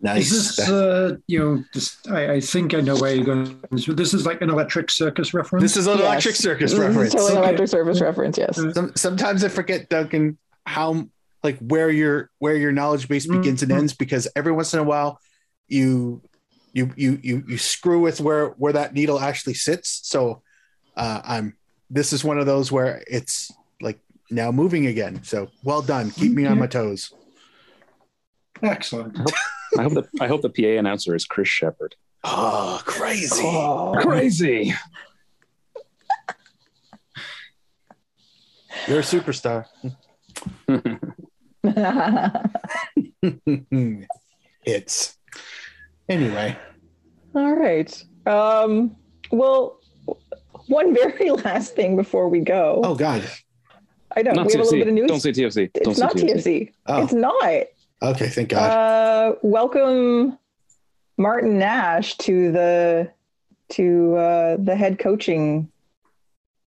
[0.00, 0.32] nice.
[0.32, 3.60] Is this, uh, you know, this, I, I think I know where you're going.
[3.72, 5.62] This is like an electric circus reference.
[5.62, 6.06] This is an Yes.
[6.06, 7.12] Electric Circus This is reference.
[7.12, 7.40] Totally Okay.
[7.42, 8.56] electric service reference, yes.
[8.72, 11.06] Some, sometimes I forget, Duncan, how
[11.46, 13.78] like where your where your knowledge base begins and Mhm.
[13.78, 15.18] ends because every once in a while
[15.68, 16.20] you
[16.72, 20.00] you you you you screw with where where that needle actually sits.
[20.04, 20.42] So
[20.96, 21.56] uh, I'm
[21.88, 23.50] this is one of those where it's
[23.80, 23.98] like
[24.30, 25.22] now moving again.
[25.22, 26.10] So well done.
[26.10, 27.12] Keep me on my toes.
[28.62, 29.16] excellent.
[29.78, 31.94] I hope the I hope the PA announcer is Chris Sheppard.
[32.24, 33.42] Oh, crazy.
[33.44, 33.94] Oh.
[34.00, 34.74] Crazy.
[38.88, 39.66] You're a superstar.
[44.64, 45.18] it's
[46.08, 46.56] anyway.
[47.34, 48.04] All right.
[48.24, 48.96] Um,
[49.30, 49.80] well,
[50.68, 52.80] one very last thing before we go.
[52.82, 53.22] Oh God.
[54.16, 55.08] I know Not we have a little bit of news.
[55.08, 55.70] Don't say TFC.
[55.74, 56.72] Don't it's say not TFC.
[56.86, 57.02] Oh.
[57.02, 57.64] It's not.
[58.02, 58.70] Okay, thank God.
[58.70, 60.38] Uh, welcome,
[61.18, 63.10] Martin Nash, to the
[63.70, 65.70] to uh, the head coaching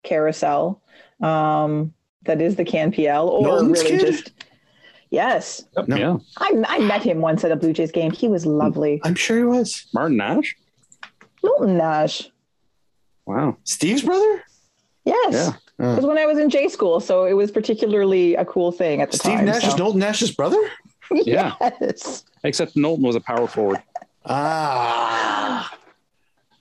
[0.03, 0.83] carousel.
[1.23, 1.95] Um,
[2.25, 4.01] that is the CanPL, or Knowlton's really kid?
[4.01, 4.33] just
[5.11, 5.65] yes.
[5.77, 5.97] Yep, No.
[5.97, 6.17] Yeah.
[6.39, 8.11] I, I met him once at a Blue Jays game.
[8.11, 9.01] He was lovely.
[9.05, 9.87] I'm sure he was.
[9.95, 10.57] Martin Nash.
[11.43, 12.29] Milton Nash.
[13.27, 13.57] Wow.
[13.65, 14.43] Steve's brother?
[15.05, 15.33] Yes.
[15.79, 15.93] Yeah.
[15.93, 19.01] It was when I was in J school, so it was particularly a cool thing
[19.01, 19.39] at the Steve time.
[19.39, 19.77] Steve Nash is so.
[19.79, 20.59] Knowlton Nash's brother?
[21.11, 21.55] Yeah.
[21.81, 22.25] Yes.
[22.45, 23.83] Except Knowlton was a power forward.
[24.27, 25.75] Ah.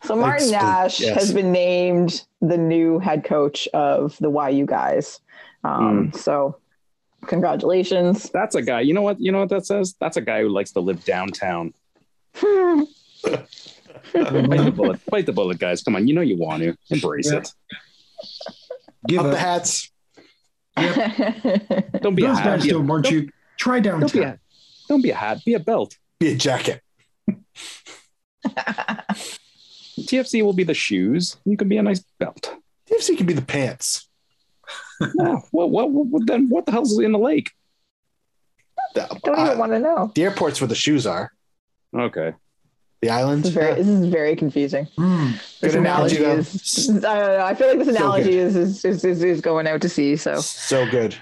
[0.04, 1.16] So Martin Explain- Nash yes.
[1.16, 5.20] has been named the new head coach of the YU guys.
[5.66, 6.58] Um, So
[7.26, 8.30] congratulations.
[8.30, 8.82] That's a guy.
[8.82, 9.20] You know what?
[9.20, 9.96] You know what that says?
[10.00, 11.74] That's a guy who likes to live downtown.
[12.42, 12.88] Bite
[14.14, 15.00] the bullet.
[15.10, 15.82] Bite the bullet, guys.
[15.84, 16.08] Come on.
[16.08, 17.40] You know you want to embrace Yeah.
[17.40, 17.54] it.
[19.08, 19.40] Give Up the it.
[19.40, 19.92] hats.
[22.02, 22.44] Don't be a hat.
[22.44, 23.30] guys Be don't want don't, you.
[23.58, 24.34] Try don't be downtown.
[24.34, 24.40] a
[24.88, 25.40] don't be a hat.
[25.44, 25.98] Be a belt.
[26.20, 26.82] Be a jacket.
[30.00, 31.38] TFC will be the shoes.
[31.46, 32.56] You can be a nice belt.
[32.90, 34.07] TFC can be the pants.
[35.02, 35.40] Yeah.
[35.52, 37.52] What, what, what, then what the hell's in the lake?
[38.96, 40.12] The, Don't uh, even want to know.
[40.16, 41.32] the airport's where the shoes are.
[41.96, 42.34] Okay.
[43.02, 43.76] The This is very, Yeah.
[43.76, 44.88] this is very confusing.
[44.98, 46.32] This Good analogy, though.
[46.38, 47.04] is, I don't
[47.38, 47.46] know.
[47.46, 48.40] I feel like this analogy good.
[48.40, 50.16] is, is, is, is, is going out to sea.
[50.16, 51.16] So So good.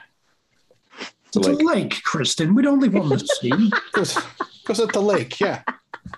[1.32, 2.56] So It's like, a lake, Kristen.
[2.56, 3.72] We don't live on the sea.
[3.92, 4.18] Goes,
[4.64, 5.64] goes at the lake, yeah.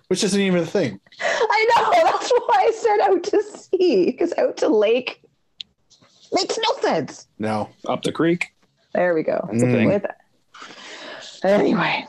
[0.09, 0.99] Which isn't even a thing.
[1.19, 5.21] I know that's why I said out to sea because out to lake
[6.33, 7.27] makes no sense.
[7.39, 7.69] No.
[7.87, 8.47] up the creek.
[8.93, 9.47] There we go.
[9.51, 10.01] That's the thing.
[11.43, 12.05] Anyway,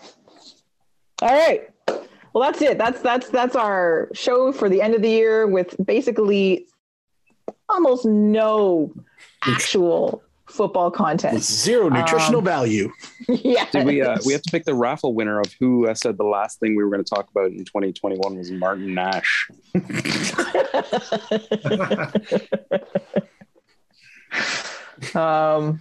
[1.22, 1.68] all right.
[2.32, 2.78] Well, that's it.
[2.78, 6.66] That's that's that's our show for the end of the year with basically
[7.68, 8.92] almost no
[9.42, 11.42] actual football With content.
[11.42, 12.90] zero nutritional Um, value.
[13.28, 13.66] yeah.
[13.70, 14.00] Did we?
[14.00, 16.74] Uh, we have to pick the raffle winner of who uh, said the last thing
[16.74, 19.50] we were going to talk about in 2021 was Martin Nash.
[25.14, 25.80] um,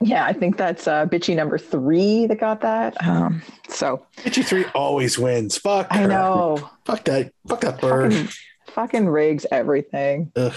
[0.00, 2.96] yeah, I think that's uh, bitchy number three that got that.
[3.06, 5.56] Um, so bitchy three always wins.
[5.56, 5.86] Fuck.
[5.90, 6.08] I her.
[6.08, 6.70] know.
[6.84, 7.32] Fuck that.
[7.46, 8.12] Fuck that bird.
[8.12, 8.28] Fucking,
[8.66, 10.32] fucking rigs everything.
[10.36, 10.54] Ugh.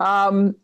[0.00, 0.56] Um,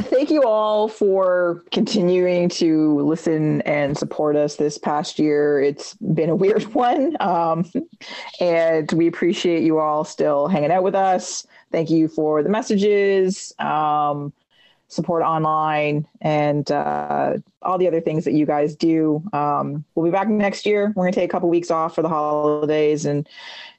[0.00, 5.60] thank you all for continuing to listen and support us this past year.
[5.60, 7.16] It's been a weird one.
[7.20, 7.70] Um,
[8.40, 11.46] and we appreciate you all still hanging out with us.
[11.72, 13.52] Thank you for the messages.
[13.58, 14.32] Um,
[14.88, 19.22] support online and uh, all the other things that you guys do.
[19.32, 20.92] Um, we'll be back next year.
[20.96, 23.28] We're going to take a couple weeks off for the holidays and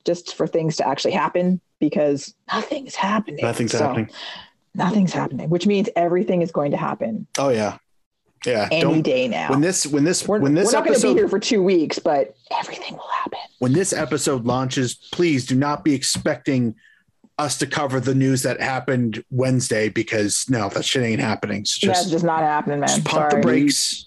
[0.06, 3.40] just for things to actually happen because nothing's happening.
[3.44, 4.10] Nothing's So, happening.
[4.76, 7.78] Nothing's happening, which means everything is going to happen Oh yeah,
[8.46, 8.70] yeah.
[8.72, 9.50] any day now.
[9.50, 11.64] when this when this we're, when this we're not going to be here for two
[11.64, 13.40] weeks, but everything will happen.
[13.58, 16.76] when this episode launches, please do not be expecting
[17.40, 21.66] us to cover the news that happened Wednesday because no, that shit ain't happening.
[21.66, 22.90] So That's just, just not happening, man.
[22.90, 23.42] just pump Sorry.
[23.42, 24.06] the brakes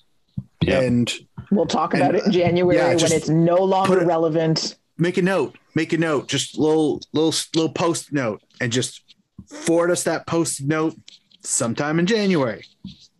[0.60, 0.80] Yeah.
[0.80, 1.12] and
[1.50, 4.76] We'll talk about And, it in January yeah, when it's no longer put it- relevant.
[4.98, 5.56] make a note.
[5.74, 6.28] Make a note.
[6.28, 9.02] Just little little little post note and just
[9.48, 10.94] forward us that post note
[11.40, 12.64] sometime in January.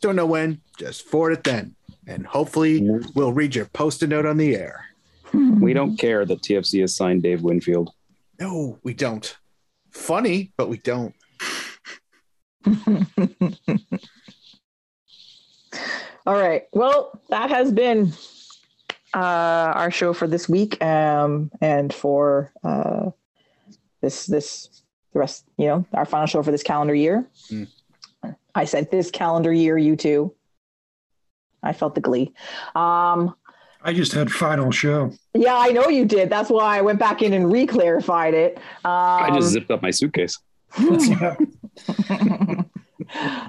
[0.01, 0.61] Don't know when.
[0.79, 1.75] Just forward it then,
[2.07, 4.87] and hopefully we'll read your post-it note on the air.
[5.33, 7.91] We don't care that TFC has signed Dave Winfield.
[8.41, 9.37] No, we don't.
[9.93, 11.15] Funny, but we don't.
[16.27, 16.65] All right.
[16.73, 18.13] Well, that has been
[19.15, 23.11] uh, our show for this week, um, and for uh,
[24.01, 24.83] this this
[25.13, 25.45] the rest.
[25.59, 27.27] You know, our final show for this calendar year.
[27.51, 27.69] Mm.
[28.55, 29.77] I said this calendar year.
[29.77, 30.35] You too.
[31.63, 32.33] I felt the glee.
[32.75, 33.35] Um,
[33.85, 35.13] I just had final show.
[35.35, 36.31] yeah, I know you did.
[36.31, 38.59] That's why I went back in and re-clarified it.
[38.85, 40.39] Um, I just zipped up my suitcase.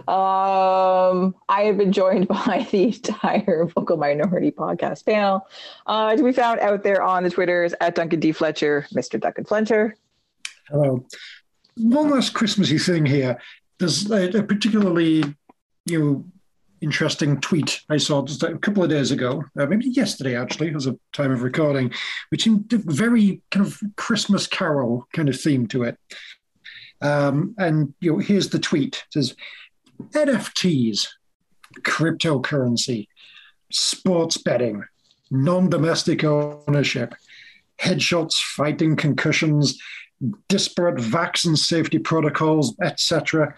[0.08, 5.48] Um, I have been joined by the entire Vocal Minority podcast panel
[5.86, 8.32] uh, to be found out there on the Twitters at Duncan D.
[8.32, 9.20] Fletcher, Mr.
[9.20, 9.96] Duncan Fletcher.
[10.68, 11.06] Hello.
[11.78, 13.40] One last Christmassy thing here.
[13.80, 15.24] There's a, a particularly,
[15.86, 16.26] you know,
[16.84, 20.86] interesting tweet I saw just a couple of days ago, uh, maybe yesterday actually, as
[20.86, 21.92] a time of recording,
[22.30, 25.98] which seemed very kind of Christmas carol kind of theme to it.
[27.02, 29.36] Um, and you know, here's the tweet: it says
[30.12, 31.08] NFTs,
[31.82, 33.08] cryptocurrency,
[33.72, 34.84] sports betting,
[35.32, 37.16] non-domestic ownership,
[37.82, 39.80] headshots fighting concussions,
[40.50, 43.56] disparate vaccine safety protocols, etc.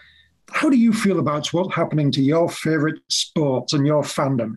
[0.50, 4.56] How do you feel about what's happening to your favorite sports and your fandom?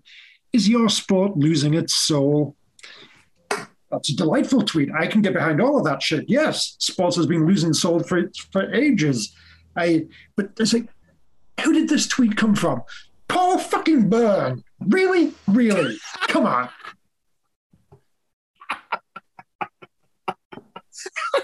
[0.54, 2.56] Is your sport losing its soul?
[3.92, 4.90] That's a delightful tweet.
[4.98, 6.26] I can get behind all of that shit.
[6.28, 9.36] Yes, sports has been losing soul for for ages.
[9.76, 10.90] I but it's like,
[11.64, 12.84] who did this tweet come from?
[13.28, 14.64] Paul fucking Beirne.
[14.80, 15.34] Really?
[15.48, 15.98] Really?
[16.28, 16.70] Come on.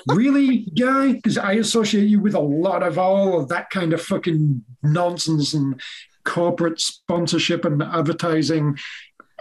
[0.08, 1.14] Really, guy?
[1.14, 5.54] Because I associate you with a lot of all of that kind of fucking nonsense
[5.54, 5.82] and
[6.24, 8.78] corporate sponsorship and advertising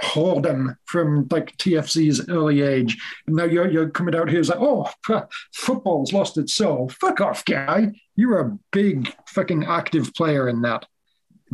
[0.02, 2.96] whoredom from like TFC's early age.
[3.26, 4.90] And now you're you're coming out here as like, oh,
[5.52, 6.88] football's lost its soul.
[6.88, 7.92] Fuck off, guy.
[8.16, 10.86] You're a big fucking active player in that.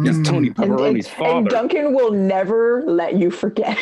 [0.06, 0.24] It's Mm.
[0.24, 1.38] Tony And, Pepperoni's and- father.
[1.38, 3.76] and Duncan will never let you forget.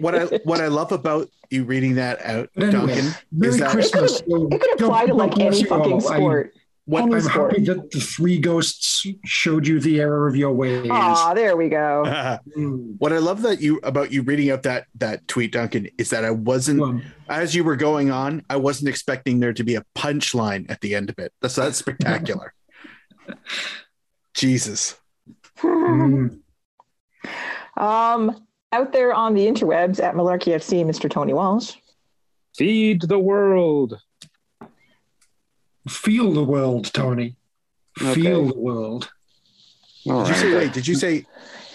[0.00, 3.70] What I what I love about you reading that out, anyway, Duncan, Merry is that
[3.70, 4.20] Christmas.
[4.20, 5.78] it could apply to like any you all.
[5.78, 6.52] fucking I- sport.
[6.86, 7.52] what any I'm sport.
[7.52, 10.88] happy that the three ghosts showed you the error of your ways.
[10.90, 12.02] Ah, there we go.
[12.56, 12.94] Mm.
[12.98, 16.24] what I love that you about you reading out that that tweet, Duncan, is that
[16.24, 19.84] I wasn't Well, as you were going on, I wasn't expecting there to be a
[19.96, 21.32] punchline at the end of it.
[21.40, 22.54] That's that's spectacular.
[24.40, 24.96] Jesus.
[25.58, 26.38] mm.
[27.76, 31.08] Um, out there on the interwebs at Malarkey FC, Mr.
[31.10, 31.76] Tony Walsh.
[32.56, 33.98] Feed the world.
[35.88, 37.36] Feel the world, Tony.
[38.02, 38.14] Okay.
[38.20, 39.10] Feel the world.
[40.08, 41.24] All Did you say wait, did you say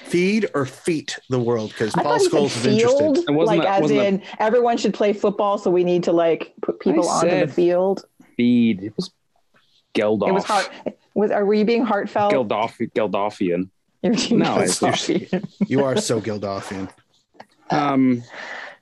[0.04, 1.70] feed or feet the world?
[1.70, 2.98] Because Paul thought Scholes is interested.
[3.00, 5.84] field, It wasn't like that- as wasn't that- in everyone should play football, so we
[5.84, 8.06] need to like put people I onto the field.
[8.38, 8.84] Feed.
[8.84, 9.12] It was
[9.96, 10.28] Geldof.
[10.28, 10.70] It was heart.
[11.16, 12.32] Was are we being heartfelt?
[12.34, 13.70] Geldof, Geldofian.
[14.04, 15.50] You're being No, it's- Geldofian.
[15.68, 16.90] You are so Geldofian.
[17.72, 18.22] Um,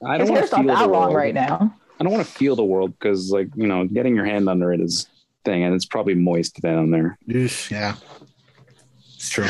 [0.05, 1.15] I don't want to feel that the long world.
[1.15, 1.73] right now.
[1.99, 4.73] I don't want to feel the world because, like, you know, getting your hand under
[4.73, 5.07] it is
[5.45, 7.17] thing, and it's probably moist down there.
[7.27, 7.95] Yeah.
[9.15, 9.47] It's true.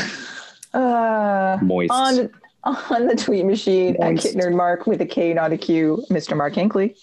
[0.72, 1.90] Uh, Moist.
[1.92, 2.30] on
[2.64, 4.26] on the tweet machine Moist.
[4.26, 6.36] at Kitnerd Mark with a K, not a Q, Mr.
[6.36, 6.94] Mark Hinkley.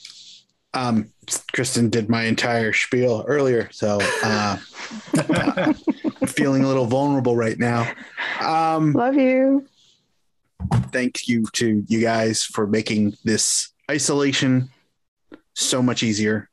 [0.73, 1.11] Um,
[1.53, 4.57] Kristin did my entire spiel earlier, so uh,
[5.29, 5.73] I'm
[6.27, 7.91] feeling a little vulnerable right now.
[8.41, 9.67] Um, Love you.
[10.91, 14.69] thank you to you guys for making this isolation
[15.55, 16.49] so much easier,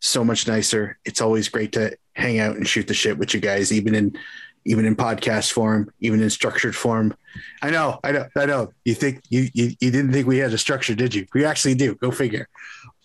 [0.00, 0.98] so much nicer.
[1.04, 4.18] It's always great to hang out and shoot the shit with you guys, even in
[4.64, 7.16] even in podcast form, even in structured form.
[7.62, 8.72] I know, I know, I know.
[8.84, 11.26] You think you you, you didn't think we had a structure, did you?
[11.32, 11.94] We actually do.
[11.94, 12.48] Go figure.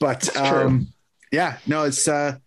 [0.03, 0.88] But um,
[1.31, 2.38] yeah, no, it's uh,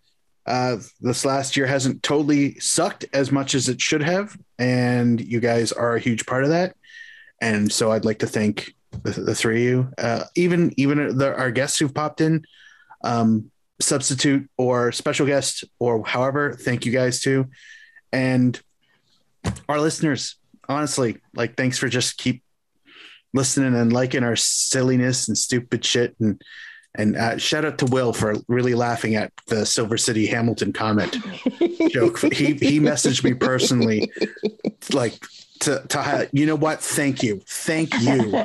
[0.47, 5.41] Uh, this last year hasn't totally sucked as much as it should have, and you
[5.41, 6.73] guys are a huge part of that.
[7.41, 8.73] And so I'd like to thank
[9.03, 12.45] the, the three of you, uh, even even the, our guests who've popped in,
[13.03, 13.51] um,
[13.81, 16.53] substitute or special guest or however.
[16.53, 17.47] Thank you guys too,
[18.13, 18.57] and
[19.67, 20.39] our listeners.
[20.69, 22.41] Honestly, like thanks for just keep
[23.33, 26.41] listening and liking our silliness and stupid shit and
[26.97, 31.17] and uh, shout out to Will for really laughing at the Silver City Hamilton comment
[31.91, 32.19] joke.
[32.33, 34.11] He he messaged me personally,
[34.93, 35.13] like
[35.61, 36.29] to to.
[36.33, 36.81] You know what?
[36.81, 38.43] Thank you, thank you,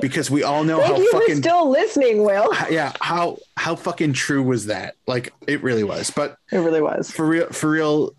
[0.00, 2.48] because we all know Thank how you for fucking still listening, Will.
[2.70, 4.94] yeah how how fucking true was that?
[5.06, 6.10] Like it really was.
[6.10, 7.10] But It really was.
[7.10, 8.14] for real for real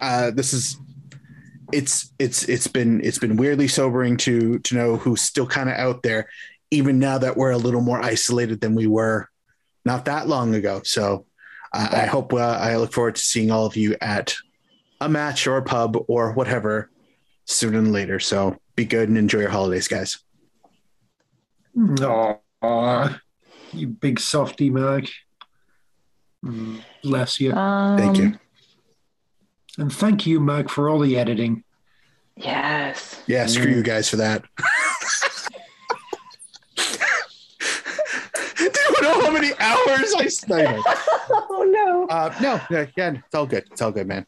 [0.00, 0.76] uh this is
[1.72, 5.76] it's it's it's been it's been weirdly sobering to to know who's still kind of
[5.76, 6.28] out there
[6.70, 9.28] even now that we're a little more isolated than we were
[9.84, 11.26] not that long ago so
[11.72, 14.34] uh, i hope uh, i look forward to seeing all of you at
[15.00, 16.90] a match or a pub or whatever
[17.46, 20.18] sooner than later so be good and enjoy your holidays guys
[22.62, 23.18] Aw,
[23.72, 25.04] you big softy, Mark.
[26.44, 27.52] Mm, Bless you.
[27.52, 28.38] thank you Um,
[29.78, 31.62] And thank you, Mark, for all the editing.
[32.36, 33.22] Yes.
[33.26, 34.42] yeah screw you guys for that
[38.56, 40.84] do you know how many hours i spent
[41.32, 42.06] Oh no.
[42.08, 43.64] Uh, no, yeah, yeah, it's all good.
[43.70, 44.26] It's all good, man.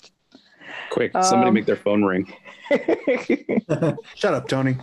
[0.91, 2.33] Quick, somebody Um, make their phone ring.
[4.15, 4.77] Shut up, Tony.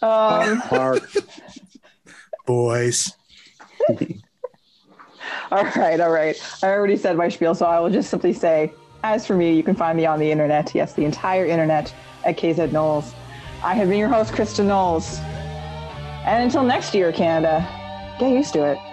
[0.00, 1.10] um, Mark,
[2.46, 3.14] Boys.
[5.50, 6.36] all right, all right.
[6.62, 8.72] I already said my spiel, so I will just simply say,
[9.04, 10.74] as for me, you can find me on the internet.
[10.74, 11.92] Yes, the entire internet
[12.24, 13.12] at KZ Knowles.
[13.62, 15.18] I have been your host, Kristin Knowles.
[16.24, 17.66] And until next year, Canada,
[18.22, 18.91] get used to it.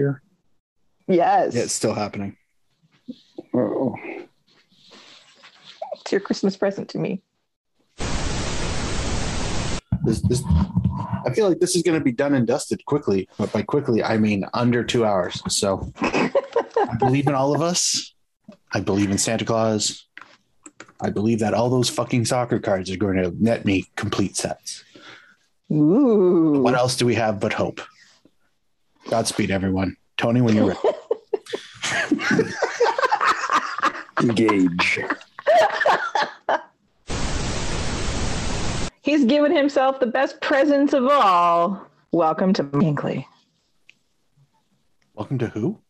[0.00, 0.22] Year.
[1.06, 1.54] Yes.
[1.54, 2.36] Yeah, it's still happening.
[3.54, 3.96] Oh,
[5.94, 7.22] It's your Christmas present to me.
[10.04, 10.42] This, this,
[11.26, 14.02] I feel like this is going to be done and dusted quickly, but by quickly,
[14.02, 15.42] I mean under two hours.
[15.52, 18.14] So I believe in all of us.
[18.72, 20.06] I believe in Santa Claus.
[21.02, 24.84] I believe that all those fucking soccer cards are going to net me complete sets.
[25.72, 26.60] Ooh.
[26.62, 27.80] What else do we have but hope?
[29.10, 29.96] Godspeed, everyone.
[30.16, 30.80] Tony, when you're ready.
[34.22, 35.00] engage.
[39.02, 41.84] He's given himself the best presents of all.
[42.12, 43.24] Welcome to Hinkley.
[45.14, 45.80] Welcome to who?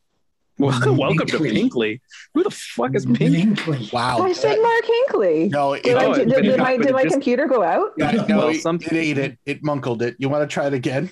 [0.58, 1.52] Well, welcome to Pinkley.
[1.52, 2.00] Pinkley.
[2.34, 3.42] Who the fuck is Pinkley?
[3.44, 3.88] Pinkley.
[3.92, 4.18] Wow.
[4.20, 5.50] I said Mark Hinkley.
[5.50, 7.90] no, it, Did, I, did, did it- my, did my just- computer go out?
[7.98, 9.38] yeah, no, Well, it, some- it ate it.
[9.44, 10.16] It munkled it.
[10.18, 11.10] You want to try it again?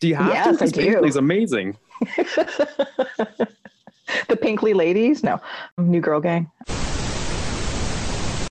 [0.00, 0.52] Do you have Yes, to?
[0.52, 0.80] Because do.
[0.82, 1.76] Pinkley's amazing.
[4.28, 5.22] The Pinkley ladies?
[5.22, 5.38] No.
[5.76, 6.50] New girl gang.